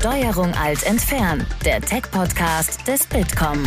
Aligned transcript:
Steuerung 0.00 0.54
Alt 0.54 0.84
entfernen, 0.84 1.44
der 1.64 1.80
Tech-Podcast 1.80 2.86
des 2.86 3.04
Bitkom. 3.08 3.64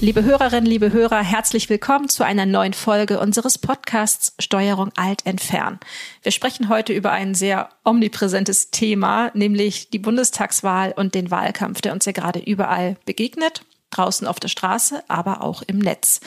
Liebe 0.00 0.24
Hörerinnen, 0.24 0.66
liebe 0.66 0.92
Hörer, 0.92 1.22
herzlich 1.22 1.70
willkommen 1.70 2.08
zu 2.08 2.24
einer 2.24 2.44
neuen 2.44 2.72
Folge 2.72 3.20
unseres 3.20 3.56
Podcasts 3.56 4.34
Steuerung 4.40 4.90
Alt 4.96 5.24
entfernen. 5.26 5.78
Wir 6.24 6.32
sprechen 6.32 6.68
heute 6.68 6.92
über 6.92 7.12
ein 7.12 7.36
sehr 7.36 7.68
omnipräsentes 7.84 8.72
Thema, 8.72 9.30
nämlich 9.34 9.90
die 9.90 10.00
Bundestagswahl 10.00 10.92
und 10.96 11.14
den 11.14 11.30
Wahlkampf, 11.30 11.80
der 11.80 11.92
uns 11.92 12.04
ja 12.04 12.10
gerade 12.10 12.40
überall 12.40 12.96
begegnet 13.04 13.62
draußen 13.96 14.26
auf 14.26 14.40
der 14.40 14.48
Straße, 14.48 15.02
aber 15.08 15.42
auch 15.42 15.62
im 15.62 15.78
Netz. 15.78 16.20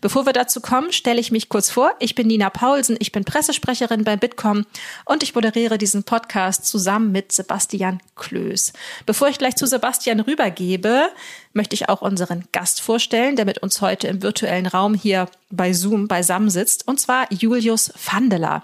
Bevor 0.00 0.26
wir 0.26 0.32
dazu 0.32 0.60
kommen, 0.60 0.92
stelle 0.92 1.20
ich 1.20 1.32
mich 1.32 1.48
kurz 1.48 1.70
vor. 1.70 1.92
Ich 1.98 2.14
bin 2.14 2.26
Nina 2.26 2.50
Paulsen, 2.50 2.96
ich 2.98 3.12
bin 3.12 3.24
Pressesprecherin 3.24 4.04
bei 4.04 4.16
Bitkom 4.16 4.66
und 5.04 5.22
ich 5.22 5.34
moderiere 5.34 5.78
diesen 5.78 6.04
Podcast 6.04 6.66
zusammen 6.66 7.12
mit 7.12 7.32
Sebastian 7.32 8.00
Klöß. 8.16 8.72
Bevor 9.06 9.28
ich 9.28 9.38
gleich 9.38 9.56
zu 9.56 9.66
Sebastian 9.66 10.20
rübergebe, 10.20 11.08
möchte 11.52 11.74
ich 11.74 11.88
auch 11.88 12.02
unseren 12.02 12.44
Gast 12.52 12.80
vorstellen, 12.80 13.36
der 13.36 13.44
mit 13.44 13.58
uns 13.58 13.80
heute 13.80 14.08
im 14.08 14.22
virtuellen 14.22 14.66
Raum 14.66 14.94
hier 14.94 15.28
bei 15.50 15.72
Zoom 15.72 16.08
beisammen 16.08 16.50
sitzt, 16.50 16.86
und 16.86 17.00
zwar 17.00 17.32
Julius 17.32 17.92
Vandeler. 18.10 18.62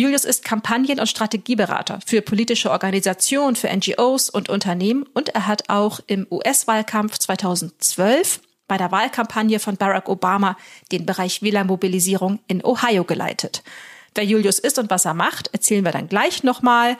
Julius 0.00 0.24
ist 0.24 0.44
Kampagnen- 0.44 0.98
und 0.98 1.08
Strategieberater 1.08 1.98
für 2.06 2.22
politische 2.22 2.70
Organisationen, 2.70 3.54
für 3.54 3.68
NGOs 3.68 4.30
und 4.30 4.48
Unternehmen 4.48 5.04
und 5.12 5.28
er 5.28 5.46
hat 5.46 5.68
auch 5.68 6.00
im 6.06 6.26
US-Wahlkampf 6.30 7.18
2012 7.18 8.40
bei 8.66 8.78
der 8.78 8.90
Wahlkampagne 8.90 9.60
von 9.60 9.76
Barack 9.76 10.08
Obama 10.08 10.56
den 10.90 11.04
Bereich 11.04 11.42
Wählermobilisierung 11.42 12.38
in 12.46 12.64
Ohio 12.64 13.04
geleitet. 13.04 13.62
Wer 14.14 14.24
Julius 14.24 14.58
ist 14.58 14.78
und 14.78 14.88
was 14.88 15.04
er 15.04 15.12
macht, 15.12 15.48
erzählen 15.52 15.84
wir 15.84 15.92
dann 15.92 16.08
gleich 16.08 16.44
nochmal. 16.44 16.96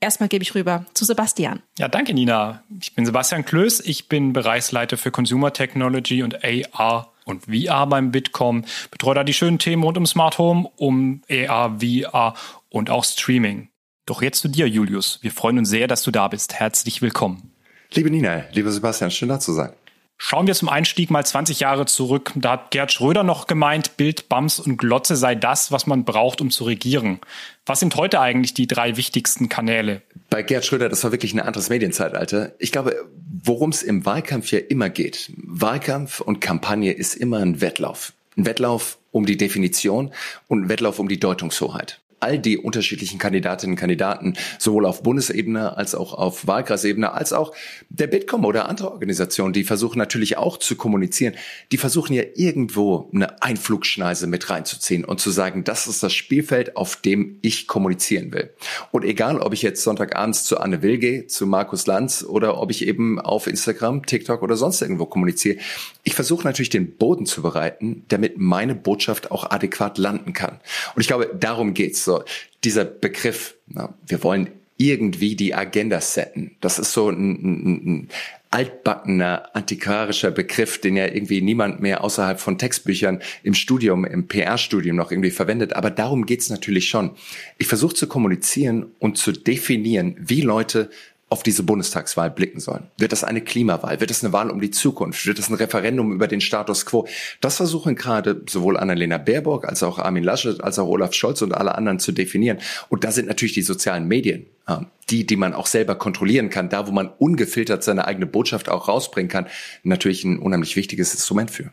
Erstmal 0.00 0.30
gebe 0.30 0.42
ich 0.42 0.54
rüber 0.54 0.86
zu 0.94 1.04
Sebastian. 1.04 1.60
Ja, 1.78 1.88
danke 1.88 2.14
Nina. 2.14 2.62
Ich 2.80 2.94
bin 2.94 3.04
Sebastian 3.04 3.44
Klöß. 3.44 3.80
Ich 3.80 4.08
bin 4.08 4.32
Bereichsleiter 4.32 4.96
für 4.96 5.10
Consumer 5.10 5.52
Technology 5.52 6.22
und 6.22 6.38
AR 6.42 7.12
und 7.28 7.44
VR 7.46 7.86
beim 7.86 8.10
Bitkom. 8.10 8.64
Betreue 8.90 9.14
da 9.14 9.24
die 9.24 9.34
schönen 9.34 9.58
Themen 9.58 9.82
rund 9.82 9.98
um 9.98 10.06
Smart 10.06 10.38
Home, 10.38 10.70
um 10.76 11.22
AR, 11.30 11.78
VR 11.80 12.34
und 12.70 12.90
auch 12.90 13.04
Streaming. 13.04 13.68
Doch 14.06 14.22
jetzt 14.22 14.40
zu 14.40 14.48
dir, 14.48 14.66
Julius. 14.66 15.18
Wir 15.22 15.30
freuen 15.30 15.58
uns 15.58 15.68
sehr, 15.68 15.86
dass 15.86 16.02
du 16.02 16.10
da 16.10 16.28
bist. 16.28 16.54
Herzlich 16.54 17.02
willkommen. 17.02 17.52
Liebe 17.92 18.10
Nina, 18.10 18.44
lieber 18.52 18.70
Sebastian, 18.70 19.10
schön 19.10 19.28
da 19.28 19.38
zu 19.38 19.52
sein. 19.52 19.72
Schauen 20.20 20.48
wir 20.48 20.54
zum 20.54 20.68
Einstieg 20.68 21.10
mal 21.10 21.24
20 21.24 21.60
Jahre 21.60 21.86
zurück. 21.86 22.32
Da 22.34 22.52
hat 22.52 22.72
Gerd 22.72 22.92
Schröder 22.92 23.22
noch 23.22 23.46
gemeint, 23.46 23.96
Bild, 23.96 24.28
Bams 24.28 24.58
und 24.58 24.76
Glotze 24.76 25.14
sei 25.14 25.36
das, 25.36 25.70
was 25.70 25.86
man 25.86 26.04
braucht, 26.04 26.40
um 26.40 26.50
zu 26.50 26.64
regieren. 26.64 27.20
Was 27.64 27.78
sind 27.78 27.94
heute 27.94 28.20
eigentlich 28.20 28.52
die 28.52 28.66
drei 28.66 28.96
wichtigsten 28.96 29.48
Kanäle? 29.48 30.02
Bei 30.28 30.42
Gerd 30.42 30.64
Schröder, 30.64 30.88
das 30.88 31.04
war 31.04 31.12
wirklich 31.12 31.34
ein 31.34 31.40
anderes 31.40 31.70
Medienzeitalter. 31.70 32.52
Ich 32.58 32.72
glaube, 32.72 32.96
worum 33.44 33.70
es 33.70 33.84
im 33.84 34.04
Wahlkampf 34.04 34.50
ja 34.50 34.58
immer 34.58 34.90
geht, 34.90 35.32
Wahlkampf 35.36 36.20
und 36.20 36.40
Kampagne 36.40 36.92
ist 36.92 37.14
immer 37.14 37.38
ein 37.38 37.60
Wettlauf. 37.60 38.12
Ein 38.36 38.44
Wettlauf 38.44 38.98
um 39.12 39.24
die 39.24 39.36
Definition 39.36 40.12
und 40.48 40.64
ein 40.64 40.68
Wettlauf 40.68 40.98
um 40.98 41.08
die 41.08 41.20
Deutungshoheit 41.20 42.00
all 42.20 42.38
die 42.38 42.58
unterschiedlichen 42.58 43.18
Kandidatinnen 43.18 43.74
und 43.74 43.78
Kandidaten, 43.78 44.34
sowohl 44.58 44.86
auf 44.86 45.02
Bundesebene 45.02 45.76
als 45.76 45.94
auch 45.94 46.14
auf 46.14 46.46
Wahlkreisebene, 46.46 47.12
als 47.12 47.32
auch 47.32 47.54
der 47.88 48.06
Bitkom 48.06 48.44
oder 48.44 48.68
andere 48.68 48.90
Organisationen, 48.90 49.52
die 49.52 49.64
versuchen 49.64 49.98
natürlich 49.98 50.36
auch 50.36 50.56
zu 50.56 50.76
kommunizieren, 50.76 51.34
die 51.70 51.76
versuchen 51.76 52.14
ja 52.14 52.24
irgendwo 52.34 53.08
eine 53.12 53.42
Einflugschneise 53.42 54.26
mit 54.26 54.50
reinzuziehen 54.50 55.04
und 55.04 55.20
zu 55.20 55.30
sagen, 55.30 55.64
das 55.64 55.86
ist 55.86 56.02
das 56.02 56.12
Spielfeld, 56.12 56.76
auf 56.76 56.96
dem 56.96 57.38
ich 57.42 57.66
kommunizieren 57.66 58.32
will. 58.32 58.50
Und 58.90 59.04
egal, 59.04 59.38
ob 59.38 59.52
ich 59.52 59.62
jetzt 59.62 59.82
Sonntagabends 59.82 60.44
zu 60.44 60.58
Anne 60.58 60.82
Will 60.82 60.98
gehe, 60.98 61.26
zu 61.26 61.46
Markus 61.46 61.86
Lanz 61.86 62.24
oder 62.24 62.58
ob 62.60 62.70
ich 62.70 62.86
eben 62.86 63.20
auf 63.20 63.46
Instagram, 63.46 64.06
TikTok 64.06 64.42
oder 64.42 64.56
sonst 64.56 64.82
irgendwo 64.82 65.06
kommuniziere, 65.06 65.58
ich 66.02 66.14
versuche 66.14 66.44
natürlich 66.44 66.70
den 66.70 66.96
Boden 66.96 67.26
zu 67.26 67.42
bereiten, 67.42 68.04
damit 68.08 68.38
meine 68.38 68.74
Botschaft 68.74 69.30
auch 69.30 69.50
adäquat 69.50 69.98
landen 69.98 70.32
kann. 70.32 70.58
Und 70.94 71.00
ich 71.00 71.06
glaube, 71.06 71.30
darum 71.38 71.74
geht's. 71.74 72.07
So, 72.08 72.24
dieser 72.64 72.86
Begriff, 72.86 73.54
na, 73.66 73.92
wir 74.06 74.22
wollen 74.22 74.48
irgendwie 74.78 75.36
die 75.36 75.54
Agenda 75.54 76.00
setten. 76.00 76.56
Das 76.62 76.78
ist 76.78 76.94
so 76.94 77.10
ein, 77.10 77.32
ein, 77.32 77.86
ein 77.86 78.08
altbackener, 78.50 79.54
antiquarischer 79.54 80.30
Begriff, 80.30 80.80
den 80.80 80.96
ja 80.96 81.04
irgendwie 81.04 81.42
niemand 81.42 81.80
mehr 81.80 82.02
außerhalb 82.02 82.40
von 82.40 82.56
Textbüchern 82.56 83.20
im 83.42 83.52
Studium, 83.52 84.06
im 84.06 84.26
PR-Studium 84.26 84.96
noch 84.96 85.10
irgendwie 85.10 85.30
verwendet. 85.30 85.74
Aber 85.74 85.90
darum 85.90 86.24
geht's 86.24 86.48
natürlich 86.48 86.88
schon. 86.88 87.10
Ich 87.58 87.66
versuche 87.66 87.94
zu 87.94 88.06
kommunizieren 88.06 88.86
und 88.98 89.18
zu 89.18 89.32
definieren, 89.32 90.16
wie 90.18 90.40
Leute 90.40 90.88
auf 91.30 91.42
diese 91.42 91.62
Bundestagswahl 91.62 92.30
blicken 92.30 92.58
sollen. 92.58 92.84
Wird 92.96 93.12
das 93.12 93.22
eine 93.22 93.42
Klimawahl? 93.42 94.00
Wird 94.00 94.10
es 94.10 94.24
eine 94.24 94.32
Wahl 94.32 94.50
um 94.50 94.60
die 94.60 94.70
Zukunft? 94.70 95.26
Wird 95.26 95.38
es 95.38 95.50
ein 95.50 95.54
Referendum 95.54 96.12
über 96.12 96.26
den 96.26 96.40
Status 96.40 96.86
quo? 96.86 97.06
Das 97.40 97.56
versuchen 97.56 97.96
gerade 97.96 98.42
sowohl 98.48 98.78
Annalena 98.78 99.18
Baerbock 99.18 99.66
als 99.66 99.82
auch 99.82 99.98
Armin 99.98 100.24
Laschet 100.24 100.62
als 100.62 100.78
auch 100.78 100.88
Olaf 100.88 101.12
Scholz 101.12 101.42
und 101.42 101.52
alle 101.52 101.74
anderen 101.74 101.98
zu 101.98 102.12
definieren. 102.12 102.58
Und 102.88 103.04
da 103.04 103.12
sind 103.12 103.28
natürlich 103.28 103.52
die 103.52 103.62
sozialen 103.62 104.08
Medien, 104.08 104.46
ähm, 104.66 104.86
die, 105.10 105.26
die 105.26 105.36
man 105.36 105.52
auch 105.52 105.66
selber 105.66 105.96
kontrollieren 105.96 106.48
kann, 106.48 106.70
da 106.70 106.86
wo 106.86 106.92
man 106.92 107.10
ungefiltert 107.18 107.84
seine 107.84 108.06
eigene 108.06 108.26
Botschaft 108.26 108.70
auch 108.70 108.88
rausbringen 108.88 109.28
kann, 109.28 109.46
natürlich 109.82 110.24
ein 110.24 110.38
unheimlich 110.38 110.76
wichtiges 110.76 111.12
Instrument 111.12 111.50
für. 111.50 111.70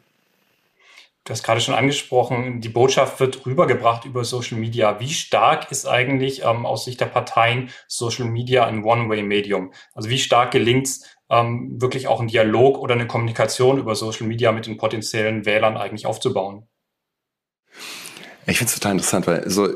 Du 1.26 1.32
hast 1.32 1.42
gerade 1.42 1.60
schon 1.60 1.74
angesprochen, 1.74 2.62
die 2.62 2.70
Botschaft 2.70 3.20
wird 3.20 3.48
rübergebracht 3.48 4.06
über 4.06 4.24
Social 4.24 4.60
Media. 4.60 5.00
Wie 5.00 5.10
stark 5.10 5.72
ist 5.72 5.88
eigentlich 5.88 6.44
ähm, 6.44 6.68
aus 6.68 6.86
Sicht 6.86 7.02
der 7.02 7.08
Parteien 7.08 7.72
Social 7.88 8.26
Media 8.26 8.68
ein 8.68 8.84
One-Way-Medium? 8.84 9.74
Also 9.96 10.10
wie 10.10 10.20
stark 10.20 10.52
gelingt 10.52 10.86
es, 10.86 11.04
ähm, 11.32 11.82
wirklich 11.82 12.08
auch 12.08 12.20
einen 12.20 12.28
Dialog 12.28 12.78
oder 12.78 12.94
eine 12.94 13.08
Kommunikation 13.08 13.80
über 13.80 13.96
Social 13.96 14.28
Media 14.28 14.52
mit 14.52 14.68
den 14.68 14.78
potenziellen 14.78 15.48
Wählern 15.48 15.78
eigentlich 15.78 16.06
aufzubauen? 16.06 16.68
Ich 18.46 18.60
finde 18.60 18.70
es 18.70 18.76
total 18.76 18.92
interessant, 18.92 19.26
weil 19.26 19.50
so 19.50 19.68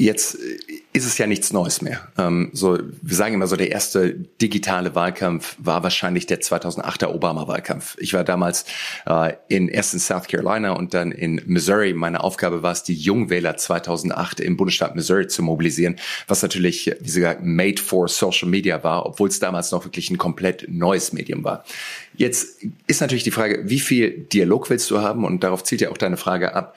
Jetzt 0.00 0.38
ist 0.94 1.04
es 1.04 1.18
ja 1.18 1.26
nichts 1.26 1.52
Neues 1.52 1.82
mehr. 1.82 2.08
Ähm, 2.16 2.48
so, 2.54 2.78
wir 3.02 3.16
sagen 3.16 3.34
immer 3.34 3.46
so, 3.46 3.54
der 3.54 3.70
erste 3.70 4.14
digitale 4.40 4.94
Wahlkampf 4.94 5.56
war 5.58 5.82
wahrscheinlich 5.82 6.24
der 6.24 6.40
2008er 6.40 7.08
Obama-Wahlkampf. 7.08 7.98
Ich 8.00 8.14
war 8.14 8.24
damals 8.24 8.64
äh, 9.04 9.34
in 9.48 9.68
erst 9.68 9.92
in 9.92 10.00
South 10.00 10.26
Carolina 10.26 10.72
und 10.72 10.94
dann 10.94 11.12
in 11.12 11.42
Missouri. 11.44 11.92
Meine 11.92 12.24
Aufgabe 12.24 12.62
war 12.62 12.72
es, 12.72 12.82
die 12.82 12.94
Jungwähler 12.94 13.58
2008 13.58 14.40
im 14.40 14.56
Bundesstaat 14.56 14.96
Missouri 14.96 15.26
zu 15.26 15.42
mobilisieren, 15.42 15.96
was 16.26 16.40
natürlich, 16.40 16.86
wie 16.98 17.04
gesagt, 17.04 17.42
made 17.44 17.80
for 17.80 18.08
Social 18.08 18.48
Media 18.48 18.82
war, 18.82 19.04
obwohl 19.04 19.28
es 19.28 19.38
damals 19.38 19.70
noch 19.70 19.84
wirklich 19.84 20.10
ein 20.10 20.16
komplett 20.16 20.64
neues 20.70 21.12
Medium 21.12 21.44
war. 21.44 21.62
Jetzt 22.14 22.56
ist 22.86 23.02
natürlich 23.02 23.24
die 23.24 23.32
Frage, 23.32 23.60
wie 23.64 23.80
viel 23.80 24.26
Dialog 24.32 24.70
willst 24.70 24.90
du 24.90 25.00
haben? 25.00 25.26
Und 25.26 25.44
darauf 25.44 25.62
zielt 25.62 25.82
ja 25.82 25.90
auch 25.90 25.98
deine 25.98 26.16
Frage 26.16 26.54
ab. 26.54 26.74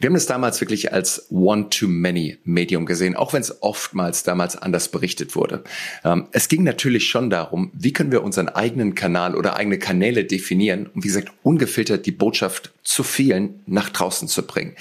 Wir 0.00 0.10
haben 0.10 0.14
es 0.14 0.26
damals 0.26 0.60
wirklich 0.60 0.92
als 0.92 1.26
One-to-Many-Medium 1.30 2.86
gesehen, 2.86 3.16
auch 3.16 3.32
wenn 3.32 3.40
es 3.40 3.64
oftmals 3.64 4.22
damals 4.22 4.56
anders 4.56 4.90
berichtet 4.90 5.34
wurde. 5.34 5.64
Ähm, 6.04 6.28
es 6.30 6.46
ging 6.46 6.62
natürlich 6.62 7.08
schon 7.08 7.30
darum, 7.30 7.72
wie 7.74 7.92
können 7.92 8.12
wir 8.12 8.22
unseren 8.22 8.48
eigenen 8.48 8.94
Kanal 8.94 9.34
oder 9.34 9.56
eigene 9.56 9.80
Kanäle 9.80 10.24
definieren 10.24 10.86
und 10.86 11.02
wie 11.02 11.08
gesagt, 11.08 11.32
ungefiltert 11.42 12.06
die 12.06 12.12
Botschaft 12.12 12.72
zu 12.88 13.02
vielen 13.02 13.60
nach 13.66 13.90
draußen 13.90 14.28
zu 14.28 14.46
bringen. 14.46 14.74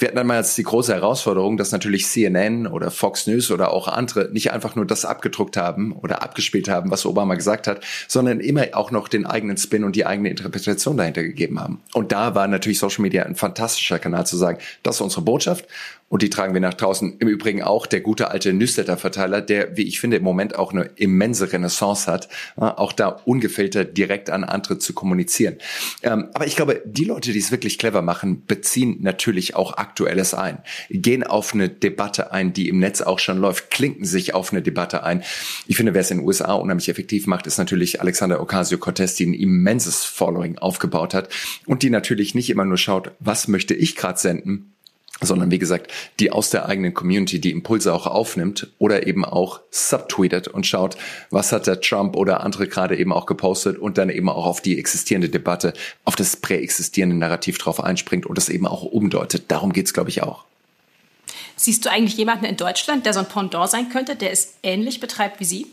Wir 0.00 0.08
hatten 0.08 0.16
damals 0.16 0.56
die 0.56 0.64
große 0.64 0.92
Herausforderung, 0.92 1.56
dass 1.56 1.70
natürlich 1.70 2.08
CNN 2.08 2.66
oder 2.66 2.90
Fox 2.90 3.28
News 3.28 3.52
oder 3.52 3.70
auch 3.70 3.86
andere 3.86 4.30
nicht 4.32 4.52
einfach 4.52 4.74
nur 4.74 4.84
das 4.84 5.04
abgedruckt 5.04 5.56
haben 5.56 5.92
oder 5.92 6.22
abgespielt 6.22 6.68
haben, 6.68 6.90
was 6.90 7.06
Obama 7.06 7.36
gesagt 7.36 7.68
hat, 7.68 7.84
sondern 8.08 8.40
immer 8.40 8.66
auch 8.72 8.90
noch 8.90 9.06
den 9.06 9.26
eigenen 9.26 9.58
Spin 9.58 9.84
und 9.84 9.94
die 9.94 10.04
eigene 10.04 10.30
Interpretation 10.30 10.96
dahinter 10.96 11.22
gegeben 11.22 11.60
haben. 11.60 11.80
Und 11.94 12.10
da 12.10 12.34
war 12.34 12.48
natürlich 12.48 12.80
Social 12.80 13.02
Media 13.02 13.22
ein 13.22 13.36
fantastischer 13.36 14.00
Kanal 14.00 14.26
zu 14.26 14.36
sagen, 14.36 14.58
das 14.82 14.96
ist 14.96 15.00
unsere 15.00 15.22
Botschaft 15.22 15.68
und 16.12 16.20
die 16.20 16.28
tragen 16.28 16.52
wir 16.52 16.60
nach 16.60 16.74
draußen. 16.74 17.16
Im 17.20 17.28
Übrigen 17.28 17.62
auch 17.62 17.86
der 17.86 18.02
gute 18.02 18.30
alte 18.30 18.52
Newsletter-Verteiler, 18.52 19.40
der, 19.40 19.78
wie 19.78 19.84
ich 19.84 19.98
finde, 19.98 20.18
im 20.18 20.22
Moment 20.22 20.58
auch 20.58 20.74
eine 20.74 20.90
immense 20.96 21.50
Renaissance 21.50 22.06
hat, 22.06 22.28
auch 22.56 22.92
da 22.92 23.08
ungefiltert 23.24 23.96
direkt 23.96 24.28
an 24.28 24.44
andere 24.44 24.76
zu 24.76 24.92
kommunizieren. 24.92 25.56
Ähm, 26.02 26.28
aber 26.34 26.46
ich 26.46 26.54
glaube, 26.54 26.82
die 26.84 27.04
Leute, 27.04 27.32
die 27.32 27.38
es 27.38 27.50
wirklich 27.50 27.78
clever 27.78 28.02
machen, 28.02 28.44
beziehen 28.46 28.98
natürlich 29.00 29.56
auch 29.56 29.78
Aktuelles 29.78 30.34
ein, 30.34 30.58
gehen 30.90 31.24
auf 31.24 31.54
eine 31.54 31.70
Debatte 31.70 32.30
ein, 32.30 32.52
die 32.52 32.68
im 32.68 32.78
Netz 32.78 33.00
auch 33.00 33.18
schon 33.18 33.38
läuft, 33.38 33.70
klinken 33.70 34.04
sich 34.04 34.34
auf 34.34 34.52
eine 34.52 34.60
Debatte 34.60 35.04
ein. 35.04 35.22
Ich 35.66 35.78
finde, 35.78 35.94
wer 35.94 36.02
es 36.02 36.10
in 36.10 36.18
den 36.18 36.26
USA 36.26 36.52
unheimlich 36.52 36.90
effektiv 36.90 37.26
macht, 37.26 37.46
ist 37.46 37.56
natürlich 37.56 38.02
Alexander 38.02 38.42
Ocasio-Cortez, 38.42 39.14
die 39.14 39.28
ein 39.28 39.34
immenses 39.34 40.04
Following 40.04 40.58
aufgebaut 40.58 41.14
hat 41.14 41.30
und 41.64 41.82
die 41.82 41.88
natürlich 41.88 42.34
nicht 42.34 42.50
immer 42.50 42.66
nur 42.66 42.76
schaut, 42.76 43.12
was 43.18 43.48
möchte 43.48 43.72
ich 43.72 43.96
gerade 43.96 44.18
senden, 44.18 44.72
sondern 45.26 45.50
wie 45.50 45.58
gesagt, 45.58 45.92
die 46.20 46.30
aus 46.30 46.50
der 46.50 46.66
eigenen 46.66 46.94
Community 46.94 47.40
die 47.40 47.50
Impulse 47.50 47.92
auch 47.92 48.06
aufnimmt 48.06 48.68
oder 48.78 49.06
eben 49.06 49.24
auch 49.24 49.60
subtweetet 49.70 50.48
und 50.48 50.66
schaut, 50.66 50.96
was 51.30 51.52
hat 51.52 51.66
der 51.66 51.80
Trump 51.80 52.16
oder 52.16 52.42
andere 52.42 52.68
gerade 52.68 52.96
eben 52.96 53.12
auch 53.12 53.26
gepostet 53.26 53.78
und 53.78 53.98
dann 53.98 54.10
eben 54.10 54.28
auch 54.28 54.46
auf 54.46 54.60
die 54.60 54.78
existierende 54.78 55.28
Debatte, 55.28 55.72
auf 56.04 56.16
das 56.16 56.36
präexistierende 56.36 57.16
Narrativ 57.16 57.58
drauf 57.58 57.82
einspringt 57.82 58.26
und 58.26 58.36
das 58.36 58.48
eben 58.48 58.66
auch 58.66 58.82
umdeutet. 58.82 59.44
Darum 59.48 59.72
geht's, 59.72 59.92
glaube 59.94 60.10
ich, 60.10 60.22
auch. 60.22 60.44
Siehst 61.56 61.84
du 61.84 61.90
eigentlich 61.90 62.16
jemanden 62.16 62.44
in 62.44 62.56
Deutschland, 62.56 63.06
der 63.06 63.12
so 63.12 63.20
ein 63.20 63.28
Pendant 63.28 63.70
sein 63.70 63.88
könnte, 63.88 64.16
der 64.16 64.32
es 64.32 64.54
ähnlich 64.62 65.00
betreibt 65.00 65.40
wie 65.40 65.44
Sie? 65.44 65.66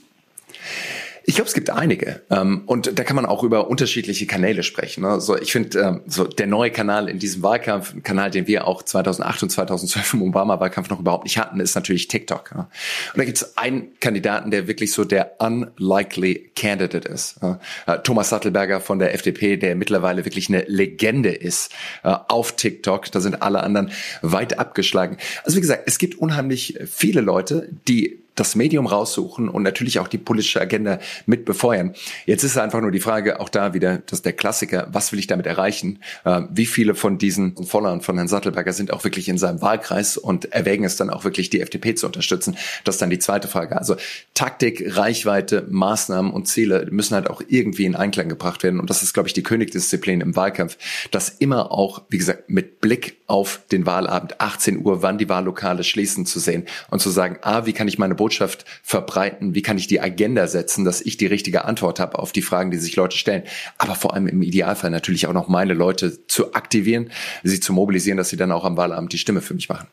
Ich 1.24 1.36
glaube, 1.36 1.48
es 1.48 1.54
gibt 1.54 1.70
einige. 1.70 2.22
Ähm, 2.30 2.64
und 2.66 2.98
da 2.98 3.04
kann 3.04 3.16
man 3.16 3.26
auch 3.26 3.44
über 3.44 3.70
unterschiedliche 3.70 4.26
Kanäle 4.26 4.64
sprechen. 4.64 5.04
Ne? 5.04 5.20
So, 5.22 5.38
ich 5.38 5.52
finde, 5.52 5.80
ähm, 5.80 6.02
so 6.08 6.24
der 6.24 6.48
neue 6.48 6.72
Kanal 6.72 7.10
in 7.10 7.20
diesem 7.20 7.44
Wahlkampf, 7.44 7.94
ein 7.94 8.04
Kanal, 8.04 8.32
den 8.32 8.48
wir 8.48 8.68
auch 8.68 8.84
2008 8.84 9.44
und 9.44 9.50
2012 9.50 10.14
im 10.14 10.22
Obama-Wahlkampf 10.24 10.90
noch 10.90 11.00
überhaupt 11.00 11.26
nicht 11.26 11.38
hatten, 11.38 11.60
ist 11.60 11.76
natürlich 11.76 12.08
TikTok. 12.08 12.52
Und 12.54 12.68
da 13.16 13.24
gibt 13.24 13.38
es 13.38 13.58
einen 13.58 14.00
Kandidaten, 14.00 14.52
der 14.52 14.68
wirklich 14.68 14.94
so 14.94 15.06
der 15.06 15.36
unlikely 15.40 16.52
candidate 16.56 17.08
ist. 17.08 17.40
Äh, 17.42 18.00
Thomas 18.04 18.30
Sattelberger 18.30 18.82
von 18.82 19.00
der 19.00 19.14
FDP, 19.14 19.58
der 19.58 19.76
mittlerweile 19.76 20.26
wirklich 20.26 20.50
eine 20.50 20.64
Legende 20.68 21.32
ist 21.32 21.72
äh, 22.04 22.16
auf 22.28 22.56
TikTok. 22.56 23.12
Da 23.12 23.20
sind 23.20 23.42
alle 23.42 23.64
anderen 23.64 23.92
weit 24.22 24.60
abgeschlagen. 24.60 25.18
Also 25.44 25.58
wie 25.58 25.62
gesagt, 25.62 25.84
es 25.86 25.98
gibt 25.98 26.16
unheimlich 26.16 26.80
viele 26.88 27.22
Leute, 27.22 27.70
die 27.88 28.20
das 28.36 28.56
Medium 28.56 28.86
raussuchen 28.88 29.50
und 29.50 29.64
natürlich 29.64 30.00
auch 30.00 30.08
die 30.08 30.18
politische 30.18 30.62
Agenda 30.62 31.00
mit 31.26 31.46
befeuern. 31.46 31.94
Jetzt 32.26 32.44
ist 32.44 32.58
einfach 32.58 32.82
nur 32.82 32.92
die 32.92 33.00
Frage, 33.00 33.40
auch 33.40 33.50
da 33.50 33.74
wieder, 33.74 34.00
das 34.00 34.20
ist 34.20 34.26
der 34.26 34.34
Klassiker, 34.34 34.88
was 34.92 35.12
will 35.12 35.20
ich 35.20 35.28
damit 35.28 35.46
erreichen? 35.46 36.00
Äh, 36.24 36.42
wie 36.52 36.66
viele 36.66 36.96
von 36.96 37.18
diesen 37.18 37.56
Followern 37.66 38.02
von 38.02 38.16
Herrn 38.16 38.28
Sattelberger 38.28 38.74
sind 38.74 38.94
auch 38.94 39.04
wirklich 39.04 39.30
in 39.30 39.38
seinem 39.38 39.62
Wahlkreis 39.62 40.18
und 40.18 40.52
erwägen 40.54 40.84
es 40.84 40.96
dann 40.96 41.10
auch 41.10 41.24
wirklich, 41.24 41.50
die 41.50 41.62
FDP 41.62 41.96
zu 41.96 42.06
unterstützen? 42.06 42.58
Das 42.84 42.96
ist 42.96 43.02
dann 43.02 43.10
die 43.10 43.20
zweite 43.20 43.48
Frage. 43.48 43.78
Also 43.78 43.96
Taktik, 44.34 44.96
Reichweite, 44.96 45.66
Maßnahmen 45.70 46.32
und 46.32 46.48
Ziele 46.48 46.88
müssen 46.92 47.16
halt 47.16 47.30
auch 47.30 47.42
irgendwie 47.48 47.86
in 47.86 47.96
Einklang 47.96 48.30
gebracht 48.30 48.64
werden. 48.64 48.80
Und 48.80 48.90
das 48.90 49.04
ist, 49.04 49.14
glaube 49.14 49.28
ich, 49.28 49.34
die 49.34 49.44
Königdisziplin 49.44 50.22
im 50.22 50.36
Wahlkampf, 50.36 50.78
dass 51.12 51.30
immer 51.30 51.72
auch, 51.72 52.04
wie 52.10 52.18
gesagt, 52.18 52.50
mit 52.50 52.80
Blick 52.80 53.18
auf 53.28 53.62
den 53.72 53.86
Wahlabend, 53.86 54.40
18 54.42 54.86
Uhr, 54.86 55.02
wann 55.04 55.18
die 55.18 55.30
Wahllokale 55.30 55.84
schließen 55.84 56.26
zu 56.26 56.40
sehen 56.40 56.66
und 56.90 57.00
zu 57.00 57.10
sagen, 57.10 57.38
ah, 57.42 57.66
wie 57.66 57.74
kann 57.74 57.88
ich 57.88 58.00
meine 58.00 58.16
Botschaft 58.20 58.66
verbreiten? 58.84 59.56
Wie 59.56 59.62
kann 59.62 59.78
ich 59.78 59.88
die 59.88 60.02
Agenda 60.02 60.46
setzen, 60.48 60.84
dass 60.84 61.00
ich 61.00 61.16
die 61.16 61.26
richtige 61.26 61.64
Antwort 61.64 62.00
habe 62.02 62.20
auf 62.20 62.34
die 62.34 62.42
Fragen, 62.42 62.70
die 62.70 62.78
sich 62.78 62.98
Leute 62.98 63.16
stellen? 63.16 63.44
Aber 63.78 63.96
vor 63.96 64.14
allem 64.14 64.28
im 64.28 64.42
Idealfall 64.42 64.92
natürlich 64.92 65.26
auch 65.26 65.34
noch 65.34 65.48
meine 65.48 65.74
Leute 65.74 66.28
zu 66.28 66.54
aktivieren, 66.54 67.12
sie 67.44 67.62
zu 67.62 67.72
mobilisieren, 67.72 68.18
dass 68.18 68.28
sie 68.28 68.38
dann 68.38 68.52
auch 68.52 68.66
am 68.66 68.76
Wahlamt 68.76 69.14
die 69.14 69.18
Stimme 69.18 69.42
für 69.42 69.54
mich 69.54 69.70
machen. 69.70 69.88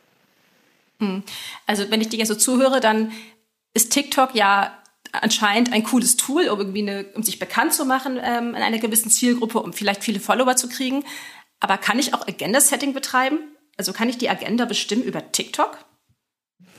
Hm. 0.99 1.23
Also 1.67 1.89
wenn 1.91 2.01
ich 2.01 2.09
dir 2.09 2.27
so 2.27 2.35
zuhöre, 2.35 2.81
dann 2.81 3.13
ist 3.75 3.93
TikTok 3.93 4.35
ja 4.35 4.77
anscheinend 5.13 5.73
ein 5.73 5.85
cooles 5.85 6.17
Tool, 6.17 6.49
um 6.49 6.59
irgendwie 6.59 6.83
eine, 6.83 7.07
um 7.15 7.23
sich 7.23 7.39
bekannt 7.39 7.75
zu 7.75 7.85
machen 7.85 8.19
ähm, 8.21 8.49
in 8.51 8.63
einer 8.63 8.79
gewissen 8.79 9.11
Zielgruppe, 9.11 9.61
um 9.61 9.73
vielleicht 9.73 10.03
viele 10.03 10.19
Follower 10.19 10.57
zu 10.57 10.69
kriegen. 10.69 11.05
Aber 11.61 11.79
kann 11.79 12.01
ich 12.01 12.13
auch 12.13 12.27
Agenda-Setting 12.27 12.93
betreiben? 12.93 13.39
Also 13.77 13.93
kann 13.93 14.09
ich 14.09 14.19
die 14.19 14.29
Agenda 14.29 14.65
bestimmen 14.65 15.03
über 15.03 15.33
TikTok? 15.33 15.79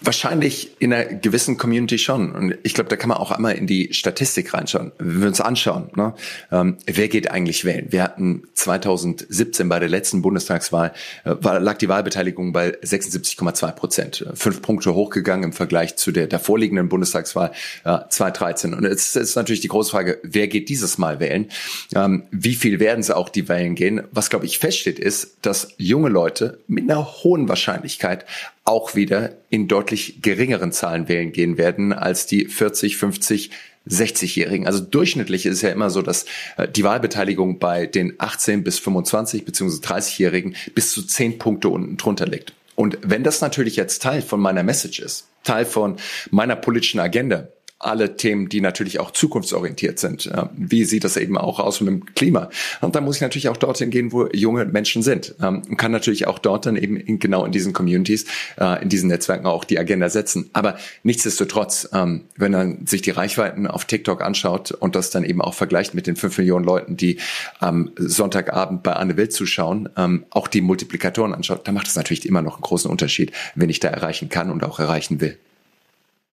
Wahrscheinlich 0.01 0.71
in 0.79 0.93
einer 0.93 1.05
gewissen 1.05 1.57
Community 1.57 1.97
schon. 1.97 2.31
Und 2.33 2.57
ich 2.63 2.73
glaube, 2.73 2.89
da 2.89 2.95
kann 2.95 3.09
man 3.09 3.17
auch 3.17 3.31
einmal 3.31 3.55
in 3.55 3.65
die 3.65 3.93
Statistik 3.93 4.53
reinschauen. 4.53 4.91
Wenn 4.99 5.21
wir 5.21 5.27
uns 5.27 5.41
anschauen, 5.41 5.89
ne, 5.95 6.13
ähm, 6.51 6.77
wer 6.85 7.07
geht 7.07 7.31
eigentlich 7.31 7.65
wählen? 7.65 7.87
Wir 7.89 8.03
hatten 8.03 8.43
2017 8.53 9.67
bei 9.67 9.79
der 9.79 9.89
letzten 9.89 10.21
Bundestagswahl, 10.21 10.93
äh, 11.25 11.35
war, 11.41 11.59
lag 11.59 11.77
die 11.77 11.89
Wahlbeteiligung 11.89 12.53
bei 12.53 12.77
76,2 12.83 13.71
Prozent. 13.71 14.25
Fünf 14.35 14.61
Punkte 14.61 14.93
hochgegangen 14.93 15.45
im 15.45 15.53
Vergleich 15.53 15.95
zu 15.95 16.11
der 16.11 16.27
davorliegenden 16.27 16.89
Bundestagswahl 16.89 17.51
äh, 17.83 17.97
2013. 18.09 18.73
Und 18.75 18.83
jetzt 18.83 19.15
ist 19.15 19.35
natürlich 19.35 19.61
die 19.61 19.67
große 19.67 19.89
Frage, 19.89 20.19
wer 20.23 20.47
geht 20.47 20.69
dieses 20.69 20.97
Mal 20.97 21.19
wählen? 21.19 21.49
Ähm, 21.95 22.23
wie 22.31 22.55
viel 22.55 22.79
werden 22.79 23.03
sie 23.03 23.15
auch 23.15 23.29
die 23.29 23.49
Wählen 23.49 23.73
gehen? 23.73 24.03
Was, 24.11 24.29
glaube 24.29 24.45
ich, 24.45 24.59
feststeht, 24.59 24.99
ist, 24.99 25.37
dass 25.41 25.69
junge 25.77 26.09
Leute 26.09 26.59
mit 26.67 26.83
einer 26.83 27.23
hohen 27.23 27.49
Wahrscheinlichkeit 27.49 28.25
auch 28.67 28.95
wieder 28.95 29.31
in 29.49 29.67
deutlich 29.87 30.21
geringeren 30.21 30.71
Zahlen 30.73 31.07
wählen 31.07 31.31
gehen 31.31 31.57
werden 31.57 31.93
als 31.93 32.25
die 32.25 32.45
40, 32.45 32.97
50, 32.97 33.51
60-Jährigen. 33.87 34.67
Also 34.67 34.81
durchschnittlich 34.81 35.45
ist 35.45 35.55
es 35.55 35.61
ja 35.61 35.69
immer 35.69 35.89
so, 35.89 36.01
dass 36.01 36.25
äh, 36.57 36.67
die 36.67 36.83
Wahlbeteiligung 36.83 37.57
bei 37.57 37.85
den 37.85 38.15
18 38.17 38.63
bis 38.63 38.79
25 38.79 39.45
bzw. 39.45 39.77
30-Jährigen 39.77 40.55
bis 40.75 40.91
zu 40.91 41.03
10 41.03 41.37
Punkte 41.37 41.69
unten 41.69 41.95
drunter 41.95 42.25
liegt. 42.25 42.53
Und 42.75 42.97
wenn 43.01 43.23
das 43.23 43.39
natürlich 43.39 43.77
jetzt 43.77 44.01
Teil 44.01 44.21
von 44.21 44.41
meiner 44.41 44.61
Message 44.61 44.99
ist, 44.99 45.29
Teil 45.43 45.65
von 45.65 45.95
meiner 46.31 46.57
politischen 46.57 46.99
Agenda, 46.99 47.47
alle 47.79 48.17
Themen, 48.17 48.49
die 48.49 48.61
natürlich 48.61 48.99
auch 48.99 49.11
zukunftsorientiert 49.11 49.99
sind. 49.99 50.31
Wie 50.55 50.83
sieht 50.83 51.03
das 51.03 51.15
eben 51.17 51.37
auch 51.37 51.59
aus 51.59 51.79
mit 51.81 51.89
dem 51.89 52.05
Klima? 52.15 52.49
Und 52.81 52.95
da 52.95 53.01
muss 53.01 53.17
ich 53.17 53.21
natürlich 53.21 53.49
auch 53.49 53.57
dorthin 53.57 53.91
gehen, 53.91 54.11
wo 54.11 54.27
junge 54.27 54.65
Menschen 54.65 55.03
sind. 55.03 55.35
Und 55.39 55.77
kann 55.77 55.91
natürlich 55.91 56.27
auch 56.27 56.39
dort 56.39 56.65
dann 56.65 56.75
eben 56.75 56.97
in, 56.97 57.19
genau 57.19 57.45
in 57.45 57.51
diesen 57.51 57.73
Communities, 57.73 58.25
äh, 58.59 58.81
in 58.81 58.89
diesen 58.89 59.09
Netzwerken 59.09 59.45
auch 59.45 59.63
die 59.63 59.77
Agenda 59.77 60.09
setzen. 60.09 60.49
Aber 60.53 60.77
nichtsdestotrotz, 61.03 61.89
ähm, 61.93 62.25
wenn 62.35 62.51
man 62.51 62.85
sich 62.87 63.01
die 63.01 63.11
Reichweiten 63.11 63.67
auf 63.67 63.85
TikTok 63.85 64.21
anschaut 64.21 64.71
und 64.71 64.95
das 64.95 65.09
dann 65.09 65.23
eben 65.23 65.41
auch 65.41 65.53
vergleicht 65.53 65.93
mit 65.93 66.07
den 66.07 66.15
fünf 66.15 66.37
Millionen 66.37 66.65
Leuten, 66.65 66.97
die 66.97 67.19
am 67.59 67.91
Sonntagabend 67.97 68.83
bei 68.83 68.93
Anne 68.93 69.17
Wild 69.17 69.33
zuschauen, 69.33 69.89
ähm, 69.97 70.25
auch 70.31 70.47
die 70.47 70.61
Multiplikatoren 70.61 71.33
anschaut, 71.33 71.67
dann 71.67 71.75
macht 71.75 71.87
es 71.87 71.95
natürlich 71.95 72.25
immer 72.25 72.41
noch 72.41 72.55
einen 72.55 72.63
großen 72.63 72.89
Unterschied, 72.89 73.31
wenn 73.55 73.69
ich 73.69 73.79
da 73.79 73.89
erreichen 73.89 74.29
kann 74.29 74.51
und 74.51 74.63
auch 74.63 74.79
erreichen 74.79 75.21
will. 75.21 75.37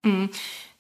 Mhm. 0.03 0.31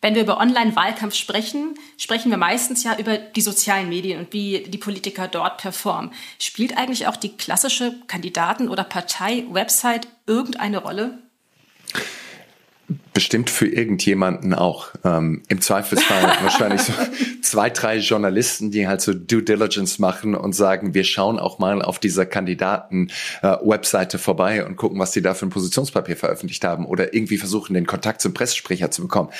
Wenn 0.02 0.14
wir 0.14 0.22
über 0.22 0.38
Online-Wahlkampf 0.38 1.14
sprechen, 1.14 1.74
sprechen 1.98 2.30
wir 2.30 2.38
meistens 2.38 2.84
ja 2.84 2.96
über 2.98 3.18
die 3.18 3.42
sozialen 3.42 3.88
Medien 3.88 4.18
und 4.18 4.32
wie 4.32 4.62
die 4.62 4.78
Politiker 4.78 5.28
dort 5.28 5.58
performen. 5.58 6.12
Spielt 6.38 6.78
eigentlich 6.78 7.06
auch 7.06 7.16
die 7.16 7.36
klassische 7.36 8.00
Kandidaten- 8.06 8.70
oder 8.70 8.84
Partei-Website 8.84 10.08
irgendeine 10.26 10.78
Rolle? 10.78 11.18
Bestimmt 13.12 13.50
für 13.50 13.66
irgendjemanden 13.66 14.54
auch. 14.54 14.88
Ähm, 15.04 15.42
Im 15.48 15.60
Zweifelsfall 15.60 16.22
wahrscheinlich 16.42 16.82
so 16.82 16.92
zwei, 17.42 17.70
drei 17.70 17.98
Journalisten, 17.98 18.70
die 18.70 18.88
halt 18.88 19.00
so 19.00 19.14
Due 19.14 19.42
Diligence 19.42 19.98
machen 19.98 20.34
und 20.34 20.54
sagen, 20.54 20.94
wir 20.94 21.04
schauen 21.04 21.38
auch 21.38 21.58
mal 21.58 21.82
auf 21.82 21.98
dieser 21.98 22.26
Kandidaten-Webseite 22.26 24.16
äh, 24.16 24.20
vorbei 24.20 24.64
und 24.64 24.76
gucken, 24.76 24.98
was 24.98 25.12
die 25.12 25.22
da 25.22 25.34
für 25.34 25.46
ein 25.46 25.50
Positionspapier 25.50 26.16
veröffentlicht 26.16 26.64
haben 26.64 26.86
oder 26.86 27.14
irgendwie 27.14 27.38
versuchen, 27.38 27.74
den 27.74 27.86
Kontakt 27.86 28.20
zum 28.20 28.34
Pressesprecher 28.34 28.90
zu 28.90 29.02
bekommen. 29.02 29.30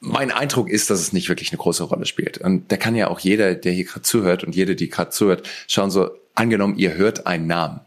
Mein 0.00 0.30
Eindruck 0.30 0.68
ist, 0.68 0.90
dass 0.90 1.00
es 1.00 1.12
nicht 1.12 1.28
wirklich 1.28 1.50
eine 1.50 1.58
große 1.58 1.84
Rolle 1.84 2.06
spielt. 2.06 2.38
Und 2.38 2.70
da 2.72 2.76
kann 2.76 2.94
ja 2.94 3.08
auch 3.08 3.20
jeder, 3.20 3.54
der 3.54 3.72
hier 3.72 3.84
gerade 3.84 4.02
zuhört 4.02 4.44
und 4.44 4.54
jede, 4.54 4.76
die 4.76 4.88
gerade 4.88 5.10
zuhört, 5.10 5.48
schauen 5.68 5.90
so, 5.90 6.10
angenommen, 6.34 6.76
ihr 6.76 6.94
hört 6.94 7.26
einen 7.26 7.46
Namen 7.46 7.80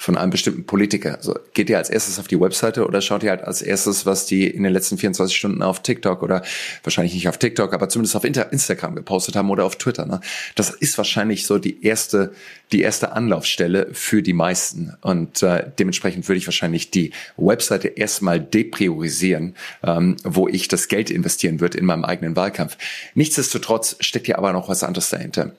von 0.00 0.16
einem 0.16 0.30
bestimmten 0.30 0.64
Politiker. 0.64 1.16
Also 1.16 1.38
geht 1.52 1.68
ihr 1.68 1.76
als 1.76 1.90
erstes 1.90 2.18
auf 2.18 2.26
die 2.26 2.40
Webseite 2.40 2.86
oder 2.86 3.02
schaut 3.02 3.22
ihr 3.22 3.28
halt 3.28 3.44
als 3.44 3.60
erstes, 3.60 4.06
was 4.06 4.24
die 4.24 4.46
in 4.46 4.62
den 4.62 4.72
letzten 4.72 4.96
24 4.96 5.36
Stunden 5.36 5.62
auf 5.62 5.82
TikTok 5.82 6.22
oder 6.22 6.42
wahrscheinlich 6.82 7.12
nicht 7.12 7.28
auf 7.28 7.36
TikTok, 7.36 7.74
aber 7.74 7.90
zumindest 7.90 8.16
auf 8.16 8.24
Instagram 8.24 8.94
gepostet 8.94 9.36
haben 9.36 9.50
oder 9.50 9.66
auf 9.66 9.76
Twitter. 9.76 10.06
Ne? 10.06 10.22
Das 10.54 10.70
ist 10.70 10.96
wahrscheinlich 10.96 11.44
so 11.44 11.58
die 11.58 11.84
erste, 11.84 12.32
die 12.72 12.80
erste 12.80 13.12
Anlaufstelle 13.12 13.88
für 13.92 14.22
die 14.22 14.32
meisten. 14.32 14.96
Und 15.02 15.42
äh, 15.42 15.70
dementsprechend 15.78 16.26
würde 16.26 16.38
ich 16.38 16.46
wahrscheinlich 16.46 16.90
die 16.90 17.12
Webseite 17.36 17.88
erstmal 17.88 18.40
depriorisieren, 18.40 19.54
ähm, 19.82 20.16
wo 20.24 20.48
ich 20.48 20.68
das 20.68 20.88
Geld 20.88 21.10
investieren 21.10 21.60
würde 21.60 21.76
in 21.76 21.84
meinem 21.84 22.06
eigenen 22.06 22.36
Wahlkampf. 22.36 22.78
Nichtsdestotrotz 23.12 23.96
steckt 24.00 24.28
ja 24.28 24.38
aber 24.38 24.54
noch 24.54 24.70
was 24.70 24.82
anderes 24.82 25.10
dahinter. 25.10 25.52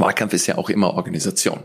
Wahlkampf 0.00 0.32
ist 0.32 0.46
ja 0.46 0.58
auch 0.58 0.70
immer 0.70 0.94
Organisation. 0.94 1.60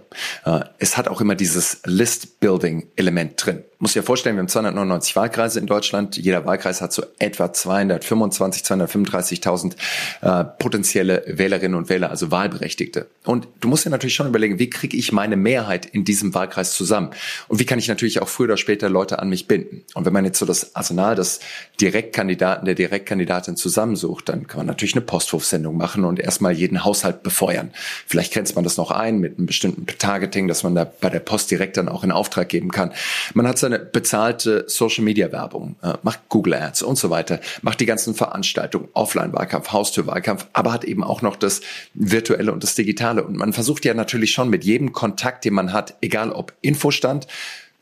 Äh, 0.45 0.61
es 0.79 0.97
hat 0.97 1.07
auch 1.07 1.21
immer 1.21 1.35
dieses 1.35 1.81
List-Building-Element 1.85 3.45
drin. 3.45 3.63
Muss 3.81 3.93
dir 3.93 4.03
vorstellen, 4.03 4.35
wir 4.35 4.41
haben 4.41 4.47
299 4.47 5.15
Wahlkreise 5.15 5.59
in 5.59 5.65
Deutschland. 5.65 6.15
Jeder 6.15 6.45
Wahlkreis 6.45 6.81
hat 6.81 6.93
so 6.93 7.03
etwa 7.17 7.51
225, 7.51 8.61
235.000 8.61 9.73
äh, 10.21 10.45
potenzielle 10.59 11.23
Wählerinnen 11.25 11.75
und 11.75 11.89
Wähler, 11.89 12.11
also 12.11 12.29
Wahlberechtigte. 12.29 13.07
Und 13.25 13.47
du 13.59 13.67
musst 13.67 13.85
dir 13.85 13.89
natürlich 13.89 14.13
schon 14.13 14.27
überlegen, 14.27 14.59
wie 14.59 14.69
kriege 14.69 14.95
ich 14.95 15.11
meine 15.11 15.35
Mehrheit 15.35 15.87
in 15.87 16.05
diesem 16.05 16.35
Wahlkreis 16.35 16.73
zusammen? 16.73 17.09
Und 17.47 17.59
wie 17.59 17.65
kann 17.65 17.79
ich 17.79 17.87
natürlich 17.87 18.21
auch 18.21 18.27
früher 18.27 18.49
oder 18.49 18.57
später 18.57 18.87
Leute 18.87 19.17
an 19.17 19.29
mich 19.29 19.47
binden? 19.47 19.83
Und 19.95 20.05
wenn 20.05 20.13
man 20.13 20.25
jetzt 20.25 20.37
so 20.37 20.45
das 20.45 20.75
Arsenal 20.75 21.15
des 21.15 21.39
Direktkandidaten, 21.81 22.65
der 22.65 22.75
Direktkandidatin 22.75 23.55
zusammensucht, 23.55 24.29
dann 24.29 24.45
kann 24.45 24.57
man 24.57 24.67
natürlich 24.67 24.93
eine 24.93 25.01
Postwurfsendung 25.01 25.75
machen 25.75 26.05
und 26.05 26.19
erstmal 26.19 26.53
jeden 26.53 26.85
Haushalt 26.85 27.23
befeuern. 27.23 27.71
Vielleicht 28.05 28.20
grenzt 28.29 28.55
man 28.55 28.63
das 28.63 28.77
noch 28.77 28.91
ein 28.91 29.19
mit 29.19 29.37
einem 29.37 29.47
bestimmten 29.47 29.87
Targeting, 29.97 30.47
dass 30.47 30.61
man 30.63 30.75
da 30.75 30.85
bei 30.85 31.09
der 31.09 31.19
Post 31.19 31.49
direkt 31.49 31.77
dann 31.77 31.89
auch 31.89 32.03
in 32.03 32.11
Auftrag 32.11 32.49
geben 32.49 32.71
kann. 32.71 32.91
Man 33.33 33.47
hat 33.47 33.57
seine 33.57 33.79
bezahlte 33.79 34.65
Social 34.67 35.03
Media 35.03 35.31
Werbung, 35.31 35.75
äh, 35.81 35.93
macht 36.03 36.29
Google 36.29 36.53
Ads 36.53 36.83
und 36.83 36.97
so 36.97 37.09
weiter, 37.09 37.39
macht 37.61 37.79
die 37.79 37.85
ganzen 37.85 38.13
Veranstaltungen, 38.13 38.89
Offline-Wahlkampf, 38.93 39.71
Haustür-Wahlkampf, 39.71 40.47
aber 40.53 40.73
hat 40.73 40.83
eben 40.83 41.03
auch 41.03 41.21
noch 41.21 41.35
das 41.35 41.61
Virtuelle 41.93 42.51
und 42.51 42.61
das 42.61 42.75
Digitale. 42.75 43.23
Und 43.23 43.37
man 43.37 43.53
versucht 43.53 43.85
ja 43.85 43.93
natürlich 43.93 44.31
schon 44.31 44.49
mit 44.49 44.63
jedem 44.63 44.91
Kontakt, 44.91 45.45
den 45.45 45.53
man 45.53 45.73
hat, 45.73 45.95
egal 46.01 46.31
ob 46.31 46.53
Infostand, 46.61 47.27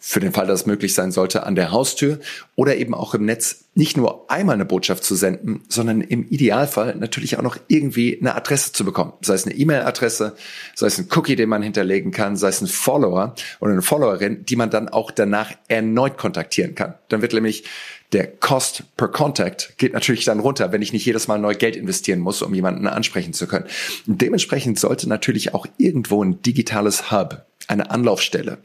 für 0.02 0.22
den 0.22 0.32
Fall, 0.32 0.48
dass 0.48 0.62
es 0.62 0.66
möglich 0.66 0.94
sein 0.94 1.12
sollte, 1.12 1.46
an 1.46 1.56
der 1.56 1.72
Haustür 1.72 2.20
oder 2.56 2.78
eben 2.78 2.94
auch 2.94 3.14
im 3.14 3.26
Netz 3.26 3.66
nicht 3.76 3.98
nur 3.98 4.32
einmal 4.32 4.56
eine 4.56 4.66
Botschaft 4.66 5.04
zu 5.04 5.14
senden, 5.14 5.62
sondern 5.68 6.00
im 6.02 6.28
Idealfall 6.30 6.96
natürlich 6.96 7.38
auch 7.38 7.42
noch 7.42 7.58
irgendwie 7.68 8.18
eine 8.20 8.36
Adresse 8.36 8.72
zu 8.72 8.86
bekommen. 8.86 9.14
Sei 9.22 9.34
es 9.34 9.46
eine 9.46 9.56
E-Mail-Adresse, 9.56 10.36
sei 10.74 10.88
es 10.88 10.98
ein 10.98 11.08
Cookie, 11.16 11.36
den 11.36 11.50
man 11.50 11.62
hinterlegen 11.62 12.12
kann, 12.12 12.38
sei 12.38 12.48
es 12.48 12.62
ein 12.62 12.68
Follower 12.68 13.36
oder 13.60 13.72
eine 13.74 13.82
Followerin, 13.82 14.46
die 14.46 14.56
man 14.56 14.70
dann 14.70 14.88
auch 14.88 15.12
danach 15.12 15.52
erneut 15.68 16.18
kontaktieren 16.18 16.76
kann. 16.76 16.96
Dann 17.10 17.22
wird 17.22 17.34
nämlich 17.34 17.66
der 18.12 18.26
Cost 18.26 18.84
per 18.98 19.10
Contact 19.10 19.78
geht 19.78 19.94
natürlich 19.94 20.26
dann 20.26 20.40
runter, 20.40 20.72
wenn 20.72 20.82
ich 20.82 20.94
nicht 20.94 21.06
jedes 21.06 21.28
Mal 21.28 21.38
neu 21.38 21.54
Geld 21.54 21.76
investieren 21.76 22.20
muss, 22.20 22.42
um 22.42 22.54
jemanden 22.56 22.88
ansprechen 22.88 23.34
zu 23.34 23.48
können. 23.48 23.66
Dementsprechend 24.08 24.80
sollte 24.80 25.08
natürlich 25.08 25.54
auch 25.54 25.68
irgendwo 25.78 26.24
ein 26.24 26.42
digitales 26.42 27.12
Hub, 27.12 27.46
eine 27.68 27.92
Anlaufstelle, 27.92 28.58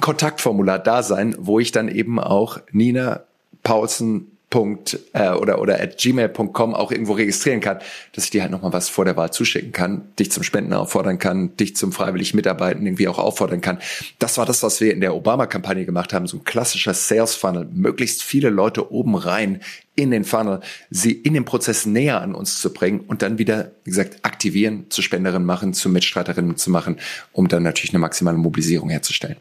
Kontaktformular 0.00 0.78
da 0.78 1.02
sein, 1.02 1.34
wo 1.38 1.58
ich 1.58 1.72
dann 1.72 1.88
eben 1.88 2.18
auch 2.18 2.60
Nina 2.72 3.22
Paulsen 3.62 4.38
Punkt, 4.50 4.98
äh, 5.12 5.30
oder 5.30 5.60
oder 5.60 5.80
at 5.80 5.98
gmail.com 5.98 6.74
auch 6.74 6.90
irgendwo 6.90 7.12
registrieren 7.12 7.60
kann, 7.60 7.80
dass 8.14 8.24
ich 8.24 8.30
dir 8.30 8.40
halt 8.40 8.50
nochmal 8.50 8.72
was 8.72 8.88
vor 8.88 9.04
der 9.04 9.16
Wahl 9.16 9.30
zuschicken 9.30 9.72
kann, 9.72 10.08
dich 10.18 10.32
zum 10.32 10.42
Spenden 10.42 10.72
auffordern 10.72 11.18
kann, 11.18 11.54
dich 11.56 11.76
zum 11.76 11.92
freiwillig 11.92 12.32
Mitarbeiten 12.32 12.86
irgendwie 12.86 13.08
auch 13.08 13.18
auffordern 13.18 13.60
kann. 13.60 13.78
Das 14.18 14.38
war 14.38 14.46
das, 14.46 14.62
was 14.62 14.80
wir 14.80 14.92
in 14.94 15.02
der 15.02 15.14
Obama-Kampagne 15.14 15.84
gemacht 15.84 16.14
haben, 16.14 16.26
so 16.26 16.38
ein 16.38 16.44
klassischer 16.44 16.94
Sales-Funnel, 16.94 17.68
möglichst 17.74 18.22
viele 18.22 18.48
Leute 18.48 18.90
oben 18.90 19.16
rein 19.16 19.60
in 19.96 20.10
den 20.10 20.24
Funnel, 20.24 20.60
sie 20.88 21.12
in 21.12 21.34
den 21.34 21.44
Prozess 21.44 21.84
näher 21.84 22.22
an 22.22 22.34
uns 22.34 22.58
zu 22.58 22.72
bringen 22.72 23.00
und 23.00 23.20
dann 23.20 23.38
wieder, 23.38 23.72
wie 23.84 23.90
gesagt, 23.90 24.18
aktivieren, 24.22 24.86
zu 24.88 25.02
Spenderinnen 25.02 25.44
machen, 25.44 25.74
zu 25.74 25.90
Mitstreiterinnen 25.90 26.56
zu 26.56 26.70
machen, 26.70 26.96
um 27.32 27.48
dann 27.48 27.64
natürlich 27.64 27.90
eine 27.90 27.98
maximale 27.98 28.38
Mobilisierung 28.38 28.88
herzustellen. 28.88 29.36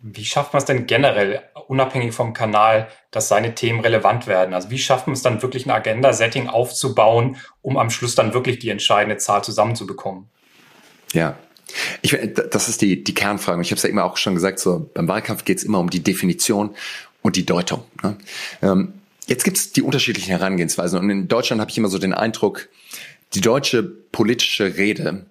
Wie 0.00 0.24
schafft 0.24 0.52
man 0.52 0.58
es 0.58 0.64
denn 0.64 0.86
generell, 0.86 1.42
unabhängig 1.66 2.14
vom 2.14 2.32
Kanal, 2.32 2.88
dass 3.10 3.28
seine 3.28 3.54
Themen 3.54 3.80
relevant 3.80 4.26
werden? 4.26 4.54
Also 4.54 4.70
wie 4.70 4.78
schafft 4.78 5.06
man 5.06 5.14
es 5.14 5.22
dann 5.22 5.42
wirklich 5.42 5.66
ein 5.66 5.70
Agenda-Setting 5.70 6.48
aufzubauen, 6.48 7.36
um 7.62 7.76
am 7.76 7.90
Schluss 7.90 8.14
dann 8.14 8.32
wirklich 8.32 8.58
die 8.58 8.70
entscheidende 8.70 9.16
Zahl 9.16 9.42
zusammenzubekommen? 9.42 10.28
Ja, 11.12 11.36
ich, 12.02 12.16
das 12.50 12.68
ist 12.68 12.80
die, 12.80 13.02
die 13.04 13.14
Kernfrage. 13.14 13.60
Ich 13.60 13.70
habe 13.70 13.76
es 13.76 13.82
ja 13.82 13.88
immer 13.88 14.04
auch 14.04 14.16
schon 14.16 14.34
gesagt, 14.34 14.58
so 14.58 14.90
beim 14.94 15.08
Wahlkampf 15.08 15.44
geht 15.44 15.58
es 15.58 15.64
immer 15.64 15.78
um 15.78 15.90
die 15.90 16.02
Definition 16.02 16.74
und 17.22 17.36
die 17.36 17.44
Deutung. 17.44 17.84
Ne? 18.02 18.16
Ähm, 18.62 18.94
jetzt 19.26 19.44
gibt 19.44 19.56
es 19.58 19.72
die 19.72 19.82
unterschiedlichen 19.82 20.30
Herangehensweisen. 20.30 20.98
Und 20.98 21.10
in 21.10 21.28
Deutschland 21.28 21.60
habe 21.60 21.70
ich 21.70 21.78
immer 21.78 21.88
so 21.88 21.98
den 21.98 22.14
Eindruck, 22.14 22.68
die 23.34 23.40
deutsche 23.40 23.82
politische 23.82 24.76
Rede 24.76 25.26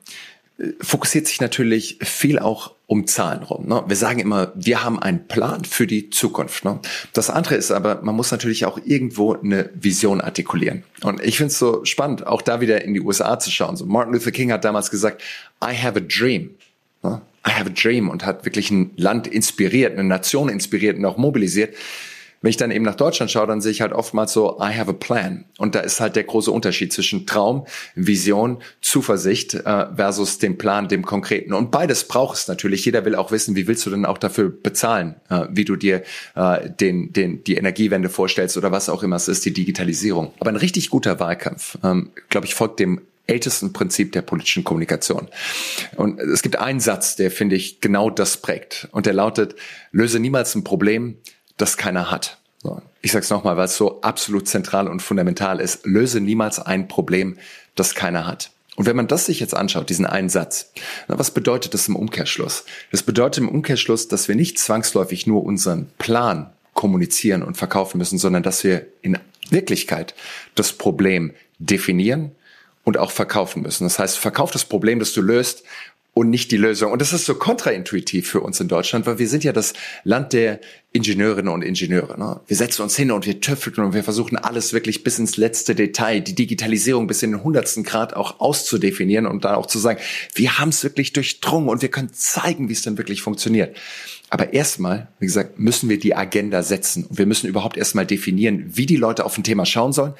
fokussiert 0.81 1.27
sich 1.27 1.39
natürlich 1.39 1.99
viel 2.01 2.39
auch 2.39 2.73
um 2.87 3.05
Zahlen 3.05 3.43
rum. 3.43 3.67
Ne? 3.67 3.83
Wir 3.87 3.95
sagen 3.95 4.19
immer, 4.19 4.51
wir 4.55 4.83
haben 4.83 4.97
einen 4.97 5.27
Plan 5.27 5.65
für 5.65 5.85
die 5.85 6.09
Zukunft. 6.09 6.65
Ne? 6.65 6.79
Das 7.13 7.29
andere 7.29 7.55
ist 7.55 7.69
aber, 7.69 8.01
man 8.01 8.15
muss 8.15 8.31
natürlich 8.31 8.65
auch 8.65 8.79
irgendwo 8.83 9.33
eine 9.33 9.69
Vision 9.75 10.21
artikulieren. 10.21 10.83
Und 11.03 11.21
ich 11.21 11.37
finde 11.37 11.51
es 11.51 11.59
so 11.59 11.85
spannend, 11.85 12.25
auch 12.25 12.41
da 12.41 12.61
wieder 12.61 12.83
in 12.83 12.93
die 12.93 13.01
USA 13.01 13.37
zu 13.37 13.51
schauen. 13.51 13.75
So 13.75 13.85
Martin 13.85 14.13
Luther 14.13 14.31
King 14.31 14.51
hat 14.51 14.65
damals 14.65 14.89
gesagt, 14.89 15.21
I 15.63 15.75
have 15.75 15.99
a 15.99 16.01
dream. 16.01 16.51
Ne? 17.03 17.21
I 17.45 17.51
have 17.51 17.69
a 17.69 17.73
dream 17.73 18.09
und 18.09 18.25
hat 18.25 18.45
wirklich 18.45 18.71
ein 18.71 18.91
Land 18.95 19.27
inspiriert, 19.27 19.93
eine 19.93 20.03
Nation 20.03 20.49
inspiriert 20.49 20.97
und 20.97 21.05
auch 21.05 21.17
mobilisiert. 21.17 21.75
Wenn 22.41 22.49
ich 22.49 22.57
dann 22.57 22.71
eben 22.71 22.85
nach 22.85 22.95
Deutschland 22.95 23.31
schaue, 23.31 23.47
dann 23.47 23.61
sehe 23.61 23.71
ich 23.71 23.81
halt 23.81 23.93
oftmals 23.93 24.33
so, 24.33 24.57
I 24.59 24.77
have 24.77 24.89
a 24.89 24.93
plan. 24.93 25.45
Und 25.57 25.75
da 25.75 25.79
ist 25.79 25.99
halt 25.99 26.15
der 26.15 26.23
große 26.23 26.51
Unterschied 26.51 26.93
zwischen 26.93 27.25
Traum, 27.25 27.65
Vision, 27.95 28.59
Zuversicht 28.81 29.55
äh, 29.55 29.87
versus 29.95 30.37
dem 30.37 30.57
Plan, 30.57 30.87
dem 30.87 31.05
Konkreten. 31.05 31.53
Und 31.53 31.71
beides 31.71 32.03
braucht 32.07 32.37
es 32.37 32.47
natürlich. 32.47 32.85
Jeder 32.85 33.05
will 33.05 33.15
auch 33.15 33.31
wissen, 33.31 33.55
wie 33.55 33.67
willst 33.67 33.85
du 33.85 33.89
denn 33.89 34.05
auch 34.05 34.17
dafür 34.17 34.49
bezahlen, 34.49 35.15
äh, 35.29 35.45
wie 35.49 35.65
du 35.65 35.75
dir 35.75 36.03
äh, 36.35 36.69
den, 36.69 37.13
den, 37.13 37.43
die 37.43 37.55
Energiewende 37.55 38.09
vorstellst 38.09 38.57
oder 38.57 38.71
was 38.71 38.89
auch 38.89 39.03
immer 39.03 39.15
es 39.15 39.27
ist, 39.27 39.45
die 39.45 39.53
Digitalisierung. 39.53 40.33
Aber 40.39 40.49
ein 40.49 40.55
richtig 40.55 40.89
guter 40.89 41.19
Wahlkampf, 41.19 41.77
ähm, 41.83 42.11
glaube 42.29 42.45
ich, 42.45 42.55
folgt 42.55 42.79
dem 42.79 43.01
ältesten 43.27 43.73
Prinzip 43.73 44.13
der 44.13 44.21
politischen 44.21 44.63
Kommunikation. 44.63 45.27
Und 45.95 46.19
es 46.19 46.41
gibt 46.41 46.57
einen 46.57 46.79
Satz, 46.79 47.15
der, 47.15 47.29
finde 47.29 47.55
ich, 47.55 47.81
genau 47.81 48.09
das 48.09 48.37
prägt. 48.37 48.87
Und 48.91 49.05
der 49.05 49.13
lautet, 49.13 49.55
löse 49.91 50.19
niemals 50.19 50.55
ein 50.55 50.63
Problem, 50.63 51.17
das 51.57 51.77
keiner 51.77 52.09
hat. 52.11 52.37
So. 52.63 52.81
Ich 53.01 53.11
sage 53.11 53.23
es 53.23 53.29
nochmal, 53.29 53.57
weil 53.57 53.65
es 53.65 53.77
so 53.77 54.01
absolut 54.01 54.47
zentral 54.47 54.87
und 54.87 55.01
fundamental 55.01 55.59
ist. 55.59 55.85
Löse 55.85 56.19
niemals 56.21 56.59
ein 56.59 56.87
Problem, 56.87 57.37
das 57.75 57.95
keiner 57.95 58.25
hat. 58.25 58.51
Und 58.75 58.85
wenn 58.85 58.95
man 58.95 59.07
das 59.07 59.25
sich 59.25 59.39
jetzt 59.39 59.55
anschaut, 59.55 59.89
diesen 59.89 60.05
einen 60.05 60.29
Satz, 60.29 60.71
na, 61.07 61.17
was 61.17 61.31
bedeutet 61.31 61.73
das 61.73 61.87
im 61.87 61.95
Umkehrschluss? 61.95 62.63
Das 62.91 63.01
bedeutet 63.01 63.43
im 63.43 63.49
Umkehrschluss, 63.49 64.07
dass 64.07 64.27
wir 64.27 64.35
nicht 64.35 64.59
zwangsläufig 64.59 65.25
nur 65.25 65.43
unseren 65.43 65.89
Plan 65.97 66.51
kommunizieren 66.73 67.41
und 67.41 67.57
verkaufen 67.57 67.97
müssen, 67.97 68.19
sondern 68.19 68.43
dass 68.43 68.63
wir 68.63 68.85
in 69.01 69.17
Wirklichkeit 69.49 70.13
das 70.53 70.73
Problem 70.73 71.33
definieren 71.57 72.31
und 72.83 72.97
auch 72.97 73.09
verkaufen 73.09 73.63
müssen. 73.63 73.83
Das 73.83 73.97
heißt, 73.97 74.17
verkauf 74.17 74.51
das 74.51 74.63
Problem, 74.63 74.99
das 74.99 75.11
du 75.13 75.21
löst 75.21 75.63
und 76.17 76.31
nicht 76.31 76.49
die 76.49 76.57
Lösung. 76.57 76.91
Und 76.91 76.99
das 76.99 77.13
ist 77.13 77.25
so 77.25 77.35
kontraintuitiv 77.35 78.27
für 78.27 78.41
uns 78.41 78.59
in 78.59 78.67
Deutschland, 78.67 79.05
weil 79.05 79.19
wir 79.19 79.29
sind 79.29 79.43
ja 79.43 79.53
das 79.53 79.73
Land 80.03 80.33
der 80.33 80.59
Ingenieurinnen 80.91 81.53
und 81.53 81.61
Ingenieure. 81.61 82.17
Ne? 82.17 82.39
Wir 82.47 82.57
setzen 82.57 82.81
uns 82.81 82.95
hin 82.95 83.11
und 83.11 83.27
wir 83.27 83.39
tüfteln 83.39 83.85
und 83.85 83.93
wir 83.93 84.03
versuchen 84.03 84.35
alles 84.35 84.73
wirklich 84.73 85.03
bis 85.03 85.19
ins 85.19 85.37
letzte 85.37 85.75
Detail, 85.75 86.21
die 86.21 86.33
Digitalisierung 86.33 87.05
bis 87.05 87.21
in 87.21 87.33
den 87.33 87.43
hundertsten 87.43 87.83
Grad 87.83 88.15
auch 88.15 88.39
auszudefinieren 88.39 89.27
und 89.27 89.45
dann 89.45 89.53
auch 89.53 89.67
zu 89.67 89.77
sagen, 89.77 89.99
wir 90.33 90.57
haben 90.57 90.69
es 90.69 90.83
wirklich 90.83 91.13
durchdrungen 91.13 91.69
und 91.69 91.83
wir 91.83 91.89
können 91.89 92.11
zeigen, 92.11 92.67
wie 92.67 92.73
es 92.73 92.81
denn 92.81 92.97
wirklich 92.97 93.21
funktioniert. 93.21 93.77
Aber 94.31 94.53
erstmal, 94.53 95.09
wie 95.19 95.27
gesagt, 95.27 95.59
müssen 95.59 95.87
wir 95.87 95.99
die 95.99 96.15
Agenda 96.15 96.63
setzen 96.63 97.05
und 97.05 97.19
wir 97.19 97.27
müssen 97.27 97.47
überhaupt 97.47 97.77
erstmal 97.77 98.07
definieren, 98.07 98.71
wie 98.73 98.87
die 98.87 98.97
Leute 98.97 99.23
auf 99.23 99.37
ein 99.37 99.43
Thema 99.43 99.67
schauen 99.67 99.93
sollen 99.93 100.15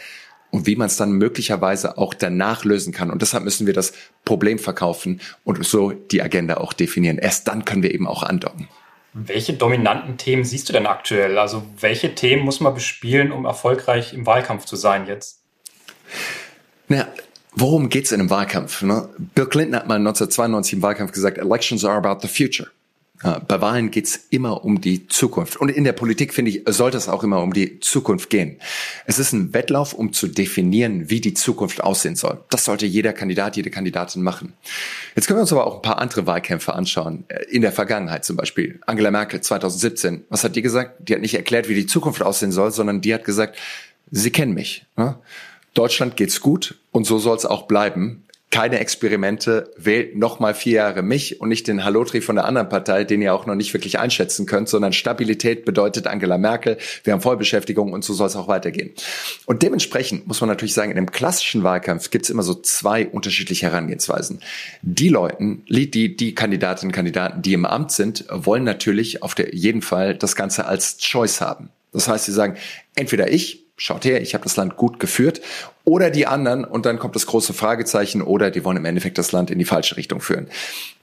und 0.51 0.65
wie 0.65 0.75
man 0.75 0.87
es 0.87 0.97
dann 0.97 1.11
möglicherweise 1.11 1.97
auch 1.97 2.13
danach 2.13 2.63
lösen 2.63 2.93
kann. 2.93 3.11
Und 3.11 3.21
deshalb 3.21 3.43
müssen 3.43 3.67
wir 3.67 3.73
das 3.73 3.93
Problem 4.25 4.59
verkaufen 4.59 5.21
und 5.43 5.65
so 5.65 5.91
die 5.91 6.21
Agenda 6.21 6.57
auch 6.57 6.73
definieren. 6.73 7.17
Erst 7.17 7.47
dann 7.47 7.65
können 7.65 7.83
wir 7.83 7.93
eben 7.93 8.07
auch 8.07 8.23
andocken. 8.23 8.67
Welche 9.13 9.53
dominanten 9.53 10.17
Themen 10.17 10.43
siehst 10.43 10.69
du 10.69 10.73
denn 10.73 10.85
aktuell? 10.85 11.37
Also 11.37 11.63
welche 11.79 12.13
Themen 12.13 12.43
muss 12.43 12.59
man 12.59 12.73
bespielen, 12.73 13.31
um 13.31 13.45
erfolgreich 13.45 14.13
im 14.13 14.25
Wahlkampf 14.25 14.65
zu 14.65 14.75
sein 14.75 15.07
jetzt? 15.07 15.41
Naja, 16.87 17.07
worum 17.53 17.89
geht's 17.89 18.11
in 18.11 18.19
einem 18.19 18.29
Wahlkampf? 18.29 18.83
Ne? 18.83 19.09
Bill 19.17 19.47
Clinton 19.47 19.75
hat 19.75 19.87
mal 19.87 19.95
1992 19.95 20.73
im 20.73 20.81
Wahlkampf 20.81 21.11
gesagt, 21.11 21.37
Elections 21.37 21.83
are 21.83 21.97
about 21.97 22.19
the 22.21 22.27
future. 22.27 22.69
Bei 23.23 23.61
Wahlen 23.61 23.89
geht's 23.89 24.27
immer 24.29 24.63
um 24.63 24.79
die 24.79 25.07
Zukunft. 25.07 25.57
Und 25.57 25.69
in 25.69 25.83
der 25.83 25.93
Politik, 25.93 26.33
finde 26.33 26.51
ich, 26.51 26.61
sollte 26.67 26.97
es 26.97 27.09
auch 27.09 27.23
immer 27.23 27.41
um 27.41 27.51
die 27.51 27.79
Zukunft 27.79 28.29
gehen. 28.29 28.59
Es 29.07 29.17
ist 29.17 29.33
ein 29.33 29.53
Wettlauf, 29.53 29.93
um 29.93 30.13
zu 30.13 30.27
definieren, 30.27 31.09
wie 31.09 31.19
die 31.19 31.33
Zukunft 31.33 31.83
aussehen 31.83 32.15
soll. 32.15 32.43
Das 32.49 32.65
sollte 32.65 32.85
jeder 32.85 33.13
Kandidat, 33.13 33.55
jede 33.55 33.71
Kandidatin 33.71 34.21
machen. 34.21 34.53
Jetzt 35.15 35.27
können 35.27 35.37
wir 35.37 35.41
uns 35.41 35.51
aber 35.51 35.65
auch 35.65 35.77
ein 35.77 35.81
paar 35.81 35.97
andere 35.97 36.27
Wahlkämpfe 36.27 36.73
anschauen. 36.73 37.25
In 37.49 37.63
der 37.63 37.71
Vergangenheit 37.71 38.23
zum 38.23 38.35
Beispiel. 38.35 38.79
Angela 38.85 39.09
Merkel 39.09 39.41
2017. 39.41 40.25
Was 40.29 40.43
hat 40.43 40.55
die 40.55 40.61
gesagt? 40.61 41.09
Die 41.09 41.13
hat 41.13 41.21
nicht 41.21 41.35
erklärt, 41.35 41.69
wie 41.69 41.75
die 41.75 41.87
Zukunft 41.87 42.21
aussehen 42.21 42.51
soll, 42.51 42.71
sondern 42.71 43.01
die 43.01 43.13
hat 43.13 43.23
gesagt, 43.23 43.57
Sie 44.09 44.31
kennen 44.31 44.53
mich. 44.53 44.85
Ne? 44.95 45.17
Deutschland 45.73 46.15
geht's 46.15 46.39
gut 46.39 46.79
und 46.91 47.05
so 47.05 47.19
soll 47.19 47.35
es 47.35 47.45
auch 47.45 47.63
bleiben 47.63 48.23
keine 48.49 48.79
Experimente, 48.79 49.71
wählt 49.75 50.15
nochmal 50.15 50.53
vier 50.53 50.73
Jahre 50.73 51.01
mich 51.01 51.41
und 51.41 51.49
nicht 51.49 51.67
den 51.67 51.83
Halotri 51.83 52.21
von 52.21 52.37
der 52.37 52.45
anderen 52.45 52.69
Partei, 52.69 53.03
den 53.03 53.21
ihr 53.21 53.33
auch 53.33 53.45
noch 53.45 53.55
nicht 53.55 53.73
wirklich 53.73 53.99
einschätzen 53.99 54.45
könnt, 54.45 54.69
sondern 54.69 54.93
Stabilität 54.93 55.65
bedeutet 55.65 56.07
Angela 56.07 56.37
Merkel, 56.37 56.77
wir 57.03 57.11
haben 57.11 57.21
Vollbeschäftigung 57.21 57.91
und 57.91 58.05
so 58.05 58.13
soll 58.13 58.27
es 58.27 58.37
auch 58.37 58.47
weitergehen. 58.47 58.93
Und 59.45 59.63
dementsprechend 59.63 60.27
muss 60.27 60.39
man 60.39 60.47
natürlich 60.47 60.73
sagen, 60.73 60.91
in 60.91 60.97
einem 60.97 61.11
klassischen 61.11 61.63
Wahlkampf 61.63 62.09
gibt 62.09 62.23
es 62.23 62.29
immer 62.29 62.43
so 62.43 62.53
zwei 62.53 63.05
unterschiedliche 63.07 63.65
Herangehensweisen. 63.65 64.39
Die 64.81 65.09
Leuten, 65.09 65.63
die, 65.67 66.15
die 66.15 66.33
Kandidatinnen 66.33 66.91
und 66.91 66.95
Kandidaten, 66.95 67.41
die 67.41 67.53
im 67.53 67.65
Amt 67.65 67.91
sind, 67.91 68.25
wollen 68.29 68.63
natürlich 68.63 69.23
auf 69.23 69.35
jeden 69.51 69.81
Fall 69.81 70.15
das 70.15 70.37
Ganze 70.37 70.65
als 70.65 70.97
Choice 70.99 71.41
haben. 71.41 71.69
Das 71.91 72.07
heißt, 72.07 72.25
sie 72.25 72.31
sagen, 72.31 72.55
entweder 72.95 73.29
ich 73.29 73.66
schaut 73.77 74.05
her, 74.05 74.21
ich 74.21 74.33
habe 74.33 74.43
das 74.43 74.55
Land 74.57 74.75
gut 74.75 74.99
geführt, 74.99 75.41
oder 75.83 76.09
die 76.09 76.27
anderen, 76.27 76.65
und 76.65 76.85
dann 76.85 76.99
kommt 76.99 77.15
das 77.15 77.27
große 77.27 77.53
Fragezeichen, 77.53 78.21
oder 78.21 78.51
die 78.51 78.65
wollen 78.65 78.77
im 78.77 78.85
Endeffekt 78.85 79.17
das 79.17 79.31
Land 79.31 79.51
in 79.51 79.59
die 79.59 79.65
falsche 79.65 79.95
Richtung 79.95 80.19
führen. 80.19 80.47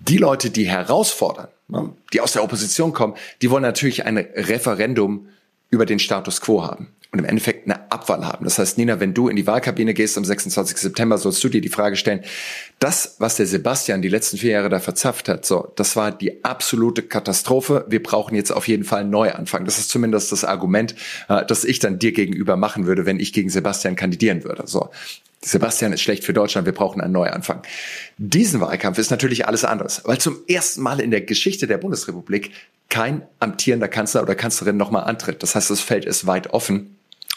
Die 0.01 0.19
Leute, 0.19 0.51
die 0.51 0.65
herausfordern, 0.65 1.49
ne, 1.69 1.93
die 2.13 2.21
aus 2.21 2.33
der 2.33 2.43
Opposition 2.43 2.93
kommen, 2.93 3.15
die 3.41 3.51
wollen 3.51 3.63
natürlich 3.63 4.05
ein 4.05 4.19
Referendum 4.19 5.29
über 5.71 5.87
den 5.87 5.99
Status 5.99 6.41
quo 6.41 6.65
haben 6.65 6.89
und 7.15 7.21
im 7.21 7.27
Endeffekt 7.27 7.67
eine 7.67 7.93
Abwahl 7.93 8.27
haben. 8.27 8.45
Das 8.45 8.59
heißt, 8.59 8.77
Nina, 8.77 8.99
wenn 8.99 9.15
du 9.15 9.29
in 9.29 9.37
die 9.37 9.47
Wahlkabine 9.47 9.95
gehst 9.95 10.19
am 10.19 10.25
26. 10.25 10.79
September, 10.79 11.17
sollst 11.17 11.45
du 11.45 11.49
dir 11.49 11.61
die 11.61 11.69
Frage 11.69 11.95
stellen, 11.95 12.25
das, 12.81 13.15
was 13.21 13.37
der 13.37 13.47
Sebastian 13.47 14.03
die 14.03 14.09
letzten 14.09 14.37
vier 14.37 14.51
Jahre 14.51 14.69
da 14.69 14.81
verzapft 14.81 15.29
hat, 15.29 15.47
so, 15.47 15.73
das 15.77 15.95
war 15.95 16.11
die 16.11 16.45
absolute 16.45 17.03
Katastrophe. 17.03 17.85
Wir 17.89 18.03
brauchen 18.03 18.35
jetzt 18.35 18.51
auf 18.51 18.67
jeden 18.67 18.83
Fall 18.83 19.03
einen 19.03 19.11
Neuanfang. 19.11 19.65
Das 19.65 19.79
ist 19.79 19.91
zumindest 19.91 20.33
das 20.33 20.45
Argument, 20.45 20.97
äh, 21.29 21.47
das 21.47 21.63
ich 21.63 21.79
dann 21.79 22.01
dir 22.01 22.11
gegenüber 22.11 22.57
machen 22.57 22.87
würde, 22.87 23.07
wenn 23.07 23.21
ich 23.21 23.33
gegen 23.33 23.49
Sebastian 23.49 23.95
kandidieren 23.95 24.43
würde. 24.43 24.65
So. 24.67 24.91
Sebastian 25.41 25.93
ist 25.93 26.01
schlecht 26.01 26.25
für 26.25 26.33
Deutschland, 26.33 26.67
wir 26.67 26.75
brauchen 26.75 27.01
einen 27.01 27.13
Neuanfang. 27.13 27.63
Diesen 28.19 28.61
Wahlkampf 28.61 28.99
ist 28.99 29.11
natürlich 29.11 29.47
alles 29.47 29.65
anderes, 29.65 30.03
weil 30.05 30.19
zum 30.19 30.39
ersten 30.49 30.83
Mal 30.83 31.01
in 31.01 31.13
der 31.13 31.21
Geschichte 31.21 31.69
der 31.69 31.79
Bundesrepublik 31.79 32.51
kein 32.89 33.23
amtierender 33.41 33.89
Kanzler 33.89 34.23
oder 34.23 34.35
Kanzlerin 34.35 34.77
nochmal 34.77 35.05
antritt. 35.05 35.43
Das 35.43 35.55
heißt, 35.55 35.71
das 35.71 35.81
Feld 35.81 36.05
ist 36.05 36.27
weit 36.27 36.53
offen. 36.55 36.94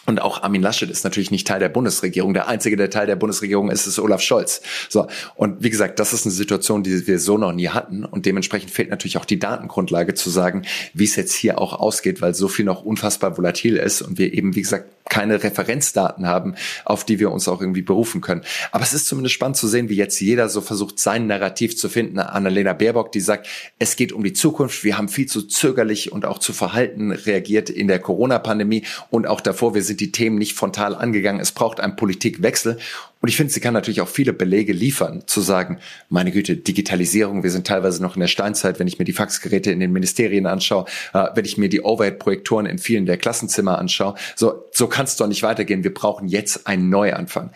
Und 0.08 0.22
auch 0.22 0.42
Armin 0.42 0.62
Laschet 0.62 0.88
ist 0.88 1.04
natürlich 1.04 1.30
nicht 1.30 1.46
Teil 1.46 1.60
der 1.60 1.68
Bundesregierung. 1.68 2.32
Der 2.32 2.48
einzige, 2.48 2.78
der 2.78 2.88
Teil 2.88 3.06
der 3.06 3.16
Bundesregierung 3.16 3.70
ist, 3.70 3.86
ist 3.86 3.98
Olaf 3.98 4.22
Scholz. 4.22 4.62
So. 4.88 5.06
Und 5.34 5.62
wie 5.62 5.68
gesagt, 5.68 5.98
das 5.98 6.14
ist 6.14 6.24
eine 6.24 6.32
Situation, 6.32 6.82
die 6.82 7.06
wir 7.06 7.18
so 7.18 7.36
noch 7.36 7.52
nie 7.52 7.68
hatten. 7.68 8.06
Und 8.06 8.24
dementsprechend 8.24 8.70
fehlt 8.70 8.88
natürlich 8.88 9.18
auch 9.18 9.26
die 9.26 9.38
Datengrundlage 9.38 10.14
zu 10.14 10.30
sagen, 10.30 10.62
wie 10.94 11.04
es 11.04 11.14
jetzt 11.16 11.34
hier 11.34 11.60
auch 11.60 11.78
ausgeht, 11.78 12.22
weil 12.22 12.34
so 12.34 12.48
viel 12.48 12.64
noch 12.64 12.86
unfassbar 12.86 13.36
volatil 13.36 13.76
ist 13.76 14.00
und 14.00 14.16
wir 14.16 14.32
eben, 14.32 14.56
wie 14.56 14.62
gesagt, 14.62 14.86
keine 15.08 15.42
Referenzdaten 15.42 16.26
haben, 16.26 16.54
auf 16.84 17.04
die 17.04 17.18
wir 17.18 17.30
uns 17.30 17.48
auch 17.48 17.60
irgendwie 17.60 17.82
berufen 17.82 18.20
können. 18.20 18.42
Aber 18.72 18.84
es 18.84 18.92
ist 18.92 19.06
zumindest 19.06 19.34
spannend 19.34 19.56
zu 19.56 19.66
sehen, 19.66 19.88
wie 19.88 19.96
jetzt 19.96 20.20
jeder 20.20 20.48
so 20.48 20.60
versucht, 20.60 20.98
sein 20.98 21.26
Narrativ 21.26 21.76
zu 21.76 21.88
finden. 21.88 22.18
Annalena 22.18 22.72
Baerbock, 22.72 23.12
die 23.12 23.20
sagt, 23.20 23.48
es 23.78 23.96
geht 23.96 24.12
um 24.12 24.22
die 24.22 24.32
Zukunft. 24.32 24.84
Wir 24.84 24.98
haben 24.98 25.08
viel 25.08 25.26
zu 25.26 25.42
zögerlich 25.42 26.12
und 26.12 26.24
auch 26.24 26.38
zu 26.38 26.52
verhalten 26.52 27.12
reagiert 27.12 27.70
in 27.70 27.88
der 27.88 27.98
Corona-Pandemie 27.98 28.84
und 29.10 29.26
auch 29.26 29.40
davor. 29.40 29.74
Wir 29.74 29.82
sind 29.82 29.97
die 30.00 30.12
Themen 30.12 30.38
nicht 30.38 30.54
frontal 30.54 30.94
angegangen. 30.94 31.40
Es 31.40 31.52
braucht 31.52 31.80
einen 31.80 31.96
Politikwechsel. 31.96 32.78
Und 33.20 33.28
ich 33.28 33.36
finde, 33.36 33.52
sie 33.52 33.60
kann 33.60 33.74
natürlich 33.74 34.00
auch 34.00 34.08
viele 34.08 34.32
Belege 34.32 34.72
liefern, 34.72 35.24
zu 35.26 35.40
sagen, 35.40 35.78
meine 36.08 36.30
Güte, 36.30 36.56
Digitalisierung, 36.56 37.42
wir 37.42 37.50
sind 37.50 37.66
teilweise 37.66 38.00
noch 38.00 38.14
in 38.14 38.20
der 38.20 38.28
Steinzeit, 38.28 38.78
wenn 38.78 38.86
ich 38.86 38.98
mir 38.98 39.04
die 39.04 39.12
Faxgeräte 39.12 39.72
in 39.72 39.80
den 39.80 39.92
Ministerien 39.92 40.46
anschaue, 40.46 40.84
äh, 41.14 41.26
wenn 41.34 41.44
ich 41.44 41.58
mir 41.58 41.68
die 41.68 41.82
Overhead-Projektoren 41.82 42.66
in 42.66 42.78
vielen 42.78 43.06
der 43.06 43.16
Klassenzimmer 43.16 43.78
anschaue. 43.78 44.14
So, 44.36 44.64
so 44.72 44.86
kann 44.86 45.06
es 45.06 45.16
doch 45.16 45.26
nicht 45.26 45.42
weitergehen. 45.42 45.82
Wir 45.82 45.92
brauchen 45.92 46.28
jetzt 46.28 46.66
einen 46.66 46.90
Neuanfang. 46.90 47.50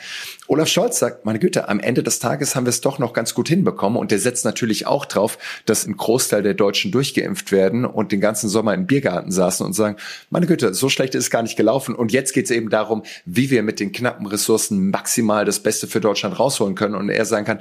Olaf 0.49 0.69
Scholz 0.69 0.99
sagt, 0.99 1.25
meine 1.25 1.39
Güte, 1.39 1.69
am 1.69 1.81
Ende 1.81 2.03
des 2.03 2.19
Tages 2.19 2.57
haben 2.57 2.67
wir 2.67 2.71
es 2.71 2.81
doch 2.81 2.99
noch 2.99 3.13
ganz 3.13 3.33
gut 3.33 3.49
hinbekommen. 3.49 3.99
Und 3.99 4.11
der 4.11 4.19
setzt 4.19 4.45
natürlich 4.45 4.87
auch 4.87 5.07
drauf, 5.07 5.39
dass 5.65 5.87
ein 5.87 5.97
Großteil 5.97 6.43
der 6.43 6.55
Deutschen 6.55 6.91
durchgeimpft 6.91 7.53
werden 7.53 7.85
und 7.85 8.13
den 8.13 8.21
ganzen 8.21 8.49
Sommer 8.49 8.75
im 8.75 8.87
Biergarten 8.87 9.31
saßen 9.31 9.65
und 9.65 9.73
sagen, 9.73 9.97
meine 10.29 10.47
Güte, 10.47 10.75
so 10.75 10.89
schlecht 10.89 11.15
ist 11.15 11.25
es 11.25 11.31
gar 11.31 11.43
nicht 11.43 11.57
gelaufen. 11.57 11.95
Und 11.95 12.13
jetzt 12.13 12.33
geht 12.33 12.47
es 12.47 12.51
eben 12.51 12.69
darum, 12.69 13.03
wie 13.25 13.51
wir 13.51 13.63
mit 13.63 13.81
den 13.81 13.93
knappen 13.93 14.27
Ressourcen 14.27 14.91
maximal 14.91 15.45
das 15.45 15.52
Beste 15.61 15.87
für 15.87 16.01
Deutschland 16.01 16.39
rausholen 16.39 16.75
können. 16.75 16.95
Und 16.95 17.09
er 17.09 17.25
sagen 17.25 17.45
kann, 17.45 17.61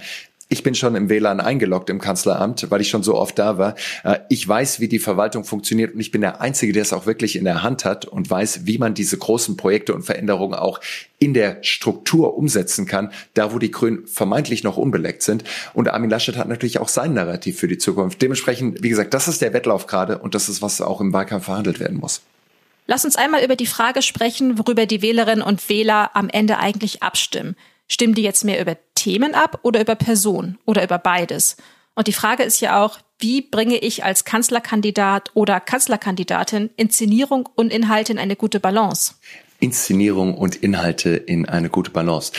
ich 0.51 0.63
bin 0.63 0.75
schon 0.75 0.95
im 0.95 1.07
WLAN 1.07 1.39
eingeloggt 1.39 1.89
im 1.89 2.01
Kanzleramt, 2.01 2.69
weil 2.69 2.81
ich 2.81 2.89
schon 2.89 3.03
so 3.03 3.15
oft 3.15 3.39
da 3.39 3.57
war. 3.57 3.75
Äh, 4.03 4.19
ich 4.27 4.45
weiß, 4.45 4.81
wie 4.81 4.89
die 4.89 4.99
Verwaltung 4.99 5.45
funktioniert 5.45 5.93
und 5.93 6.01
ich 6.01 6.11
bin 6.11 6.19
der 6.19 6.41
Einzige, 6.41 6.73
der 6.73 6.81
es 6.81 6.91
auch 6.91 7.05
wirklich 7.05 7.37
in 7.37 7.45
der 7.45 7.63
Hand 7.63 7.85
hat 7.85 8.03
und 8.03 8.29
weiß, 8.29 8.65
wie 8.65 8.77
man 8.77 8.93
diese 8.93 9.17
großen 9.17 9.55
Projekte 9.55 9.95
und 9.95 10.03
Veränderungen 10.03 10.55
auch 10.55 10.81
in 11.19 11.33
der 11.33 11.59
Struktur 11.63 12.37
umsetzen 12.37 12.85
kann, 12.85 13.13
da 13.33 13.53
wo 13.53 13.59
die 13.59 13.71
Grünen 13.71 14.05
vermeintlich 14.07 14.61
noch 14.63 14.75
unbeleckt 14.75 15.21
sind. 15.21 15.45
Und 15.73 15.87
Armin 15.87 16.09
Laschet 16.09 16.35
hat 16.35 16.49
natürlich 16.49 16.79
auch 16.79 16.89
sein 16.89 17.13
Narrativ 17.13 17.57
für 17.57 17.69
die 17.69 17.77
Zukunft. 17.77 18.21
Dementsprechend, 18.21 18.83
wie 18.83 18.89
gesagt, 18.89 19.13
das 19.13 19.29
ist 19.29 19.41
der 19.41 19.53
Wettlauf 19.53 19.87
gerade 19.87 20.17
und 20.17 20.35
das 20.35 20.49
ist, 20.49 20.61
was 20.61 20.81
auch 20.81 20.99
im 20.99 21.13
Wahlkampf 21.13 21.45
verhandelt 21.45 21.79
werden 21.79 21.97
muss. 21.97 22.23
Lass 22.87 23.05
uns 23.05 23.15
einmal 23.15 23.41
über 23.45 23.55
die 23.55 23.67
Frage 23.67 24.01
sprechen, 24.01 24.57
worüber 24.57 24.85
die 24.85 25.01
Wählerinnen 25.01 25.43
und 25.45 25.69
Wähler 25.69 26.11
am 26.13 26.27
Ende 26.27 26.57
eigentlich 26.57 27.01
abstimmen. 27.01 27.55
Stimmen 27.91 28.13
die 28.13 28.21
jetzt 28.21 28.45
mehr 28.45 28.61
über 28.61 28.77
Themen 28.95 29.35
ab 29.35 29.59
oder 29.63 29.81
über 29.81 29.95
Personen 29.95 30.57
oder 30.65 30.81
über 30.81 30.97
beides? 30.97 31.57
Und 31.93 32.07
die 32.07 32.13
Frage 32.13 32.43
ist 32.43 32.61
ja 32.61 32.81
auch, 32.81 32.99
wie 33.19 33.41
bringe 33.41 33.75
ich 33.75 34.05
als 34.05 34.23
Kanzlerkandidat 34.23 35.31
oder 35.33 35.59
Kanzlerkandidatin 35.59 36.69
Inszenierung 36.77 37.49
und 37.53 37.69
Inhalte 37.69 38.13
in 38.13 38.17
eine 38.17 38.37
gute 38.37 38.61
Balance? 38.61 39.15
Inszenierung 39.59 40.37
und 40.37 40.55
Inhalte 40.55 41.09
in 41.09 41.49
eine 41.49 41.69
gute 41.69 41.91
Balance. 41.91 42.31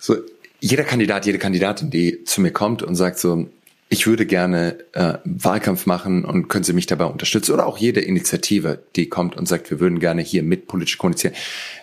So, 0.00 0.16
jeder 0.58 0.82
Kandidat, 0.82 1.24
jede 1.24 1.38
Kandidatin, 1.38 1.90
die 1.90 2.24
zu 2.24 2.40
mir 2.40 2.50
kommt 2.50 2.82
und 2.82 2.96
sagt 2.96 3.20
so, 3.20 3.48
ich 3.90 4.08
würde 4.08 4.26
gerne 4.26 4.76
äh, 4.92 5.18
Wahlkampf 5.24 5.86
machen 5.86 6.24
und 6.24 6.48
können 6.48 6.64
Sie 6.64 6.72
mich 6.72 6.86
dabei 6.86 7.04
unterstützen? 7.04 7.52
Oder 7.52 7.66
auch 7.66 7.78
jede 7.78 8.00
Initiative, 8.00 8.82
die 8.96 9.08
kommt 9.08 9.36
und 9.36 9.46
sagt, 9.46 9.70
wir 9.70 9.78
würden 9.78 10.00
gerne 10.00 10.22
hier 10.22 10.42
mit 10.42 10.66
politisch 10.66 10.98
kommunizieren. 10.98 11.34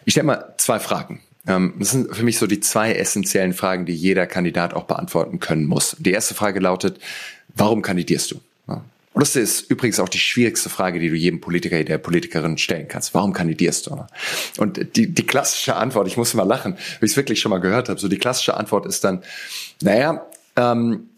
Ich 0.03 0.11
stelle 0.11 0.27
mal 0.27 0.53
zwei 0.57 0.79
Fragen. 0.79 1.21
Ähm, 1.47 1.73
das 1.79 1.91
sind 1.91 2.15
für 2.15 2.23
mich 2.23 2.37
so 2.37 2.47
die 2.47 2.59
zwei 2.59 2.93
essentiellen 2.93 3.53
Fragen, 3.53 3.85
die 3.85 3.95
jeder 3.95 4.27
Kandidat 4.27 4.73
auch 4.73 4.83
beantworten 4.83 5.39
können 5.39 5.65
muss. 5.65 5.95
Die 5.99 6.11
erste 6.11 6.33
Frage 6.33 6.59
lautet, 6.59 6.99
warum 7.55 7.81
kandidierst 7.81 8.31
du? 8.31 8.41
Und 9.17 9.21
das 9.21 9.35
ist 9.35 9.71
übrigens 9.71 9.99
auch 9.99 10.09
die 10.09 10.19
schwierigste 10.19 10.69
Frage, 10.69 10.99
die 10.99 11.09
du 11.09 11.15
jedem 11.15 11.41
Politiker, 11.41 11.83
der 11.83 11.97
Politikerin 11.97 12.59
stellen 12.59 12.87
kannst. 12.87 13.15
Warum 13.15 13.33
kandidierst 13.33 13.87
du? 13.87 14.05
Und 14.59 14.95
die, 14.95 15.11
die 15.11 15.25
klassische 15.25 15.75
Antwort, 15.75 16.05
ich 16.05 16.17
muss 16.17 16.35
mal 16.35 16.43
lachen, 16.43 16.73
weil 16.73 17.05
ich 17.05 17.13
es 17.13 17.17
wirklich 17.17 17.39
schon 17.39 17.49
mal 17.49 17.57
gehört 17.57 17.89
habe, 17.89 17.99
so 17.99 18.09
die 18.09 18.19
klassische 18.19 18.55
Antwort 18.55 18.85
ist 18.85 19.03
dann, 19.03 19.23
naja, 19.81 20.23
ähm, 20.55 21.09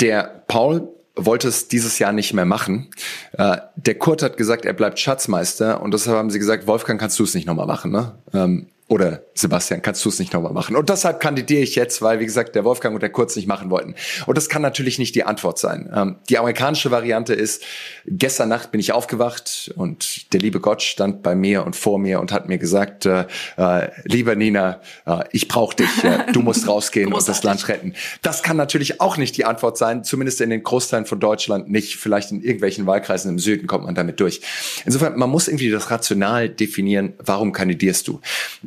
der 0.00 0.42
Paul 0.48 0.88
wollte 1.16 1.48
es 1.48 1.68
dieses 1.68 1.98
Jahr 1.98 2.12
nicht 2.12 2.32
mehr 2.32 2.46
machen. 2.46 2.88
Äh, 3.32 3.58
der 3.76 3.96
Kurt 3.96 4.22
hat 4.22 4.38
gesagt, 4.38 4.64
er 4.64 4.72
bleibt 4.72 4.98
Schatzmeister 4.98 5.82
und 5.82 5.92
deshalb 5.92 6.16
haben 6.16 6.30
sie 6.30 6.38
gesagt, 6.38 6.66
Wolfgang, 6.66 6.98
kannst 6.98 7.18
du 7.18 7.24
es 7.24 7.34
nicht 7.34 7.46
nochmal 7.46 7.66
machen. 7.66 7.90
Ne? 7.90 8.14
Ähm, 8.32 8.68
oder 8.86 9.22
Sebastian, 9.32 9.80
kannst 9.80 10.04
du 10.04 10.10
es 10.10 10.18
nicht 10.18 10.34
nochmal 10.34 10.52
machen? 10.52 10.76
Und 10.76 10.90
deshalb 10.90 11.18
kandidiere 11.18 11.62
ich 11.62 11.74
jetzt, 11.74 12.02
weil, 12.02 12.20
wie 12.20 12.26
gesagt, 12.26 12.54
der 12.54 12.64
Wolfgang 12.64 12.94
und 12.94 13.00
der 13.00 13.10
Kurz 13.10 13.34
nicht 13.34 13.48
machen 13.48 13.70
wollten. 13.70 13.94
Und 14.26 14.36
das 14.36 14.50
kann 14.50 14.60
natürlich 14.60 14.98
nicht 14.98 15.14
die 15.14 15.24
Antwort 15.24 15.58
sein. 15.58 15.90
Ähm, 15.94 16.16
die 16.28 16.36
amerikanische 16.36 16.90
Variante 16.90 17.32
ist, 17.32 17.62
gestern 18.06 18.50
Nacht 18.50 18.72
bin 18.72 18.80
ich 18.80 18.92
aufgewacht 18.92 19.72
und 19.76 20.32
der 20.34 20.40
liebe 20.40 20.60
Gott 20.60 20.82
stand 20.82 21.22
bei 21.22 21.34
mir 21.34 21.64
und 21.64 21.76
vor 21.76 21.98
mir 21.98 22.20
und 22.20 22.30
hat 22.30 22.46
mir 22.46 22.58
gesagt, 22.58 23.06
äh, 23.06 23.24
äh, 23.56 23.88
lieber 24.04 24.36
Nina, 24.36 24.80
äh, 25.06 25.24
ich 25.32 25.48
brauche 25.48 25.76
dich, 25.76 26.04
äh, 26.04 26.30
du 26.32 26.42
musst 26.42 26.68
rausgehen 26.68 27.12
und 27.12 27.26
das 27.26 27.42
Land 27.42 27.66
retten. 27.68 27.94
Das 28.20 28.42
kann 28.42 28.58
natürlich 28.58 29.00
auch 29.00 29.16
nicht 29.16 29.36
die 29.38 29.46
Antwort 29.46 29.78
sein, 29.78 30.04
zumindest 30.04 30.42
in 30.42 30.50
den 30.50 30.62
Großteilen 30.62 31.06
von 31.06 31.20
Deutschland 31.20 31.70
nicht. 31.70 31.96
Vielleicht 31.96 32.32
in 32.32 32.42
irgendwelchen 32.42 32.86
Wahlkreisen 32.86 33.30
im 33.30 33.38
Süden 33.38 33.66
kommt 33.66 33.86
man 33.86 33.94
damit 33.94 34.20
durch. 34.20 34.42
Insofern, 34.84 35.16
man 35.18 35.30
muss 35.30 35.48
irgendwie 35.48 35.70
das 35.70 35.90
rational 35.90 36.50
definieren, 36.50 37.14
warum 37.18 37.52
kandidierst 37.52 38.06
du? 38.08 38.20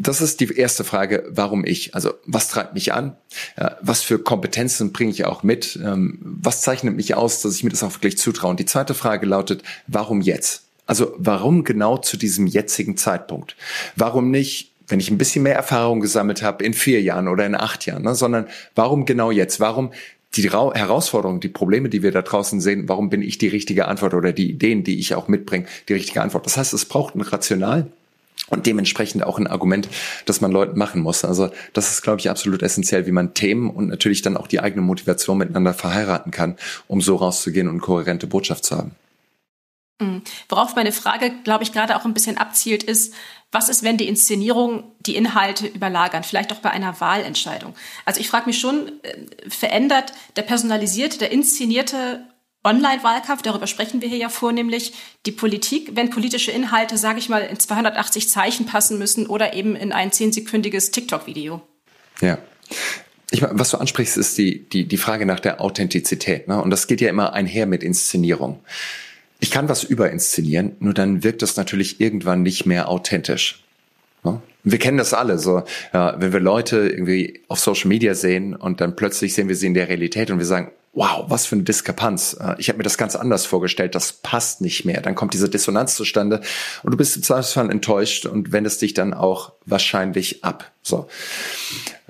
Das 0.07 0.21
ist 0.21 0.39
die 0.39 0.55
erste 0.55 0.85
Frage, 0.85 1.25
warum 1.29 1.65
ich? 1.65 1.93
Also 1.93 2.13
was 2.25 2.47
treibt 2.47 2.73
mich 2.73 2.93
an? 2.93 3.17
Was 3.81 4.03
für 4.03 4.19
Kompetenzen 4.19 4.93
bringe 4.93 5.11
ich 5.11 5.25
auch 5.25 5.43
mit? 5.43 5.77
Ähm, 5.83 6.19
was 6.21 6.61
zeichnet 6.61 6.95
mich 6.95 7.15
aus, 7.15 7.41
dass 7.41 7.55
ich 7.55 7.63
mir 7.65 7.71
das 7.71 7.83
auch 7.83 7.93
wirklich 7.93 8.17
zutraue? 8.17 8.51
Und 8.51 8.61
die 8.61 8.65
zweite 8.65 8.93
Frage 8.93 9.25
lautet, 9.25 9.63
warum 9.87 10.21
jetzt? 10.21 10.63
Also 10.85 11.13
warum 11.17 11.65
genau 11.65 11.97
zu 11.97 12.15
diesem 12.15 12.47
jetzigen 12.47 12.95
Zeitpunkt? 12.95 13.57
Warum 13.97 14.31
nicht 14.31 14.71
wenn 14.89 15.01
ich 15.01 15.11
ein 15.11 15.17
bisschen 15.17 15.43
mehr 15.43 15.55
Erfahrung 15.55 15.99
gesammelt 15.99 16.41
habe 16.41 16.63
in 16.63 16.73
vier 16.73 17.01
Jahren 17.01 17.27
oder 17.27 17.45
in 17.45 17.55
acht 17.55 17.85
Jahren, 17.85 18.03
ne, 18.03 18.15
sondern 18.15 18.47
warum 18.73 19.05
genau 19.05 19.31
jetzt? 19.31 19.59
Warum 19.59 19.91
die 20.37 20.49
Herausforderungen, 20.49 21.41
die 21.41 21.49
Probleme, 21.49 21.89
die 21.89 22.03
wir 22.03 22.13
da 22.13 22.21
draußen 22.21 22.61
sehen, 22.61 22.87
warum 22.87 23.09
bin 23.09 23.21
ich 23.21 23.37
die 23.37 23.49
richtige 23.49 23.89
Antwort 23.89 24.13
oder 24.13 24.31
die 24.31 24.49
Ideen, 24.49 24.85
die 24.85 24.99
ich 24.99 25.15
auch 25.15 25.27
mitbringe, 25.27 25.65
die 25.89 25.93
richtige 25.93 26.21
Antwort? 26.21 26.45
Das 26.45 26.55
heißt, 26.55 26.73
es 26.73 26.85
braucht 26.85 27.15
ein 27.15 27.21
Rational 27.21 27.91
und 28.49 28.65
dementsprechend 28.65 29.23
auch 29.23 29.37
ein 29.37 29.47
Argument, 29.47 29.89
das 30.25 30.41
man 30.41 30.51
Leuten 30.51 30.77
machen 30.77 31.01
muss. 31.01 31.25
Also 31.25 31.49
das 31.73 31.91
ist, 31.91 32.01
glaube 32.01 32.19
ich, 32.19 32.29
absolut 32.29 32.61
essentiell, 32.61 33.05
wie 33.05 33.11
man 33.11 33.33
Themen 33.33 33.69
und 33.69 33.87
natürlich 33.87 34.21
dann 34.21 34.37
auch 34.37 34.47
die 34.47 34.59
eigene 34.59 34.81
Motivation 34.81 35.37
miteinander 35.37 35.73
verheiraten 35.73 36.31
kann, 36.31 36.55
um 36.87 37.01
so 37.01 37.15
rauszugehen 37.15 37.67
und 37.67 37.75
eine 37.75 37.81
kohärente 37.81 38.27
Botschaft 38.27 38.65
zu 38.65 38.77
haben. 38.77 38.91
Mhm. 39.99 40.21
Worauf 40.49 40.75
meine 40.75 40.91
Frage, 40.91 41.31
glaube 41.43 41.63
ich, 41.63 41.71
gerade 41.71 41.95
auch 41.95 42.05
ein 42.05 42.13
bisschen 42.13 42.37
abzielt, 42.37 42.83
ist, 42.83 43.13
was 43.51 43.69
ist, 43.69 43.83
wenn 43.83 43.97
die 43.97 44.07
Inszenierung 44.07 44.83
die 44.99 45.15
Inhalte 45.15 45.67
überlagern, 45.67 46.23
vielleicht 46.23 46.51
auch 46.51 46.59
bei 46.59 46.69
einer 46.69 46.99
Wahlentscheidung? 46.99 47.73
Also 48.05 48.19
ich 48.19 48.29
frage 48.29 48.45
mich 48.45 48.59
schon, 48.59 48.91
äh, 49.03 49.49
verändert 49.49 50.13
der 50.35 50.43
personalisierte, 50.43 51.17
der 51.17 51.31
inszenierte 51.31 52.25
Online-Wahlkampf, 52.67 53.41
darüber 53.41 53.65
sprechen 53.65 54.01
wir 54.01 54.09
hier 54.09 54.17
ja 54.17 54.29
vornehmlich, 54.29 54.93
die 55.25 55.31
Politik, 55.31 55.91
wenn 55.95 56.09
politische 56.09 56.51
Inhalte, 56.51 56.97
sage 56.97 57.19
ich 57.19 57.29
mal, 57.29 57.41
in 57.41 57.57
280 57.57 58.29
Zeichen 58.29 58.65
passen 58.65 58.97
müssen 58.99 59.25
oder 59.25 59.53
eben 59.53 59.75
in 59.75 59.93
ein 59.93 60.11
zehnsekündiges 60.11 60.91
TikTok-Video. 60.91 61.61
Ja. 62.21 62.37
Ich 63.31 63.41
meine, 63.41 63.57
was 63.57 63.71
du 63.71 63.77
ansprichst, 63.77 64.17
ist 64.17 64.37
die, 64.37 64.67
die, 64.69 64.85
die 64.85 64.97
Frage 64.97 65.25
nach 65.25 65.39
der 65.39 65.61
Authentizität. 65.61 66.47
Ne? 66.47 66.61
Und 66.61 66.69
das 66.69 66.87
geht 66.87 67.01
ja 67.01 67.09
immer 67.09 67.33
einher 67.33 67.65
mit 67.65 67.83
Inszenierung. 67.83 68.59
Ich 69.39 69.51
kann 69.51 69.69
was 69.69 69.83
überinszenieren, 69.83 70.75
nur 70.79 70.93
dann 70.93 71.23
wirkt 71.23 71.41
das 71.41 71.55
natürlich 71.57 72.01
irgendwann 72.01 72.43
nicht 72.43 72.65
mehr 72.65 72.89
authentisch. 72.89 73.63
Ne? 74.23 74.41
Wir 74.63 74.79
kennen 74.79 74.97
das 74.97 75.13
alle, 75.13 75.39
so 75.39 75.59
äh, 75.93 76.13
wenn 76.17 76.33
wir 76.33 76.39
Leute 76.39 76.89
irgendwie 76.89 77.41
auf 77.47 77.59
Social 77.59 77.87
Media 77.87 78.15
sehen 78.15 78.55
und 78.55 78.81
dann 78.81 78.95
plötzlich 78.95 79.33
sehen 79.33 79.47
wir 79.47 79.55
sie 79.55 79.67
in 79.67 79.73
der 79.73 79.87
Realität 79.87 80.31
und 80.31 80.39
wir 80.39 80.45
sagen, 80.45 80.71
wow, 80.93 81.25
was 81.27 81.45
für 81.45 81.55
eine 81.55 81.63
Diskrepanz. 81.63 82.37
Äh, 82.39 82.55
ich 82.57 82.69
habe 82.69 82.77
mir 82.77 82.83
das 82.83 82.97
ganz 82.97 83.15
anders 83.15 83.45
vorgestellt, 83.45 83.95
das 83.95 84.13
passt 84.13 84.61
nicht 84.61 84.85
mehr. 84.85 85.01
Dann 85.01 85.15
kommt 85.15 85.33
diese 85.33 85.49
Dissonanz 85.49 85.95
zustande 85.95 86.41
und 86.83 86.91
du 86.91 86.97
bist 86.97 87.15
im 87.15 87.23
Zweifelsfall 87.23 87.69
enttäuscht 87.69 88.25
und 88.25 88.51
wendest 88.51 88.81
dich 88.81 88.93
dann 88.93 89.13
auch 89.13 89.53
wahrscheinlich 89.65 90.43
ab. 90.43 90.71
So. 90.81 91.07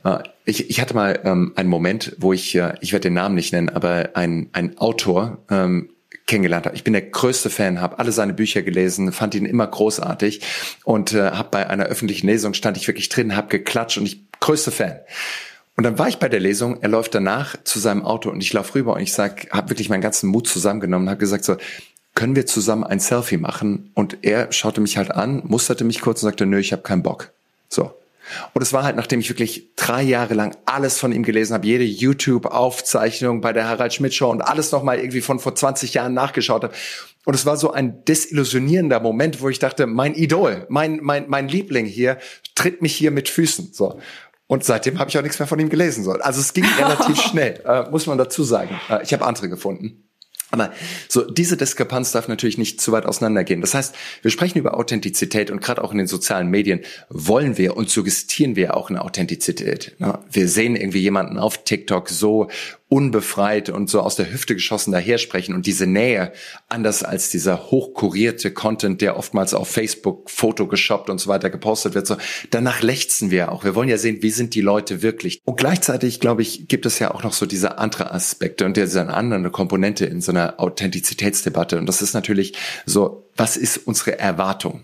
Äh, 0.03 0.19
ich, 0.45 0.69
ich 0.69 0.79
hatte 0.79 0.93
mal 0.93 1.19
ähm, 1.23 1.53
einen 1.55 1.69
Moment, 1.69 2.15
wo 2.17 2.33
ich, 2.33 2.55
äh, 2.55 2.75
ich 2.81 2.93
werde 2.93 3.03
den 3.03 3.13
Namen 3.13 3.35
nicht 3.35 3.53
nennen, 3.53 3.69
aber 3.69 4.11
ein, 4.13 4.49
Autor 4.77 5.39
ähm, 5.49 5.89
kennengelernt 6.25 6.65
habe. 6.65 6.75
Ich 6.75 6.83
bin 6.83 6.93
der 6.93 7.03
größte 7.03 7.49
Fan, 7.49 7.81
habe 7.81 7.99
alle 7.99 8.11
seine 8.11 8.33
Bücher 8.33 8.61
gelesen, 8.61 9.11
fand 9.11 9.33
ihn 9.33 9.45
immer 9.45 9.65
großartig 9.65 10.41
und 10.83 11.13
äh, 11.13 11.31
habe 11.31 11.49
bei 11.51 11.69
einer 11.69 11.85
öffentlichen 11.85 12.27
Lesung 12.27 12.53
stand 12.53 12.77
ich 12.77 12.87
wirklich 12.87 13.09
drin, 13.09 13.35
habe 13.35 13.47
geklatscht 13.47 13.97
und 13.97 14.05
ich 14.05 14.21
größter 14.39 14.71
Fan. 14.71 14.99
Und 15.77 15.83
dann 15.83 15.99
war 15.99 16.07
ich 16.07 16.17
bei 16.17 16.27
der 16.27 16.39
Lesung, 16.39 16.81
er 16.81 16.89
läuft 16.89 17.13
danach 17.13 17.55
zu 17.63 17.77
seinem 17.77 18.03
Auto 18.03 18.31
und 18.31 18.41
ich 18.41 18.51
laufe 18.51 18.73
rüber 18.73 18.95
und 18.95 19.01
ich 19.01 19.13
sag, 19.13 19.47
habe 19.51 19.69
wirklich 19.69 19.89
meinen 19.89 20.01
ganzen 20.01 20.27
Mut 20.27 20.47
zusammengenommen 20.47 21.05
und 21.05 21.11
habe 21.11 21.19
gesagt 21.19 21.45
so, 21.45 21.55
können 22.15 22.35
wir 22.35 22.47
zusammen 22.47 22.83
ein 22.83 22.99
Selfie 22.99 23.37
machen? 23.37 23.91
Und 23.93 24.17
er 24.23 24.51
schaute 24.51 24.81
mich 24.81 24.97
halt 24.97 25.11
an, 25.11 25.43
musterte 25.45 25.83
mich 25.83 26.01
kurz 26.01 26.23
und 26.23 26.29
sagte, 26.29 26.47
nö, 26.47 26.57
ich 26.57 26.71
habe 26.71 26.81
keinen 26.81 27.03
Bock. 27.03 27.31
So. 27.69 27.93
Und 28.55 28.61
es 28.63 28.73
war 28.73 28.83
halt, 28.83 28.95
nachdem 28.95 29.19
ich 29.19 29.29
wirklich 29.29 29.67
drei 29.75 30.01
Jahre 30.01 30.33
lang 30.33 30.57
alles 30.65 30.97
von 30.97 31.11
ihm 31.11 31.21
gelesen 31.21 31.53
habe, 31.53 31.67
jede 31.67 31.83
YouTube-Aufzeichnung 31.83 33.41
bei 33.41 33.53
der 33.53 33.69
Harald 33.69 33.93
Schmidt 33.93 34.15
Show 34.15 34.31
und 34.31 34.41
alles 34.41 34.71
nochmal 34.71 34.97
irgendwie 34.97 35.21
von 35.21 35.39
vor 35.39 35.53
20 35.53 35.93
Jahren 35.93 36.15
nachgeschaut 36.15 36.63
habe. 36.63 36.73
Und 37.25 37.35
es 37.35 37.45
war 37.45 37.55
so 37.55 37.71
ein 37.71 38.03
desillusionierender 38.05 38.99
Moment, 38.99 39.41
wo 39.41 39.49
ich 39.49 39.59
dachte, 39.59 39.85
mein 39.85 40.15
Idol, 40.15 40.65
mein, 40.69 40.99
mein, 41.03 41.25
mein 41.27 41.47
Liebling 41.47 41.85
hier 41.85 42.17
tritt 42.55 42.81
mich 42.81 42.95
hier 42.95 43.11
mit 43.11 43.29
Füßen. 43.29 43.69
So. 43.73 43.99
Und 44.47 44.63
seitdem 44.63 44.97
habe 44.99 45.09
ich 45.09 45.17
auch 45.17 45.21
nichts 45.21 45.39
mehr 45.39 45.47
von 45.47 45.59
ihm 45.59 45.69
gelesen. 45.69 46.03
So. 46.03 46.11
Also 46.13 46.39
es 46.39 46.53
ging 46.53 46.65
relativ 46.79 47.21
schnell, 47.21 47.61
äh, 47.65 47.89
muss 47.89 48.07
man 48.07 48.17
dazu 48.17 48.43
sagen. 48.43 48.79
Äh, 48.89 49.03
ich 49.03 49.13
habe 49.13 49.25
andere 49.25 49.49
gefunden. 49.49 50.07
Aber 50.49 50.71
so 51.09 51.29
diese 51.29 51.57
Diskrepanz 51.57 52.13
darf 52.13 52.29
natürlich 52.29 52.57
nicht 52.57 52.79
zu 52.79 52.93
weit 52.93 53.05
auseinandergehen. 53.05 53.59
Das 53.59 53.73
heißt, 53.73 53.93
wir 54.21 54.31
sprechen 54.31 54.57
über 54.57 54.77
Authentizität 54.77 55.51
und 55.51 55.61
gerade 55.61 55.83
auch 55.83 55.91
in 55.91 55.97
den 55.97 56.07
sozialen 56.07 56.47
Medien 56.47 56.81
wollen 57.09 57.57
wir 57.57 57.75
und 57.75 57.89
suggestieren 57.89 58.55
wir 58.55 58.77
auch 58.77 58.89
eine 58.89 59.01
Authentizität. 59.01 59.95
Ne? 59.99 60.19
Wir 60.31 60.47
sehen 60.47 60.77
irgendwie 60.77 61.01
jemanden 61.01 61.37
auf 61.37 61.65
TikTok 61.65 62.07
so 62.07 62.49
unbefreit 62.89 63.69
und 63.69 63.89
so 63.89 63.99
aus 64.01 64.15
der 64.15 64.31
Hüfte 64.31 64.55
geschossen 64.55 64.91
daher 64.91 65.17
sprechen 65.17 65.53
und 65.53 65.65
diese 65.65 65.85
Nähe, 65.87 66.31
anders 66.69 67.03
als 67.03 67.29
dieser 67.29 67.69
hochkurierte 67.69 68.51
Content, 68.51 69.01
der 69.01 69.17
oftmals 69.17 69.53
auf 69.53 69.69
Facebook 69.69 70.29
Foto 70.29 70.67
geshoppt 70.67 71.09
und 71.09 71.19
so 71.19 71.29
weiter 71.29 71.49
gepostet 71.49 71.95
wird, 71.95 72.07
so 72.07 72.15
danach 72.49 72.81
lechzen 72.81 73.29
wir 73.29 73.51
auch. 73.51 73.65
Wir 73.65 73.75
wollen 73.75 73.89
ja 73.89 73.97
sehen, 73.97 74.19
wie 74.21 74.29
sind 74.29 74.55
die 74.55 74.61
Leute 74.61 75.01
wirklich. 75.01 75.41
Und 75.43 75.57
gleichzeitig, 75.57 76.21
glaube 76.21 76.41
ich, 76.41 76.67
gibt 76.69 76.85
es 76.85 76.99
ja 76.99 77.13
auch 77.13 77.23
noch 77.23 77.33
so 77.33 77.45
diese 77.45 77.77
andere 77.77 78.11
Aspekte 78.13 78.65
und 78.65 78.77
diese 78.77 79.07
andere 79.07 79.51
Komponente 79.51 80.05
in 80.05 80.21
so 80.21 80.31
einer 80.31 80.59
Authentizitätsdebatte. 80.59 81.77
Und 81.77 81.87
das 81.87 82.01
ist 82.01 82.13
natürlich 82.13 82.53
so, 82.85 83.29
was 83.35 83.57
ist 83.57 83.85
unsere 83.85 84.17
Erwartung? 84.17 84.83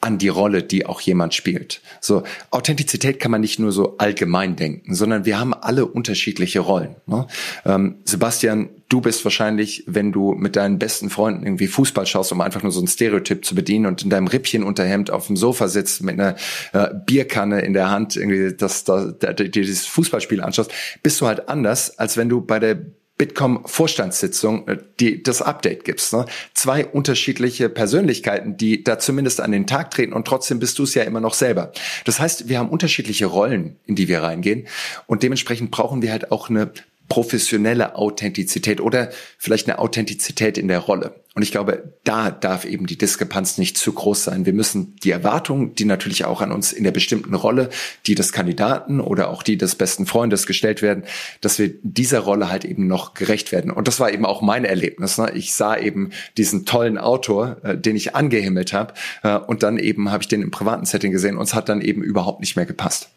An 0.00 0.18
die 0.18 0.28
Rolle, 0.28 0.62
die 0.62 0.86
auch 0.86 1.00
jemand 1.00 1.34
spielt. 1.34 1.80
So 2.00 2.22
Authentizität 2.50 3.18
kann 3.18 3.32
man 3.32 3.40
nicht 3.40 3.58
nur 3.58 3.72
so 3.72 3.98
allgemein 3.98 4.54
denken, 4.54 4.94
sondern 4.94 5.24
wir 5.24 5.40
haben 5.40 5.54
alle 5.54 5.86
unterschiedliche 5.86 6.60
Rollen. 6.60 6.94
Ne? 7.06 7.26
Ähm, 7.64 7.96
Sebastian, 8.04 8.68
du 8.88 9.00
bist 9.00 9.24
wahrscheinlich, 9.24 9.82
wenn 9.86 10.12
du 10.12 10.34
mit 10.34 10.54
deinen 10.54 10.78
besten 10.78 11.10
Freunden 11.10 11.44
irgendwie 11.44 11.66
Fußball 11.66 12.06
schaust, 12.06 12.30
um 12.30 12.40
einfach 12.40 12.62
nur 12.62 12.70
so 12.70 12.80
ein 12.80 12.86
Stereotyp 12.86 13.44
zu 13.44 13.56
bedienen 13.56 13.86
und 13.86 14.02
in 14.02 14.10
deinem 14.10 14.28
Rippchen 14.28 14.62
Unterhemd 14.62 15.10
auf 15.10 15.26
dem 15.26 15.36
Sofa 15.36 15.66
sitzt 15.66 16.02
mit 16.02 16.20
einer 16.20 16.36
äh, 16.72 16.94
Bierkanne 17.06 17.60
in 17.62 17.72
der 17.72 17.90
Hand 17.90 18.14
irgendwie 18.14 18.54
das, 18.56 18.84
das, 18.84 19.18
das, 19.18 19.34
dieses 19.50 19.86
Fußballspiel 19.86 20.40
anschaust, 20.40 20.70
bist 21.02 21.20
du 21.20 21.26
halt 21.26 21.48
anders, 21.48 21.98
als 21.98 22.16
wenn 22.16 22.28
du 22.28 22.40
bei 22.40 22.60
der 22.60 22.78
Bitkom 23.18 23.64
Vorstandssitzung 23.66 24.66
äh, 24.68 24.78
die 25.00 25.22
das 25.22 25.42
Update 25.42 25.84
gibst. 25.84 26.12
Ne? 26.12 26.24
Zwei 26.54 26.86
unterschiedliche 26.86 27.68
Persönlichkeiten, 27.68 28.56
die 28.56 28.84
da 28.84 28.98
zumindest 28.98 29.40
an 29.40 29.52
den 29.52 29.66
Tag 29.66 29.90
treten 29.90 30.12
und 30.12 30.26
trotzdem 30.26 30.60
bist 30.60 30.78
du 30.78 30.84
es 30.84 30.94
ja 30.94 31.02
immer 31.02 31.20
noch 31.20 31.34
selber. 31.34 31.72
Das 32.04 32.20
heißt, 32.20 32.48
wir 32.48 32.58
haben 32.58 32.70
unterschiedliche 32.70 33.26
Rollen, 33.26 33.76
in 33.86 33.96
die 33.96 34.08
wir 34.08 34.22
reingehen 34.22 34.66
und 35.06 35.22
dementsprechend 35.22 35.70
brauchen 35.70 36.00
wir 36.00 36.12
halt 36.12 36.30
auch 36.32 36.48
eine 36.48 36.70
professionelle 37.08 37.96
Authentizität 37.96 38.80
oder 38.80 39.10
vielleicht 39.38 39.68
eine 39.68 39.78
Authentizität 39.78 40.58
in 40.58 40.68
der 40.68 40.78
Rolle. 40.78 41.14
Und 41.38 41.42
ich 41.42 41.52
glaube, 41.52 41.94
da 42.02 42.32
darf 42.32 42.64
eben 42.64 42.88
die 42.88 42.98
Diskrepanz 42.98 43.58
nicht 43.58 43.78
zu 43.78 43.92
groß 43.92 44.24
sein. 44.24 44.44
Wir 44.44 44.52
müssen 44.52 44.96
die 45.04 45.12
Erwartungen, 45.12 45.72
die 45.76 45.84
natürlich 45.84 46.24
auch 46.24 46.40
an 46.40 46.50
uns 46.50 46.72
in 46.72 46.82
der 46.82 46.90
bestimmten 46.90 47.32
Rolle, 47.32 47.68
die 48.08 48.16
des 48.16 48.32
Kandidaten 48.32 49.00
oder 49.00 49.30
auch 49.30 49.44
die 49.44 49.56
des 49.56 49.76
besten 49.76 50.04
Freundes 50.04 50.48
gestellt 50.48 50.82
werden, 50.82 51.04
dass 51.40 51.60
wir 51.60 51.70
dieser 51.84 52.18
Rolle 52.18 52.50
halt 52.50 52.64
eben 52.64 52.88
noch 52.88 53.14
gerecht 53.14 53.52
werden. 53.52 53.70
Und 53.70 53.86
das 53.86 54.00
war 54.00 54.10
eben 54.10 54.26
auch 54.26 54.42
mein 54.42 54.64
Erlebnis. 54.64 55.16
Ne? 55.16 55.30
Ich 55.32 55.54
sah 55.54 55.76
eben 55.76 56.10
diesen 56.36 56.66
tollen 56.66 56.98
Autor, 56.98 57.58
äh, 57.62 57.78
den 57.78 57.94
ich 57.94 58.16
angehimmelt 58.16 58.72
habe, 58.72 58.94
äh, 59.22 59.36
und 59.36 59.62
dann 59.62 59.78
eben 59.78 60.10
habe 60.10 60.24
ich 60.24 60.28
den 60.28 60.42
im 60.42 60.50
privaten 60.50 60.86
Setting 60.86 61.12
gesehen 61.12 61.36
und 61.36 61.44
es 61.44 61.54
hat 61.54 61.68
dann 61.68 61.82
eben 61.82 62.02
überhaupt 62.02 62.40
nicht 62.40 62.56
mehr 62.56 62.66
gepasst. 62.66 63.10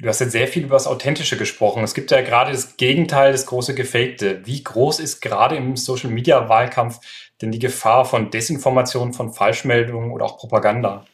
Du 0.00 0.08
hast 0.08 0.20
jetzt 0.20 0.30
sehr 0.30 0.46
viel 0.46 0.62
über 0.62 0.76
das 0.76 0.86
Authentische 0.86 1.36
gesprochen. 1.36 1.82
Es 1.82 1.92
gibt 1.92 2.12
ja 2.12 2.20
gerade 2.20 2.52
das 2.52 2.76
Gegenteil, 2.76 3.32
das 3.32 3.46
große 3.46 3.74
Gefakte. 3.74 4.40
Wie 4.44 4.62
groß 4.62 5.00
ist 5.00 5.20
gerade 5.20 5.56
im 5.56 5.76
Social 5.76 6.10
Media 6.10 6.48
Wahlkampf 6.48 7.00
denn 7.40 7.52
die 7.52 7.58
Gefahr 7.58 8.04
von 8.04 8.30
Desinformation, 8.30 9.12
von 9.12 9.32
Falschmeldungen 9.32 10.10
oder 10.10 10.24
auch 10.24 10.38
Propaganda? 10.38 11.04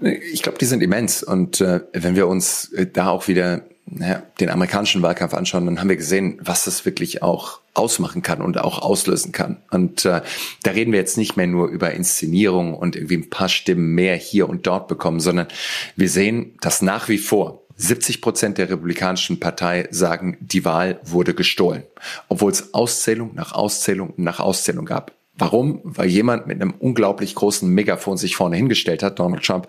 Ich 0.00 0.42
glaube, 0.42 0.58
die 0.58 0.64
sind 0.64 0.82
immens. 0.82 1.22
Und 1.22 1.60
äh, 1.60 1.80
wenn 1.92 2.16
wir 2.16 2.26
uns 2.26 2.72
äh, 2.72 2.86
da 2.86 3.08
auch 3.08 3.28
wieder 3.28 3.62
naja, 3.86 4.22
den 4.40 4.50
amerikanischen 4.50 5.02
Wahlkampf 5.02 5.34
anschauen, 5.34 5.66
dann 5.66 5.80
haben 5.80 5.88
wir 5.88 5.96
gesehen, 5.96 6.38
was 6.40 6.64
das 6.64 6.84
wirklich 6.84 7.22
auch 7.22 7.60
ausmachen 7.74 8.22
kann 8.22 8.40
und 8.40 8.58
auch 8.58 8.80
auslösen 8.80 9.32
kann. 9.32 9.58
Und 9.70 10.04
äh, 10.04 10.22
da 10.62 10.70
reden 10.70 10.92
wir 10.92 10.98
jetzt 10.98 11.18
nicht 11.18 11.36
mehr 11.36 11.46
nur 11.46 11.68
über 11.68 11.92
Inszenierung 11.92 12.74
und 12.74 12.96
irgendwie 12.96 13.18
ein 13.18 13.30
paar 13.30 13.48
Stimmen 13.48 13.94
mehr 13.94 14.16
hier 14.16 14.48
und 14.48 14.66
dort 14.66 14.88
bekommen, 14.88 15.20
sondern 15.20 15.48
wir 15.96 16.08
sehen, 16.08 16.56
dass 16.60 16.82
nach 16.82 17.08
wie 17.08 17.18
vor 17.18 17.63
70 17.76 18.20
Prozent 18.20 18.58
der 18.58 18.70
Republikanischen 18.70 19.40
Partei 19.40 19.88
sagen, 19.90 20.36
die 20.40 20.64
Wahl 20.64 21.00
wurde 21.04 21.34
gestohlen, 21.34 21.82
obwohl 22.28 22.52
es 22.52 22.72
Auszählung 22.74 23.34
nach 23.34 23.52
Auszählung 23.52 24.14
nach 24.16 24.40
Auszählung 24.40 24.84
gab. 24.84 25.12
Warum? 25.36 25.80
Weil 25.82 26.08
jemand 26.08 26.46
mit 26.46 26.60
einem 26.60 26.74
unglaublich 26.78 27.34
großen 27.34 27.68
Megafon 27.68 28.16
sich 28.16 28.36
vorne 28.36 28.54
hingestellt 28.56 29.02
hat, 29.02 29.18
Donald 29.18 29.44
Trump, 29.44 29.66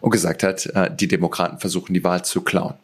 und 0.00 0.10
gesagt 0.10 0.44
hat, 0.44 0.66
äh, 0.66 0.94
die 0.94 1.08
Demokraten 1.08 1.58
versuchen 1.58 1.94
die 1.94 2.04
Wahl 2.04 2.24
zu 2.24 2.42
klauen. 2.42 2.74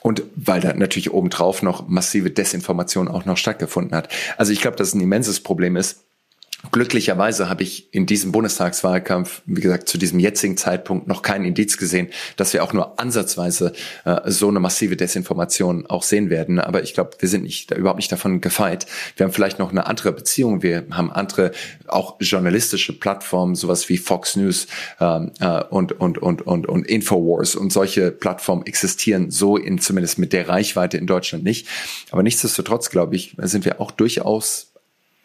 Und 0.00 0.22
weil 0.36 0.60
da 0.60 0.72
natürlich 0.72 1.12
obendrauf 1.12 1.62
noch 1.62 1.86
massive 1.88 2.30
Desinformation 2.30 3.08
auch 3.08 3.26
noch 3.26 3.36
stattgefunden 3.36 3.94
hat. 3.94 4.08
Also 4.38 4.52
ich 4.52 4.60
glaube, 4.60 4.76
dass 4.78 4.88
es 4.88 4.94
ein 4.94 5.00
immenses 5.00 5.40
Problem 5.40 5.76
ist, 5.76 6.04
Glücklicherweise 6.72 7.48
habe 7.48 7.62
ich 7.62 7.92
in 7.92 8.06
diesem 8.06 8.32
Bundestagswahlkampf, 8.32 9.42
wie 9.46 9.60
gesagt, 9.60 9.88
zu 9.88 9.98
diesem 9.98 10.18
jetzigen 10.18 10.56
Zeitpunkt 10.56 11.06
noch 11.06 11.22
keinen 11.22 11.44
Indiz 11.44 11.76
gesehen, 11.76 12.08
dass 12.36 12.52
wir 12.52 12.64
auch 12.64 12.72
nur 12.72 12.98
ansatzweise 12.98 13.72
äh, 14.04 14.30
so 14.30 14.48
eine 14.48 14.60
massive 14.60 14.96
Desinformation 14.96 15.86
auch 15.86 16.02
sehen 16.02 16.30
werden. 16.30 16.58
Aber 16.58 16.82
ich 16.82 16.94
glaube, 16.94 17.10
wir 17.18 17.28
sind 17.28 17.44
nicht 17.44 17.70
überhaupt 17.70 17.98
nicht 17.98 18.10
davon 18.10 18.40
gefeit. 18.40 18.86
Wir 19.16 19.24
haben 19.24 19.32
vielleicht 19.32 19.58
noch 19.58 19.70
eine 19.70 19.86
andere 19.86 20.12
Beziehung. 20.12 20.62
Wir 20.62 20.86
haben 20.90 21.12
andere 21.12 21.52
auch 21.86 22.16
journalistische 22.20 22.98
Plattformen, 22.98 23.54
sowas 23.54 23.88
wie 23.88 23.98
Fox 23.98 24.36
News 24.36 24.66
ähm, 25.00 25.32
äh, 25.40 25.62
und 25.64 25.92
und 26.00 26.18
und 26.18 26.42
und 26.46 26.66
und 26.66 26.86
Infowars 26.86 27.54
und 27.54 27.72
solche 27.72 28.10
Plattformen 28.10 28.66
existieren 28.66 29.30
so 29.30 29.56
in 29.56 29.78
zumindest 29.78 30.18
mit 30.18 30.32
der 30.32 30.48
Reichweite 30.48 30.96
in 30.96 31.06
Deutschland 31.06 31.44
nicht. 31.44 31.68
Aber 32.10 32.22
nichtsdestotrotz 32.22 32.90
glaube 32.90 33.16
ich, 33.16 33.36
sind 33.38 33.64
wir 33.64 33.80
auch 33.80 33.90
durchaus 33.90 34.73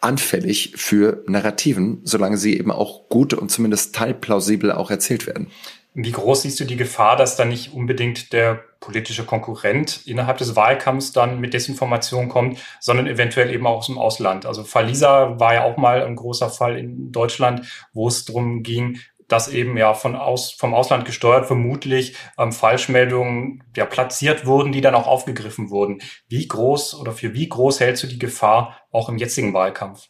anfällig 0.00 0.72
für 0.76 1.22
Narrativen, 1.26 2.00
solange 2.04 2.36
sie 2.36 2.58
eben 2.58 2.70
auch 2.70 3.08
gut 3.08 3.34
und 3.34 3.50
zumindest 3.50 3.94
teilplausibel 3.94 4.72
auch 4.72 4.90
erzählt 4.90 5.26
werden. 5.26 5.48
Wie 5.92 6.12
groß 6.12 6.42
siehst 6.42 6.60
du 6.60 6.64
die 6.64 6.76
Gefahr, 6.76 7.16
dass 7.16 7.34
da 7.34 7.44
nicht 7.44 7.74
unbedingt 7.74 8.32
der 8.32 8.62
politische 8.78 9.24
Konkurrent 9.24 10.06
innerhalb 10.06 10.38
des 10.38 10.54
Wahlkampfs 10.54 11.12
dann 11.12 11.40
mit 11.40 11.52
Desinformation 11.52 12.28
kommt, 12.28 12.58
sondern 12.78 13.08
eventuell 13.08 13.52
eben 13.52 13.66
auch 13.66 13.78
aus 13.78 13.86
dem 13.86 13.98
Ausland? 13.98 14.46
Also 14.46 14.62
Falisa 14.62 15.40
war 15.40 15.54
ja 15.54 15.64
auch 15.64 15.76
mal 15.76 16.04
ein 16.04 16.14
großer 16.14 16.48
Fall 16.48 16.78
in 16.78 17.10
Deutschland, 17.10 17.66
wo 17.92 18.06
es 18.06 18.24
darum 18.24 18.62
ging, 18.62 19.00
dass 19.30 19.48
eben 19.48 19.76
ja 19.76 19.94
von 19.94 20.16
aus, 20.16 20.50
vom 20.52 20.74
Ausland 20.74 21.04
gesteuert 21.04 21.46
vermutlich 21.46 22.14
ähm, 22.38 22.52
Falschmeldungen 22.52 23.62
ja 23.76 23.86
platziert 23.86 24.44
wurden, 24.44 24.72
die 24.72 24.80
dann 24.80 24.94
auch 24.94 25.06
aufgegriffen 25.06 25.70
wurden. 25.70 26.02
Wie 26.28 26.46
groß 26.46 26.94
oder 26.94 27.12
für 27.12 27.32
wie 27.32 27.48
groß 27.48 27.80
hältst 27.80 28.02
du 28.02 28.06
die 28.06 28.18
Gefahr 28.18 28.76
auch 28.90 29.08
im 29.08 29.18
jetzigen 29.18 29.54
Wahlkampf? 29.54 30.08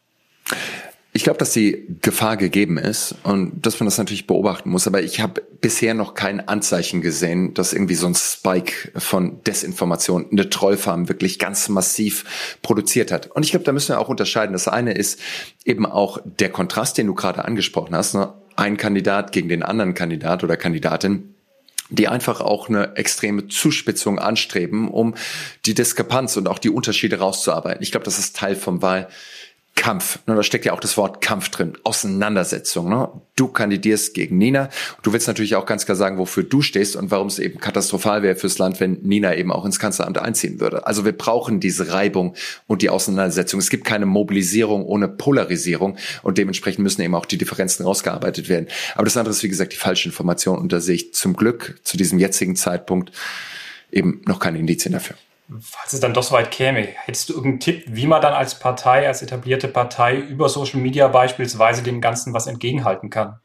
Ich 1.12 1.24
glaube, 1.24 1.38
dass 1.38 1.52
die 1.52 1.87
Gefahr 2.02 2.37
gegeben 2.37 2.78
ist 2.78 3.16
und 3.24 3.66
dass 3.66 3.80
man 3.80 3.87
das 3.87 3.98
natürlich 3.98 4.28
beobachten 4.28 4.70
muss. 4.70 4.87
Aber 4.87 5.02
ich 5.02 5.20
habe 5.20 5.42
bisher 5.61 5.92
noch 5.92 6.14
kein 6.14 6.46
Anzeichen 6.46 7.00
gesehen, 7.00 7.52
dass 7.52 7.72
irgendwie 7.72 7.96
so 7.96 8.06
ein 8.06 8.14
Spike 8.14 8.92
von 8.96 9.42
Desinformation 9.42 10.28
eine 10.30 10.48
Trollfarm 10.48 11.09
wirklich 11.09 11.40
ganz 11.40 11.68
massiv 11.68 12.59
produziert 12.62 13.11
hat. 13.11 13.26
Und 13.26 13.44
ich 13.44 13.50
glaube, 13.50 13.64
da 13.64 13.72
müssen 13.72 13.88
wir 13.88 13.98
auch 13.98 14.09
unterscheiden. 14.09 14.52
Das 14.52 14.68
eine 14.68 14.92
ist 14.92 15.18
eben 15.64 15.85
auch 15.85 16.18
der 16.24 16.50
Kontrast, 16.50 16.96
den 16.96 17.09
du 17.09 17.14
gerade 17.14 17.44
angesprochen 17.44 17.96
hast. 17.96 18.14
Ne? 18.14 18.33
Ein 18.61 18.77
Kandidat 18.77 19.33
gegen 19.33 19.49
den 19.49 19.62
anderen 19.62 19.94
Kandidat 19.94 20.44
oder 20.44 20.57
Kandidatin, 20.57 21.35
die 21.88 22.09
einfach 22.09 22.42
auch 22.42 22.68
eine 22.68 22.94
extreme 22.96 23.49
Zuspitzung 23.49 24.18
anstreben, 24.18 24.88
um 24.88 25.14
die 25.64 25.75
Diskrepanz 25.75 26.37
und 26.37 26.46
auch 26.46 26.59
die 26.59 26.68
Unterschiede 26.68 27.18
rauszuarbeiten. 27.18 27.83
Ich 27.83 27.90
glaube, 27.90 28.05
das 28.05 28.18
ist 28.18 28.37
Teil 28.37 28.55
vom 28.55 28.83
Wahl 28.83 29.09
Kampf. 29.81 30.19
Ne, 30.27 30.35
da 30.35 30.43
steckt 30.43 30.66
ja 30.66 30.75
auch 30.75 30.81
das 30.81 30.99
Wort 30.99 31.23
Kampf 31.23 31.49
drin. 31.49 31.73
Auseinandersetzung. 31.85 32.90
Ne? 32.90 33.09
Du 33.35 33.49
kandidierst 33.49 34.12
gegen 34.12 34.37
Nina. 34.37 34.69
Du 35.03 35.14
willst 35.14 35.27
natürlich 35.27 35.57
auch 35.57 35.64
ganz 35.64 35.87
klar 35.87 35.97
sagen, 35.97 36.19
wofür 36.19 36.43
du 36.43 36.61
stehst 36.61 36.97
und 36.97 37.11
warum 37.11 37.29
es 37.29 37.38
eben 37.38 37.59
katastrophal 37.61 38.23
wäre 38.23 38.37
fürs 38.37 38.59
Land, 38.59 38.79
wenn 38.79 38.99
Nina 39.01 39.35
eben 39.35 39.51
auch 39.51 39.64
ins 39.64 39.79
Kanzleramt 39.79 40.19
einziehen 40.19 40.61
würde. 40.61 40.87
Also 40.87 41.07
wir 41.07 41.12
brauchen 41.12 41.61
diese 41.61 41.95
Reibung 41.95 42.35
und 42.66 42.83
die 42.83 42.90
Auseinandersetzung. 42.90 43.59
Es 43.59 43.71
gibt 43.71 43.87
keine 43.87 44.05
Mobilisierung 44.05 44.85
ohne 44.85 45.09
Polarisierung 45.09 45.97
und 46.23 46.37
dementsprechend 46.37 46.83
müssen 46.83 47.01
eben 47.01 47.14
auch 47.14 47.25
die 47.25 47.38
Differenzen 47.38 47.87
rausgearbeitet 47.87 48.51
werden. 48.51 48.66
Aber 48.97 49.05
das 49.05 49.16
andere 49.16 49.33
ist, 49.33 49.43
wie 49.43 49.49
gesagt, 49.49 49.73
die 49.73 49.79
falsche 49.79 50.11
Information 50.11 50.59
und 50.59 50.75
da 50.75 50.81
sehe 50.81 50.97
ich 50.97 51.14
zum 51.14 51.35
Glück 51.35 51.81
zu 51.85 51.97
diesem 51.97 52.19
jetzigen 52.19 52.55
Zeitpunkt 52.55 53.12
eben 53.90 54.21
noch 54.27 54.40
keine 54.40 54.59
Indizien 54.59 54.93
dafür. 54.93 55.16
Falls 55.59 55.93
es 55.93 56.01
dann 56.01 56.15
doch 56.15 56.23
so 56.23 56.35
weit 56.35 56.51
käme, 56.51 56.83
hättest 56.83 57.29
du 57.29 57.33
irgendeinen 57.33 57.61
Tipp, 57.61 57.85
wie 57.87 58.07
man 58.07 58.23
dann 58.23 58.35
als 58.35 58.59
Partei, 58.59 59.09
als 59.09 59.23
etablierte 59.23 59.67
Partei 59.67 60.17
über 60.17 60.49
Social 60.49 60.81
Media 60.81 61.09
beispielsweise 61.09 61.83
dem 61.83 62.01
Ganzen 62.01 62.33
was 62.33 62.47
entgegenhalten 62.47 63.11
kann? 63.11 63.41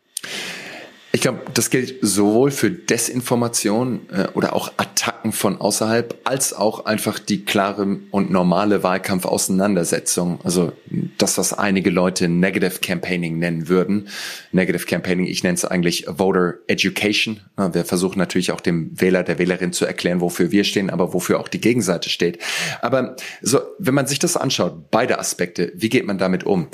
Ich 1.15 1.21
glaube, 1.21 1.39
das 1.53 1.69
gilt 1.69 1.95
sowohl 2.01 2.51
für 2.51 2.69
Desinformation 2.69 4.01
äh, 4.11 4.27
oder 4.33 4.53
auch 4.53 4.73
Attacken 4.75 5.31
von 5.31 5.61
außerhalb, 5.61 6.19
als 6.25 6.51
auch 6.51 6.83
einfach 6.83 7.19
die 7.19 7.45
klare 7.45 7.99
und 8.11 8.31
normale 8.31 8.83
Wahlkampfauseinandersetzung. 8.83 10.41
Also 10.43 10.73
das, 11.17 11.37
was 11.37 11.53
einige 11.53 11.89
Leute 11.89 12.27
Negative 12.27 12.79
Campaigning 12.81 13.39
nennen 13.39 13.69
würden. 13.69 14.09
Negative 14.51 14.85
Campaigning, 14.85 15.27
ich 15.27 15.41
nenne 15.41 15.53
es 15.53 15.63
eigentlich 15.63 16.05
Voter 16.05 16.55
Education. 16.67 17.39
Wir 17.55 17.85
versuchen 17.85 18.19
natürlich 18.19 18.51
auch 18.51 18.59
dem 18.59 18.99
Wähler, 18.99 19.23
der 19.23 19.39
Wählerin 19.39 19.71
zu 19.71 19.85
erklären, 19.85 20.19
wofür 20.19 20.51
wir 20.51 20.65
stehen, 20.65 20.89
aber 20.89 21.13
wofür 21.13 21.39
auch 21.39 21.47
die 21.47 21.61
Gegenseite 21.61 22.09
steht. 22.09 22.39
Aber 22.81 23.15
so, 23.41 23.61
wenn 23.79 23.93
man 23.93 24.07
sich 24.07 24.19
das 24.19 24.35
anschaut, 24.35 24.91
beide 24.91 25.17
Aspekte, 25.17 25.71
wie 25.75 25.87
geht 25.87 26.05
man 26.05 26.17
damit 26.17 26.43
um? 26.43 26.67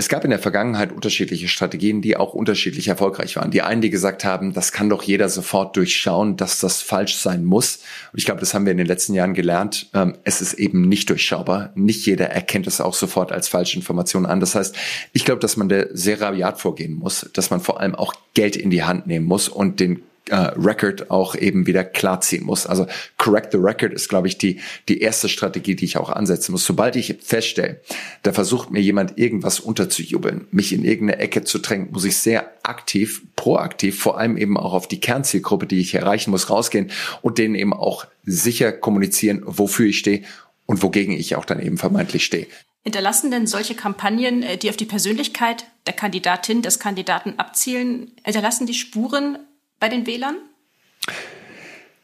Es 0.00 0.08
gab 0.08 0.22
in 0.22 0.30
der 0.30 0.38
Vergangenheit 0.38 0.92
unterschiedliche 0.92 1.48
Strategien, 1.48 2.02
die 2.02 2.16
auch 2.16 2.32
unterschiedlich 2.32 2.86
erfolgreich 2.86 3.34
waren. 3.34 3.50
Die 3.50 3.62
einen, 3.62 3.80
die 3.80 3.90
gesagt 3.90 4.24
haben, 4.24 4.52
das 4.52 4.70
kann 4.70 4.88
doch 4.88 5.02
jeder 5.02 5.28
sofort 5.28 5.76
durchschauen, 5.76 6.36
dass 6.36 6.60
das 6.60 6.82
falsch 6.82 7.16
sein 7.16 7.44
muss. 7.44 7.80
Und 8.12 8.20
ich 8.20 8.24
glaube, 8.24 8.38
das 8.38 8.54
haben 8.54 8.64
wir 8.64 8.70
in 8.70 8.78
den 8.78 8.86
letzten 8.86 9.14
Jahren 9.14 9.34
gelernt. 9.34 9.90
Ähm, 9.94 10.16
es 10.22 10.40
ist 10.40 10.54
eben 10.54 10.82
nicht 10.82 11.10
durchschaubar. 11.10 11.72
Nicht 11.74 12.06
jeder 12.06 12.30
erkennt 12.30 12.68
es 12.68 12.80
auch 12.80 12.94
sofort 12.94 13.32
als 13.32 13.48
falsche 13.48 13.76
Information 13.76 14.24
an. 14.24 14.38
Das 14.38 14.54
heißt, 14.54 14.76
ich 15.12 15.24
glaube, 15.24 15.40
dass 15.40 15.56
man 15.56 15.68
da 15.68 15.86
sehr 15.90 16.20
rabiat 16.20 16.60
vorgehen 16.60 16.94
muss, 16.94 17.28
dass 17.32 17.50
man 17.50 17.58
vor 17.58 17.80
allem 17.80 17.96
auch 17.96 18.14
Geld 18.34 18.54
in 18.54 18.70
die 18.70 18.84
Hand 18.84 19.08
nehmen 19.08 19.26
muss 19.26 19.48
und 19.48 19.80
den 19.80 20.04
äh, 20.30 20.36
Record 20.36 21.10
auch 21.10 21.34
eben 21.34 21.66
wieder 21.66 21.84
klarziehen 21.84 22.44
muss. 22.44 22.66
Also 22.66 22.86
correct 23.16 23.52
the 23.52 23.58
record 23.58 23.92
ist, 23.92 24.08
glaube 24.08 24.28
ich, 24.28 24.38
die, 24.38 24.60
die 24.88 25.00
erste 25.00 25.28
Strategie, 25.28 25.74
die 25.74 25.84
ich 25.84 25.96
auch 25.96 26.10
ansetzen 26.10 26.52
muss. 26.52 26.64
Sobald 26.64 26.96
ich 26.96 27.16
feststelle, 27.22 27.80
da 28.22 28.32
versucht 28.32 28.70
mir 28.70 28.80
jemand 28.80 29.18
irgendwas 29.18 29.60
unterzujubeln, 29.60 30.46
mich 30.50 30.72
in 30.72 30.84
irgendeine 30.84 31.20
Ecke 31.20 31.44
zu 31.44 31.58
drängen, 31.58 31.90
muss 31.92 32.04
ich 32.04 32.16
sehr 32.16 32.52
aktiv, 32.62 33.22
proaktiv, 33.36 34.00
vor 34.00 34.18
allem 34.18 34.36
eben 34.36 34.56
auch 34.56 34.72
auf 34.72 34.88
die 34.88 35.00
Kernzielgruppe, 35.00 35.66
die 35.66 35.80
ich 35.80 35.94
erreichen 35.94 36.30
muss, 36.30 36.50
rausgehen 36.50 36.90
und 37.22 37.38
denen 37.38 37.54
eben 37.54 37.72
auch 37.72 38.06
sicher 38.24 38.72
kommunizieren, 38.72 39.42
wofür 39.44 39.86
ich 39.86 39.98
stehe 39.98 40.22
und 40.66 40.82
wogegen 40.82 41.14
ich 41.14 41.36
auch 41.36 41.44
dann 41.44 41.60
eben 41.60 41.78
vermeintlich 41.78 42.24
stehe. 42.24 42.46
Hinterlassen 42.84 43.30
denn 43.30 43.46
solche 43.46 43.74
Kampagnen, 43.74 44.42
äh, 44.42 44.56
die 44.56 44.70
auf 44.70 44.76
die 44.76 44.86
Persönlichkeit 44.86 45.66
der 45.86 45.94
Kandidatin, 45.94 46.62
des 46.62 46.78
Kandidaten 46.78 47.34
abzielen, 47.38 48.12
hinterlassen 48.24 48.66
die 48.66 48.74
Spuren 48.74 49.38
bei 49.80 49.88
den 49.88 50.06
Wählern? 50.06 50.36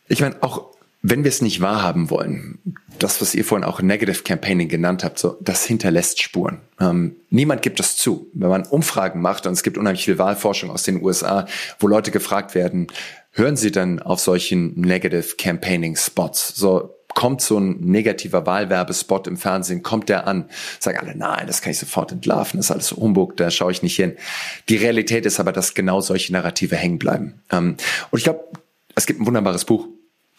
Ich 0.08 0.20
meine, 0.20 0.42
auch 0.42 0.74
wenn 1.06 1.22
wir 1.22 1.28
es 1.28 1.42
nicht 1.42 1.60
wahrhaben 1.60 2.08
wollen, 2.08 2.58
das, 2.98 3.20
was 3.20 3.34
ihr 3.34 3.44
vorhin 3.44 3.66
auch 3.66 3.82
Negative 3.82 4.22
Campaigning 4.22 4.68
genannt 4.68 5.04
habt, 5.04 5.18
so, 5.18 5.36
das 5.42 5.66
hinterlässt 5.66 6.22
Spuren. 6.22 6.60
Ähm, 6.80 7.16
niemand 7.28 7.60
gibt 7.60 7.78
das 7.78 7.96
zu. 7.96 8.30
Wenn 8.32 8.48
man 8.48 8.62
Umfragen 8.62 9.20
macht, 9.20 9.46
und 9.46 9.52
es 9.52 9.62
gibt 9.62 9.76
unheimlich 9.76 10.06
viel 10.06 10.16
Wahlforschung 10.16 10.70
aus 10.70 10.84
den 10.84 11.02
USA, 11.02 11.46
wo 11.78 11.88
Leute 11.88 12.10
gefragt 12.10 12.54
werden, 12.54 12.86
hören 13.32 13.56
Sie 13.56 13.70
dann 13.70 14.00
auf 14.00 14.20
solchen 14.20 14.80
Negative 14.80 15.36
Campaigning 15.36 15.96
Spots? 15.96 16.56
So, 16.56 16.94
kommt 17.14 17.40
so 17.40 17.58
ein 17.58 17.78
negativer 17.80 18.46
Wahlwerbespot 18.46 19.26
im 19.26 19.36
Fernsehen, 19.36 19.82
kommt 19.82 20.08
der 20.08 20.26
an, 20.26 20.48
sagen 20.78 20.98
alle, 20.98 21.16
nein, 21.16 21.46
das 21.46 21.62
kann 21.62 21.72
ich 21.72 21.78
sofort 21.78 22.12
entlarven, 22.12 22.58
das 22.58 22.66
ist 22.66 22.70
alles 22.70 22.92
Humbug, 22.92 23.36
da 23.36 23.50
schaue 23.50 23.72
ich 23.72 23.82
nicht 23.82 23.96
hin. 23.96 24.16
Die 24.68 24.76
Realität 24.76 25.26
ist 25.26 25.40
aber, 25.40 25.52
dass 25.52 25.74
genau 25.74 26.00
solche 26.00 26.32
Narrative 26.32 26.76
hängen 26.76 26.98
bleiben. 26.98 27.42
Ähm, 27.50 27.76
und 28.10 28.18
ich 28.18 28.24
glaube, 28.24 28.44
es 28.94 29.06
gibt 29.06 29.20
ein 29.20 29.26
wunderbares 29.26 29.64
Buch 29.64 29.88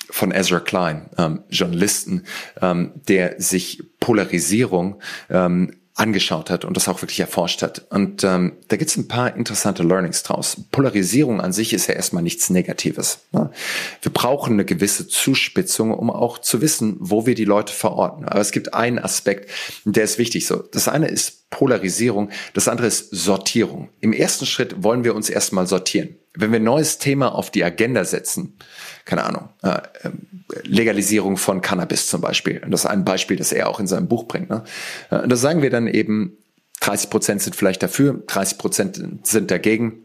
von 0.10 0.32
Ezra 0.32 0.60
Klein, 0.60 1.10
ähm, 1.18 1.44
Journalisten, 1.50 2.24
ähm, 2.62 2.92
der 3.08 3.42
sich 3.42 3.84
Polarisierung 4.00 5.02
angeschaut 5.96 6.50
hat 6.50 6.66
und 6.66 6.76
das 6.76 6.90
auch 6.90 7.02
wirklich 7.02 7.22
erforscht 7.22 7.62
hat. 7.62 7.86
Und 7.90 8.24
ähm, 8.26 8.58
da 8.68 8.76
gibt 8.76 8.92
es 8.92 8.98
ein 8.98 9.08
paar 9.08 9.34
interessante 9.36 9.82
Learnings 9.82 10.24
draus. 10.24 10.58
Polarisierung 10.72 11.40
an 11.40 11.54
sich 11.54 11.72
ist 11.72 11.88
ja 11.88 11.94
erstmal 11.94 12.22
nichts 12.22 12.50
Negatives. 12.50 13.20
Ne? 13.32 13.50
Wir 14.02 14.12
brauchen 14.12 14.54
eine 14.54 14.66
gewisse 14.66 15.08
Zuspitzung, 15.08 15.94
um 15.94 16.10
auch 16.10 16.38
zu 16.40 16.62
wissen, 16.62 16.98
wo 17.00 17.26
wir 17.26 17.34
die 17.34 17.46
Leute 17.46 17.74
verorten. 17.74 18.26
Aber 18.26 18.42
es 18.42 18.52
gibt 18.52 18.74
einen 18.74 19.00
Aspekt, 19.00 19.50
der 19.86 20.04
ist 20.04 20.18
wichtig. 20.18 20.46
So, 20.46 20.58
das 20.58 20.90
eine 20.90 21.08
ist 21.08 21.50
Polarisierung, 21.50 22.30
das 22.54 22.68
andere 22.68 22.88
ist 22.88 23.16
Sortierung. 23.16 23.90
Im 24.02 24.12
ersten 24.12 24.46
Schritt 24.46 24.84
wollen 24.84 25.06
wir 25.06 25.16
uns 25.16 25.30
erstmal 25.30 25.66
sortieren. 25.66 26.18
Wenn 26.36 26.52
wir 26.52 26.60
ein 26.60 26.64
neues 26.64 26.98
Thema 26.98 27.34
auf 27.34 27.50
die 27.50 27.64
Agenda 27.64 28.04
setzen, 28.04 28.58
keine 29.06 29.24
Ahnung, 29.24 29.50
äh, 29.64 29.82
ähm, 30.04 30.28
Legalisierung 30.64 31.38
von 31.38 31.62
Cannabis 31.62 32.08
zum 32.08 32.22
Beispiel. 32.22 32.62
Und 32.64 32.72
das 32.72 32.82
ist 32.82 32.90
ein 32.90 33.06
Beispiel, 33.06 33.38
das 33.38 33.52
er 33.52 33.70
auch 33.70 33.80
in 33.80 33.88
seinem 33.88 34.08
Buch 34.08 34.26
bringt. 34.26 34.50
Ne? 34.50 34.64
Äh, 35.10 35.28
da 35.28 35.36
sagen 35.36 35.62
wir 35.62 35.70
dann 35.70 35.88
eben, 35.88 36.38
30 36.82 37.10
Prozent 37.10 37.42
sind 37.42 37.56
vielleicht 37.56 37.82
dafür, 37.82 38.24
30 38.28 38.58
Prozent 38.58 39.02
sind 39.24 39.50
dagegen. 39.50 40.05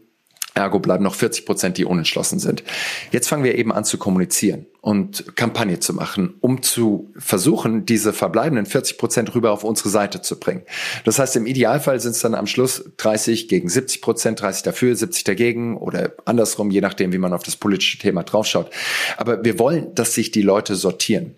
Ergo 0.53 0.79
bleiben 0.79 1.03
noch 1.03 1.15
40 1.15 1.45
Prozent, 1.45 1.77
die 1.77 1.85
unentschlossen 1.85 2.39
sind. 2.39 2.63
Jetzt 3.11 3.29
fangen 3.29 3.43
wir 3.43 3.55
eben 3.55 3.71
an 3.71 3.85
zu 3.85 3.97
kommunizieren 3.97 4.65
und 4.81 5.37
Kampagne 5.37 5.79
zu 5.79 5.93
machen, 5.93 6.35
um 6.41 6.61
zu 6.61 7.13
versuchen, 7.17 7.85
diese 7.85 8.11
verbleibenden 8.11 8.65
40 8.65 8.97
Prozent 8.97 9.33
rüber 9.33 9.51
auf 9.51 9.63
unsere 9.63 9.89
Seite 9.89 10.21
zu 10.21 10.39
bringen. 10.39 10.63
Das 11.05 11.19
heißt, 11.19 11.37
im 11.37 11.45
Idealfall 11.45 12.01
sind 12.01 12.11
es 12.11 12.19
dann 12.19 12.35
am 12.35 12.47
Schluss 12.47 12.83
30 12.97 13.47
gegen 13.47 13.69
70 13.69 14.01
Prozent, 14.01 14.41
30 14.41 14.63
dafür, 14.63 14.95
70 14.95 15.23
dagegen 15.23 15.77
oder 15.77 16.11
andersrum, 16.25 16.69
je 16.69 16.81
nachdem, 16.81 17.13
wie 17.13 17.17
man 17.17 17.33
auf 17.33 17.43
das 17.43 17.55
politische 17.55 17.99
Thema 17.99 18.23
draufschaut. 18.23 18.71
Aber 19.15 19.45
wir 19.45 19.57
wollen, 19.57 19.95
dass 19.95 20.15
sich 20.15 20.31
die 20.31 20.41
Leute 20.41 20.75
sortieren. 20.75 21.35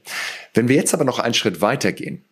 Wenn 0.55 0.69
wir 0.69 0.75
jetzt 0.75 0.93
aber 0.93 1.03
noch 1.03 1.19
einen 1.19 1.35
Schritt 1.35 1.61
weitergehen, 1.61 2.23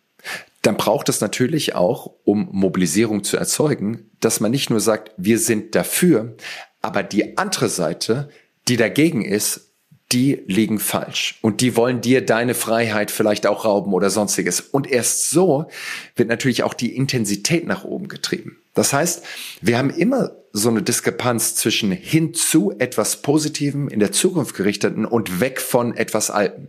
dann 0.62 0.76
braucht 0.76 1.08
es 1.08 1.20
natürlich 1.20 1.74
auch, 1.74 2.12
um 2.24 2.48
Mobilisierung 2.52 3.24
zu 3.24 3.36
erzeugen, 3.36 4.10
dass 4.20 4.40
man 4.40 4.52
nicht 4.52 4.70
nur 4.70 4.80
sagt, 4.80 5.10
wir 5.16 5.38
sind 5.38 5.74
dafür, 5.74 6.36
aber 6.82 7.02
die 7.02 7.38
andere 7.38 7.68
Seite, 7.68 8.28
die 8.68 8.76
dagegen 8.76 9.24
ist, 9.24 9.72
die 10.12 10.42
liegen 10.46 10.78
falsch. 10.78 11.38
Und 11.40 11.60
die 11.60 11.74
wollen 11.76 12.00
dir 12.00 12.24
deine 12.24 12.54
Freiheit 12.54 13.10
vielleicht 13.10 13.46
auch 13.46 13.64
rauben 13.64 13.94
oder 13.94 14.10
sonstiges. 14.10 14.60
Und 14.60 14.90
erst 14.90 15.30
so 15.30 15.66
wird 16.16 16.28
natürlich 16.28 16.62
auch 16.64 16.74
die 16.74 16.94
Intensität 16.94 17.66
nach 17.66 17.84
oben 17.84 18.08
getrieben. 18.08 18.58
Das 18.74 18.92
heißt, 18.92 19.24
wir 19.62 19.78
haben 19.78 19.90
immer 19.90 20.32
so 20.52 20.68
eine 20.68 20.82
Diskrepanz 20.82 21.54
zwischen 21.54 21.92
hin 21.92 22.34
zu 22.34 22.74
etwas 22.78 23.22
Positivem, 23.22 23.88
in 23.88 24.00
der 24.00 24.12
Zukunft 24.12 24.54
gerichteten 24.54 25.06
und 25.06 25.40
weg 25.40 25.60
von 25.60 25.96
etwas 25.96 26.30
Alten. 26.30 26.68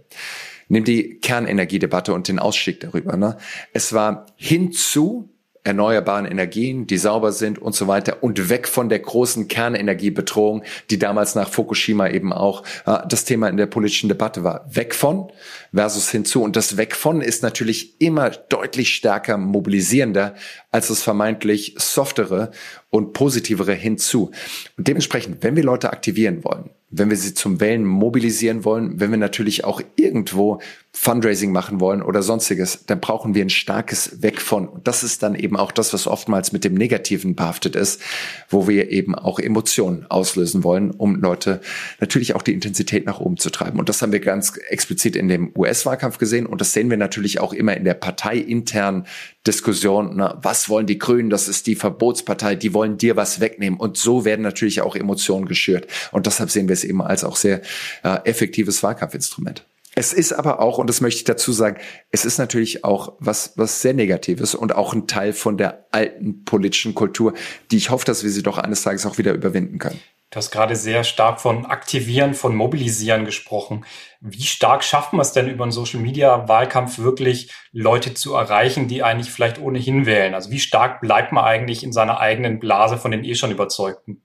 Nimm 0.70 0.86
die 0.86 1.20
Kernenergiedebatte 1.20 2.14
und 2.14 2.30
den 2.30 2.40
Ausstieg 2.40 2.80
darüber. 2.80 3.18
Ne? 3.18 3.38
Es 3.74 3.92
war 3.92 4.28
hin 4.38 4.72
zu 4.72 5.33
erneuerbaren 5.64 6.26
Energien, 6.26 6.88
die 6.88 6.98
sauber 6.98 7.32
sind 7.32 7.58
und 7.58 7.74
so 7.74 7.88
weiter 7.88 8.22
und 8.22 8.50
weg 8.50 8.68
von 8.68 8.90
der 8.90 9.00
großen 9.00 9.48
Kernenergiebedrohung, 9.48 10.64
die 10.90 11.00
damals 11.00 11.36
nach 11.36 11.50
Fukushima 11.50 12.10
eben 12.10 12.34
auch 12.34 12.64
äh, 12.86 13.00
das 13.08 13.24
Thema 13.24 13.48
in 13.48 13.58
der 13.58 13.68
politischen 13.68 14.10
Debatte 14.10 14.44
war. 14.44 14.66
Weg 14.70 14.94
von 14.94 15.32
versus 15.74 16.10
hinzu. 16.10 16.44
Und 16.44 16.56
das 16.56 16.78
Weg 16.78 16.96
von 16.96 17.22
ist 17.22 17.44
natürlich 17.44 18.02
immer 18.02 18.30
deutlich 18.30 18.94
stärker 18.94 19.38
mobilisierender 19.38 20.36
als 20.72 20.90
das 20.90 21.02
vermeintlich 21.02 21.76
softere 21.78 22.52
und 22.90 23.14
positivere 23.14 23.74
hinzu. 23.74 24.32
Und 24.78 24.88
dementsprechend, 24.88 25.44
wenn 25.44 25.56
wir 25.56 25.64
Leute 25.64 25.92
aktivieren 25.92 26.44
wollen, 26.44 26.72
wenn 26.96 27.10
wir 27.10 27.18
sie 27.18 27.34
zum 27.34 27.60
Wählen 27.60 27.84
mobilisieren 27.84 28.66
wollen, 28.66 29.00
wenn 29.00 29.10
wir 29.10 29.18
natürlich 29.18 29.66
auch 29.66 29.82
irgendwo 29.96 30.62
Fundraising 30.96 31.52
machen 31.52 31.80
wollen 31.80 32.04
oder 32.04 32.22
sonstiges, 32.22 32.86
dann 32.86 33.00
brauchen 33.00 33.34
wir 33.34 33.44
ein 33.44 33.50
starkes 33.50 34.22
Weg 34.22 34.40
von. 34.40 34.70
Das 34.84 35.04
ist 35.04 35.24
dann 35.24 35.34
eben 35.34 35.58
auch 35.58 35.72
das, 35.72 35.92
was 35.92 36.06
oftmals 36.06 36.52
mit 36.52 36.64
dem 36.64 36.76
Negativen 36.76 37.34
behaftet 37.34 37.76
ist, 37.76 38.00
wo 38.48 38.68
wir 38.68 38.92
eben 38.92 39.16
auch 39.16 39.40
Emotionen 39.40 40.06
auslösen 40.10 40.64
wollen, 40.64 40.92
um 40.92 41.16
Leute 41.16 41.62
natürlich 42.00 42.36
auch 42.36 42.44
die 42.44 42.54
Intensität 42.54 43.08
nach 43.08 43.20
oben 43.20 43.38
zu 43.38 43.50
treiben. 43.50 43.80
Und 43.80 43.90
das 43.90 44.04
haben 44.04 44.12
wir 44.12 44.20
ganz 44.20 44.56
explizit 44.70 45.16
in 45.16 45.28
dem 45.30 45.52
US-Wahlkampf 45.58 46.20
gesehen. 46.20 46.46
Und 46.46 46.62
das 46.62 46.74
sehen 46.74 46.92
wir 46.92 46.98
natürlich 46.98 47.40
auch 47.40 47.54
immer 47.54 47.76
in 47.76 47.86
der 47.86 47.96
parteiinternen 47.96 49.08
Diskussion. 49.46 50.14
Na, 50.16 50.40
was 50.42 50.70
wollen 50.70 50.88
die 50.88 50.98
Grünen? 50.98 51.30
Das 51.30 51.48
ist 51.48 51.68
die 51.68 51.76
Verbotspartei. 51.76 52.56
Die 52.56 52.74
wollen 52.74 52.98
dir 52.98 53.16
was 53.16 53.40
wegnehmen. 53.40 53.80
Und 53.80 53.98
so 53.98 54.26
werden 54.26 54.42
natürlich 54.42 54.82
auch 54.82 54.96
Emotionen 54.96 55.46
geschürt. 55.46 55.88
Und 56.12 56.26
deshalb 56.26 56.50
sehen 56.50 56.68
wir 56.68 56.74
es 56.74 56.84
eben 56.84 57.02
als 57.02 57.24
auch 57.24 57.36
sehr 57.36 57.62
äh, 58.04 58.20
effektives 58.26 58.84
Wahlkampfinstrument. 58.84 59.66
Es 59.96 60.12
ist 60.12 60.34
aber 60.34 60.60
auch, 60.60 60.80
und 60.80 60.90
das 60.90 61.02
möchte 61.02 61.20
ich 61.20 61.24
dazu 61.24 61.52
sagen, 61.52 61.78
es 62.10 62.26
ist 62.26 62.40
natürlich 62.40 62.84
auch 62.84 63.14
was, 63.20 63.54
was 63.58 63.82
sehr 63.82 63.94
Negatives 63.94 64.56
und 64.56 64.74
auch 64.74 64.94
ein 64.94 65.06
Teil 65.06 65.34
von 65.34 65.58
der 65.58 65.86
alten 65.92 66.44
politischen 66.46 66.96
Kultur, 66.96 67.34
die 67.70 67.78
ich 67.78 67.92
hoffe, 67.92 68.06
dass 68.06 68.24
wir 68.24 68.32
sie 68.32 68.42
doch 68.42 68.58
eines 68.58 68.82
Tages 68.82 69.06
auch 69.06 69.20
wieder 69.20 69.34
überwinden 69.34 69.78
können. 69.78 70.00
Du 70.34 70.38
hast 70.38 70.50
gerade 70.50 70.76
sehr 70.76 71.04
stark 71.04 71.40
von 71.40 71.68
Aktivieren, 71.68 72.34
von 72.34 72.56
Mobilisieren 72.56 73.24
gesprochen. 73.24 73.86
Wie 74.20 74.42
stark 74.42 74.84
schafft 74.84 75.14
man 75.14 75.22
es 75.22 75.32
denn 75.32 75.48
über 75.48 75.64
einen 75.64 75.72
Social-Media-Wahlkampf 75.72 76.98
wirklich, 76.98 77.52
Leute 77.72 78.16
zu 78.16 78.34
erreichen, 78.34 78.88
die 78.88 79.04
eigentlich 79.04 79.32
vielleicht 79.32 79.62
ohnehin 79.62 80.08
wählen? 80.08 80.34
Also 80.34 80.50
wie 80.50 80.58
stark 80.58 81.02
bleibt 81.02 81.34
man 81.34 81.44
eigentlich 81.46 81.84
in 81.84 81.94
seiner 81.94 82.20
eigenen 82.20 82.60
Blase 82.60 82.98
von 82.98 83.12
den 83.12 83.24
eh 83.24 83.36
schon 83.36 83.52
Überzeugten? 83.52 84.24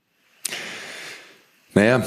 Naja, 1.75 2.03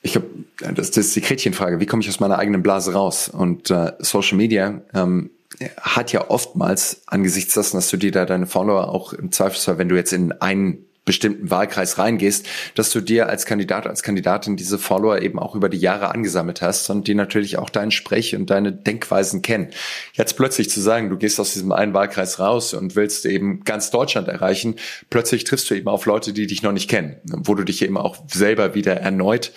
ich 0.00 0.12
glaube, 0.12 0.28
das, 0.72 0.90
das 0.90 1.04
ist 1.04 1.16
die 1.16 1.20
Gretchenfrage. 1.20 1.80
Wie 1.80 1.86
komme 1.86 2.00
ich 2.00 2.08
aus 2.08 2.20
meiner 2.20 2.38
eigenen 2.38 2.62
Blase 2.62 2.94
raus? 2.94 3.28
Und 3.28 3.70
äh, 3.70 3.92
Social 3.98 4.38
Media 4.38 4.80
ähm, 4.94 5.30
hat 5.78 6.10
ja 6.12 6.30
oftmals 6.30 7.02
angesichts 7.04 7.52
dessen, 7.52 7.76
dass 7.76 7.90
du 7.90 7.98
dir 7.98 8.12
da 8.12 8.24
deine 8.24 8.46
Follower 8.46 8.88
auch 8.88 9.12
im 9.12 9.30
Zweifelsfall, 9.30 9.76
wenn 9.76 9.90
du 9.90 9.94
jetzt 9.94 10.14
in 10.14 10.32
einen 10.32 10.86
bestimmten 11.04 11.50
Wahlkreis 11.50 11.98
reingehst, 11.98 12.46
dass 12.74 12.90
du 12.90 13.00
dir 13.00 13.28
als 13.28 13.46
Kandidat, 13.46 13.86
als 13.86 14.02
Kandidatin 14.02 14.56
diese 14.56 14.78
Follower 14.78 15.20
eben 15.20 15.38
auch 15.38 15.54
über 15.54 15.68
die 15.68 15.78
Jahre 15.78 16.10
angesammelt 16.14 16.62
hast 16.62 16.88
und 16.90 17.06
die 17.08 17.14
natürlich 17.14 17.58
auch 17.58 17.70
deinen 17.70 17.90
Sprech 17.90 18.34
und 18.34 18.50
deine 18.50 18.72
Denkweisen 18.72 19.42
kennen. 19.42 19.68
Jetzt 20.14 20.36
plötzlich 20.36 20.70
zu 20.70 20.80
sagen, 20.80 21.10
du 21.10 21.16
gehst 21.16 21.38
aus 21.40 21.52
diesem 21.52 21.72
einen 21.72 21.94
Wahlkreis 21.94 22.38
raus 22.38 22.74
und 22.74 22.96
willst 22.96 23.26
eben 23.26 23.64
ganz 23.64 23.90
Deutschland 23.90 24.28
erreichen, 24.28 24.76
plötzlich 25.10 25.44
triffst 25.44 25.70
du 25.70 25.74
eben 25.74 25.88
auf 25.88 26.06
Leute, 26.06 26.32
die 26.32 26.46
dich 26.46 26.62
noch 26.62 26.72
nicht 26.72 26.88
kennen, 26.88 27.16
wo 27.24 27.54
du 27.54 27.64
dich 27.64 27.82
eben 27.82 27.96
auch 27.98 28.16
selber 28.28 28.74
wieder 28.74 28.94
erneut 28.94 29.52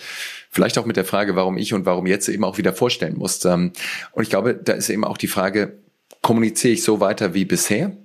Vielleicht 0.50 0.78
auch 0.78 0.86
mit 0.86 0.96
der 0.96 1.04
Frage, 1.04 1.36
warum 1.36 1.58
ich 1.58 1.74
und 1.74 1.84
warum 1.84 2.06
jetzt 2.06 2.28
eben 2.28 2.44
auch 2.44 2.58
wieder 2.58 2.72
vorstellen 2.72 3.18
musst. 3.18 3.44
Ähm, 3.44 3.72
und 4.12 4.22
ich 4.22 4.30
glaube, 4.30 4.54
da 4.54 4.72
ist 4.72 4.88
eben 4.88 5.04
auch 5.04 5.18
die 5.18 5.26
Frage, 5.26 5.78
kommuniziere 6.22 6.74
ich 6.74 6.82
so 6.82 7.00
weiter 7.00 7.34
wie 7.34 7.44
bisher? 7.44 7.96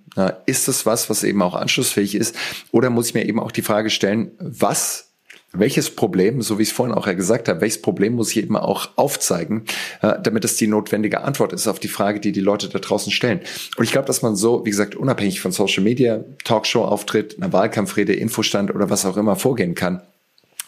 Ist 0.46 0.68
es 0.68 0.86
was, 0.86 1.10
was 1.10 1.24
eben 1.24 1.42
auch 1.42 1.56
anschlussfähig 1.56 2.16
ist? 2.16 2.36
Oder 2.72 2.90
muss 2.90 3.08
ich 3.08 3.14
mir 3.14 3.26
eben 3.26 3.40
auch 3.40 3.52
die 3.52 3.62
Frage 3.62 3.90
stellen, 3.90 4.32
was 4.40 5.14
welches 5.54 5.92
Problem, 5.92 6.42
so 6.42 6.58
wie 6.58 6.64
ich 6.64 6.70
es 6.70 6.76
vorhin 6.76 6.96
auch 6.96 7.06
ja 7.06 7.14
gesagt 7.14 7.48
habe, 7.48 7.62
welches 7.62 7.82
Problem 7.82 8.14
muss 8.14 8.32
ich 8.32 8.38
eben 8.38 8.58
auch 8.58 8.90
aufzeigen, 8.96 9.66
äh, 10.02 10.16
damit 10.22 10.44
es 10.44 10.56
die 10.58 10.68
notwendige 10.68 11.22
Antwort 11.22 11.54
ist 11.54 11.68
auf 11.68 11.80
die 11.80 11.88
Frage, 11.88 12.20
die 12.20 12.32
die 12.32 12.42
Leute 12.42 12.70
da 12.70 12.80
draußen 12.80 13.12
stellen. 13.12 13.42
Und 13.78 13.84
ich 13.84 13.92
glaube, 13.92 14.08
dass 14.08 14.24
man 14.24 14.36
so, 14.36 14.66
wie 14.66 14.72
gesagt, 14.72 14.96
unabhängig 14.96 15.42
von 15.42 15.52
Social 15.52 15.84
Media, 15.84 16.24
Talkshow-Auftritt, 16.44 17.38
einer 17.38 17.54
Wahlkampfrede, 17.54 18.14
Infostand 18.14 18.74
oder 18.74 18.90
was 18.90 19.06
auch 19.06 19.18
immer 19.18 19.36
vorgehen 19.36 19.76
kann. 19.76 20.02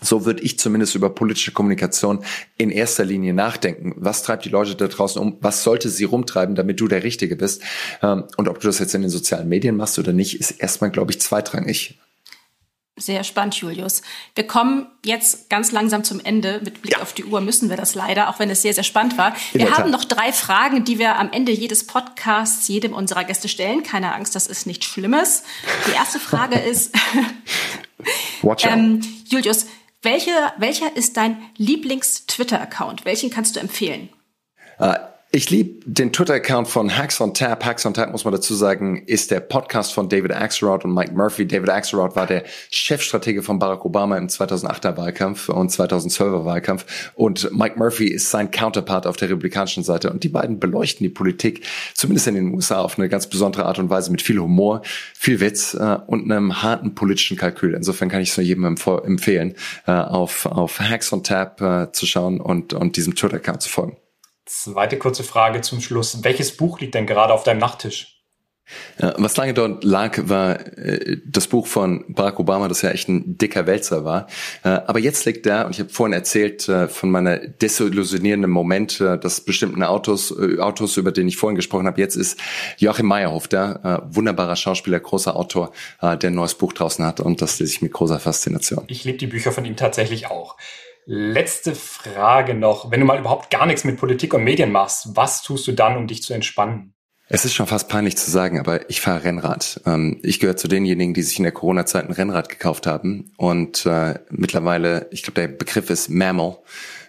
So 0.02 0.26
würde 0.26 0.44
ich 0.44 0.60
zumindest 0.60 0.94
über 0.96 1.10
politische 1.10 1.52
Kommunikation 1.52 2.24
in 2.58 2.70
erster 2.70 3.06
Linie 3.06 3.34
nachdenken. 3.34 3.94
Was 3.96 4.24
treibt 4.24 4.46
die 4.46 4.50
Leute 4.50 4.76
da 4.76 4.88
draußen 4.88 5.22
um? 5.22 5.38
Was 5.42 5.64
sollte 5.64 5.90
sie 5.90 6.04
rumtreiben, 6.04 6.56
damit 6.56 6.80
du 6.80 6.88
der 6.88 7.04
Richtige 7.04 7.36
bist? 7.36 7.64
Ähm, 8.02 8.26
und 8.38 8.50
ob 8.50 8.60
du 8.60 8.68
das 8.68 8.80
jetzt 8.80 8.94
in 8.94 9.02
den 9.02 9.10
sozialen 9.10 9.48
Medien 9.48 9.78
machst 9.78 9.98
oder 9.98 10.12
nicht, 10.12 10.40
ist 10.40 10.52
erstmal, 10.52 10.92
glaube 10.92 11.12
ich, 11.12 11.22
zweitrangig. 11.22 11.98
Sehr 12.98 13.26
spannend, 13.26 13.56
Julius. 13.56 14.02
Wir 14.36 14.48
kommen 14.48 14.88
jetzt 15.04 15.50
ganz 15.50 15.74
langsam 15.74 16.06
zum 16.06 16.22
Ende. 16.24 16.62
Mit 16.64 16.82
Blick 16.82 16.94
ja. 16.94 17.02
auf 17.02 17.12
die 17.12 17.26
Uhr 17.26 17.42
müssen 17.42 17.70
wir 17.70 17.76
das 17.76 17.94
leider, 17.94 18.30
auch 18.30 18.40
wenn 18.40 18.50
es 18.50 18.62
sehr, 18.62 18.74
sehr 18.74 18.86
spannend 18.86 19.18
war. 19.18 19.36
Wir 19.52 19.76
haben 19.78 19.92
noch 19.92 20.06
drei 20.06 20.32
Fragen, 20.32 20.86
die 20.86 20.98
wir 20.98 21.18
am 21.18 21.30
Ende 21.34 21.52
jedes 21.52 21.86
Podcasts 21.86 22.70
jedem 22.70 22.94
unserer 22.94 23.26
Gäste 23.26 23.50
stellen. 23.50 23.84
Keine 23.84 24.14
Angst, 24.14 24.34
das 24.34 24.48
ist 24.48 24.66
nichts 24.66 24.86
Schlimmes. 24.86 25.44
Die 25.88 25.92
erste 25.92 26.20
Frage 26.20 26.58
ist, 26.60 26.96
ähm, 28.64 29.02
Julius, 29.26 29.66
welche, 30.06 30.32
welcher 30.58 30.96
ist 30.96 31.18
dein 31.18 31.38
Lieblings-Twitter-Account? 31.58 33.04
Welchen 33.04 33.30
kannst 33.30 33.56
du 33.56 33.60
empfehlen? 33.60 34.10
Ich 35.36 35.50
liebe 35.50 35.82
den 35.86 36.14
Twitter-Account 36.14 36.70
von 36.70 36.98
Hacks 36.98 37.20
on 37.20 37.34
Tap. 37.34 37.66
Hacks 37.66 37.86
on 37.86 37.94
Tap, 37.94 38.10
muss 38.10 38.24
man 38.24 38.34
dazu 38.34 38.54
sagen, 38.54 39.04
ist 39.06 39.32
der 39.32 39.42
Podcast 39.42 39.94
von 39.94 40.08
David 40.08 40.32
Axelrod 40.32 40.86
und 40.86 40.94
Mike 40.94 41.12
Murphy. 41.12 41.46
David 41.46 41.72
Axelrod 41.72 42.16
war 42.16 42.26
der 42.26 42.46
Chefstratege 42.72 43.44
von 43.44 43.60
Barack 43.60 43.84
Obama 43.84 44.18
im 44.18 44.28
2008er 44.28 44.96
Wahlkampf 44.96 45.50
und 45.50 45.72
2012er 45.72 46.46
Wahlkampf. 46.46 47.12
Und 47.16 47.52
Mike 47.52 47.78
Murphy 47.78 48.08
ist 48.08 48.32
sein 48.32 48.50
Counterpart 48.50 49.06
auf 49.06 49.18
der 49.18 49.30
republikanischen 49.30 49.84
Seite. 49.84 50.10
Und 50.10 50.24
die 50.24 50.30
beiden 50.30 50.58
beleuchten 50.58 51.04
die 51.04 51.10
Politik, 51.10 51.66
zumindest 51.96 52.28
in 52.28 52.36
den 52.36 52.54
USA, 52.54 52.80
auf 52.80 52.98
eine 52.98 53.10
ganz 53.10 53.28
besondere 53.28 53.66
Art 53.66 53.78
und 53.78 53.90
Weise 53.90 54.12
mit 54.12 54.22
viel 54.22 54.40
Humor, 54.40 54.84
viel 55.14 55.42
Witz 55.42 55.74
äh, 55.74 55.98
und 56.08 56.32
einem 56.32 56.64
harten 56.64 56.96
politischen 56.96 57.36
Kalkül. 57.36 57.74
Insofern 57.74 58.08
kann 58.08 58.22
ich 58.22 58.30
es 58.30 58.38
nur 58.38 58.46
jedem 58.46 58.64
empfehlen, 58.64 59.56
äh, 59.86 59.92
auf, 59.92 60.46
auf 60.46 60.80
Hacks 60.80 61.12
on 61.12 61.24
Tap 61.24 61.60
äh, 61.60 61.92
zu 61.92 62.06
schauen 62.06 62.40
und, 62.40 62.72
und 62.72 62.96
diesem 62.96 63.16
Twitter-Account 63.16 63.62
zu 63.62 63.68
folgen. 63.68 63.98
Zweite 64.46 64.98
kurze 64.98 65.24
Frage 65.24 65.62
zum 65.62 65.82
Schluss. 65.82 66.24
Welches 66.24 66.56
Buch 66.56 66.80
liegt 66.80 66.96
denn 66.96 67.08
gerade 67.08 67.34
auf 67.34 67.44
deinem 67.44 67.60
Nachttisch? 67.60 68.16
Was 68.98 69.38
lange 69.38 69.54
dort 69.54 69.84
lag, 69.84 70.18
war 70.24 70.60
äh, 70.78 71.18
das 71.26 71.48
Buch 71.48 71.68
von 71.68 72.04
Barack 72.08 72.40
Obama, 72.40 72.68
das 72.68 72.82
ja 72.82 72.90
echt 72.90 73.08
ein 73.08 73.38
dicker 73.38 73.68
Wälzer 73.68 74.06
war. 74.06 74.28
Äh, 74.64 74.70
aber 74.70 75.00
jetzt 75.00 75.26
liegt 75.26 75.46
da, 75.46 75.64
und 75.64 75.72
ich 75.72 75.80
habe 75.80 75.90
vorhin 75.90 76.14
erzählt 76.14 76.68
äh, 76.68 76.88
von 76.88 77.12
meiner 77.12 77.38
desillusionierenden 77.38 78.50
Moment, 78.50 79.00
dass 79.00 79.42
bestimmten 79.42 79.84
Autos, 79.84 80.36
Autos, 80.60 80.98
über 80.98 81.12
den 81.12 81.28
ich 81.28 81.38
vorhin 81.38 81.56
gesprochen 81.56 81.86
habe, 81.86 82.00
jetzt 82.02 82.16
ist 82.16 82.40
Joachim 82.78 83.06
Meyerhoff 83.06 83.48
da, 83.48 84.08
wunderbarer 84.10 84.56
Schauspieler, 84.56 85.00
großer 85.00 85.36
Autor, 85.36 85.72
der 86.02 86.24
ein 86.24 86.34
neues 86.34 86.56
Buch 86.56 86.74
draußen 86.74 87.06
hat 87.06 87.20
und 87.20 87.42
das 87.42 87.60
lese 87.60 87.74
ich 87.74 87.82
mit 87.82 87.94
großer 87.94 88.20
Faszination. 88.20 88.86
Ich 88.88 89.04
liebe 89.04 89.18
die 89.18 89.28
Bücher 89.28 89.52
von 89.52 89.66
ihm 89.66 89.76
tatsächlich 89.76 90.28
auch. 90.28 90.58
Letzte 91.06 91.76
Frage 91.76 92.56
noch. 92.56 92.90
Wenn 92.90 93.00
du 93.00 93.06
mal 93.06 93.20
überhaupt 93.20 93.52
gar 93.52 93.68
nichts 93.68 93.84
mit 93.84 93.98
Politik 93.98 94.34
und 94.34 94.44
Medien 94.44 94.72
machst, 94.72 95.16
was 95.16 95.44
tust 95.44 95.68
du 95.68 95.72
dann, 95.72 95.98
um 95.98 96.08
dich 96.08 96.24
zu 96.24 96.34
entspannen? 96.34 96.96
Es 97.28 97.44
ist 97.44 97.56
schon 97.56 97.66
fast 97.66 97.90
peinlich 97.90 98.18
zu 98.18 98.30
sagen, 98.30 98.60
aber 98.60 98.90
ich 98.90 99.02
fahre 99.02 99.24
Rennrad. 99.24 99.82
Ähm, 99.86 100.20
ich 100.24 100.40
gehöre 100.40 100.58
zu 100.58 100.68
denjenigen, 100.68 101.14
die 101.14 101.24
sich 101.24 101.38
in 101.38 101.44
der 101.44 101.52
Corona-Zeit 101.52 102.06
ein 102.06 102.12
Rennrad 102.12 102.50
gekauft 102.50 102.86
haben. 102.86 103.32
Und 103.38 103.86
äh, 103.86 104.20
mittlerweile, 104.30 105.08
ich 105.12 105.24
glaube, 105.24 105.42
der 105.42 105.48
Begriff 105.48 105.90
ist 105.90 106.10
Mammal 106.10 106.58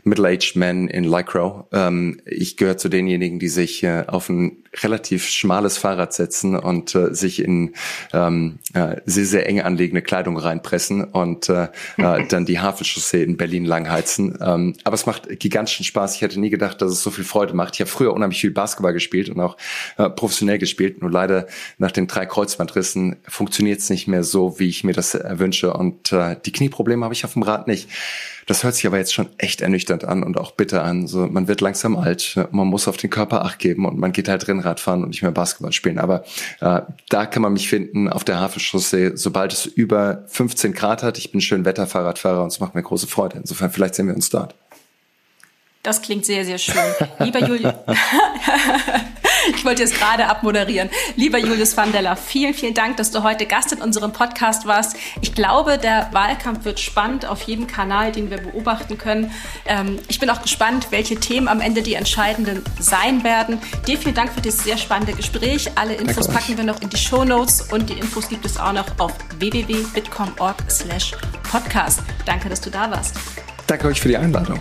middle-aged 0.07 0.57
men 0.57 0.88
in 0.88 1.05
Lycra. 1.05 1.66
Ähm, 1.73 2.21
ich 2.25 2.57
gehöre 2.57 2.77
zu 2.77 2.88
denjenigen, 2.88 3.38
die 3.38 3.49
sich 3.49 3.83
äh, 3.83 4.05
auf 4.07 4.29
ein 4.29 4.64
relativ 4.83 5.29
schmales 5.29 5.79
Fahrrad 5.79 6.12
setzen 6.12 6.57
und 6.57 6.95
äh, 6.95 7.12
sich 7.14 7.42
in 7.42 7.75
ähm, 8.12 8.59
äh, 8.75 8.97
sehr, 9.05 9.27
sehr 9.27 9.49
eng 9.49 9.61
anliegende 9.61 10.03
Kleidung 10.03 10.38
reinpressen 10.38 11.05
und 11.05 11.49
äh, 11.49 11.69
äh, 11.97 12.27
dann 12.29 12.47
die 12.47 12.61
Hafenchaussee 12.61 13.23
in 13.23 13.37
Berlin 13.37 13.64
langheizen. 13.64 14.38
Ähm, 14.40 14.75
aber 14.85 14.95
es 14.95 15.07
macht 15.07 15.40
gigantischen 15.40 15.85
Spaß. 15.85 16.14
Ich 16.14 16.23
hätte 16.23 16.38
nie 16.38 16.51
gedacht, 16.51 16.81
dass 16.81 16.92
es 16.92 17.03
so 17.03 17.11
viel 17.11 17.25
Freude 17.25 17.55
macht. 17.55 17.75
Ich 17.75 17.81
habe 17.81 17.90
früher 17.90 18.12
unheimlich 18.14 18.40
viel 18.40 18.53
Basketball 18.53 18.92
gespielt 18.92 19.29
und 19.29 19.40
auch 19.40 19.57
äh, 19.99 20.09
professionell 20.09 20.59
gespielt. 20.59 21.03
Nur 21.03 21.11
leider 21.11 21.47
nach 21.79 21.90
den 21.90 22.07
drei 22.07 22.27
Kreuzbandrissen 22.27 23.16
funktioniert 23.27 23.81
es 23.81 23.90
nicht 23.90 24.07
mehr 24.07 24.23
so, 24.23 24.59
wie 24.61 24.69
ich 24.69 24.85
mir 24.85 24.92
das 24.92 25.19
wünsche. 25.31 25.73
Und 25.73 26.12
äh, 26.12 26.37
die 26.45 26.53
Knieprobleme 26.53 27.05
habe 27.05 27.14
ich 27.14 27.25
auf 27.25 27.33
dem 27.33 27.42
Rad 27.42 27.66
nicht. 27.66 27.88
Das 28.47 28.62
hört 28.62 28.77
sich 28.77 28.87
aber 28.87 28.99
jetzt 28.99 29.12
schon 29.12 29.29
echt 29.38 29.61
ernüchternd 29.61 29.96
an 30.05 30.23
und 30.23 30.39
auch 30.39 30.53
bitter 30.53 30.83
an. 30.83 31.07
So, 31.07 31.27
man 31.27 31.49
wird 31.49 31.61
langsam 31.61 31.97
alt, 31.97 32.39
man 32.51 32.67
muss 32.67 32.89
auf 32.89 32.97
den 32.97 33.11
Körper 33.11 33.45
acht 33.45 33.59
geben 33.59 33.87
und 33.87 33.99
man 33.99 34.13
geht 34.13 34.29
halt 34.29 34.47
Rennrad 34.49 34.81
fahren 34.81 35.03
und 35.03 35.11
nicht 35.11 35.23
mehr 35.23 35.33
Basketball 35.33 35.73
spielen. 35.73 35.99
Aber 35.99 36.25
äh, 36.61 36.83
da 37.09 37.27
kann 37.27 37.43
man 37.43 37.53
mich 37.53 37.69
finden 37.69 38.09
auf 38.09 38.25
der 38.25 38.41
Hafenchaussee, 38.41 39.13
sobald 39.15 39.53
es 39.53 39.67
über 39.67 40.25
15 40.29 40.73
Grad 40.73 41.03
hat. 41.03 41.19
Ich 41.19 41.33
bin 41.33 41.41
schön 41.41 41.65
Wetterfahrradfahrer 41.65 42.43
und 42.43 42.49
es 42.49 42.61
macht 42.61 42.75
mir 42.75 42.83
große 42.83 43.07
Freude. 43.07 43.39
Insofern 43.39 43.71
vielleicht 43.71 43.95
sehen 43.95 44.09
wir 44.09 44.15
uns 44.15 44.31
dort. 44.31 44.55
Das 45.83 46.03
klingt 46.03 46.27
sehr, 46.27 46.45
sehr 46.45 46.59
schön. 46.59 46.75
Lieber 47.21 47.39
Julius, 47.39 47.75
ich 49.55 49.65
wollte 49.65 49.83
jetzt 49.83 49.95
gerade 49.95 50.27
abmoderieren. 50.27 50.91
Lieber 51.17 51.39
Julius 51.39 51.77
Vandella, 51.77 52.17
vielen, 52.17 52.55
vielen 52.55 52.75
Dank, 52.75 52.97
dass 52.97 53.11
du 53.11 53.23
heute 53.23 53.47
Gast 53.47 53.73
in 53.73 53.81
unserem 53.81 54.13
Podcast 54.13 54.67
warst. 54.67 54.97
Ich 55.21 55.35
glaube, 55.35 55.79
der 55.79 56.09
Wahlkampf 56.13 56.65
wird 56.65 56.81
spannend 56.81 57.27
auf 57.27 57.43
jedem 57.43 57.67
Kanal, 57.67 58.13
den 58.13 58.31
wir 58.31 58.39
beobachten 58.39 58.99
können. 58.99 59.33
Ähm, 59.67 59.99
ich 60.09 60.19
bin 60.19 60.31
auch 60.31 60.43
gespannt, 60.43 60.89
welche 60.91 61.17
Themen 61.17 61.49
am 61.49 61.61
Ende 61.61 61.83
die 61.83 61.95
entscheidenden 61.95 62.63
sein 62.79 63.25
werden. 63.25 63.59
Dir 63.87 63.99
vielen 63.99 64.15
Dank 64.15 64.33
für 64.33 64.41
dieses 64.41 64.65
sehr 64.65 64.79
spannende 64.79 65.13
Gespräch. 65.13 65.71
Alle 65.75 65.95
Infos 65.95 66.29
packen 66.29 66.57
wir 66.57 66.65
noch 66.65 66.81
in 66.81 66.91
die 66.91 66.97
Show 66.97 67.25
Notes 67.25 67.63
und 67.73 67.89
die 67.91 67.95
Infos 67.95 68.29
gibt 68.29 68.45
es 68.45 68.59
auch 68.59 68.73
noch 68.73 68.87
auf 68.99 69.13
www.bitcom.org 69.39 70.57
slash 70.71 71.13
podcast. 71.51 72.01
Danke, 72.25 72.49
dass 72.49 72.61
du 72.61 72.71
da 72.71 72.91
warst. 72.91 73.17
Danke 73.67 73.89
euch 73.89 74.01
für 74.01 74.09
die 74.09 74.17
Einladung. 74.17 74.61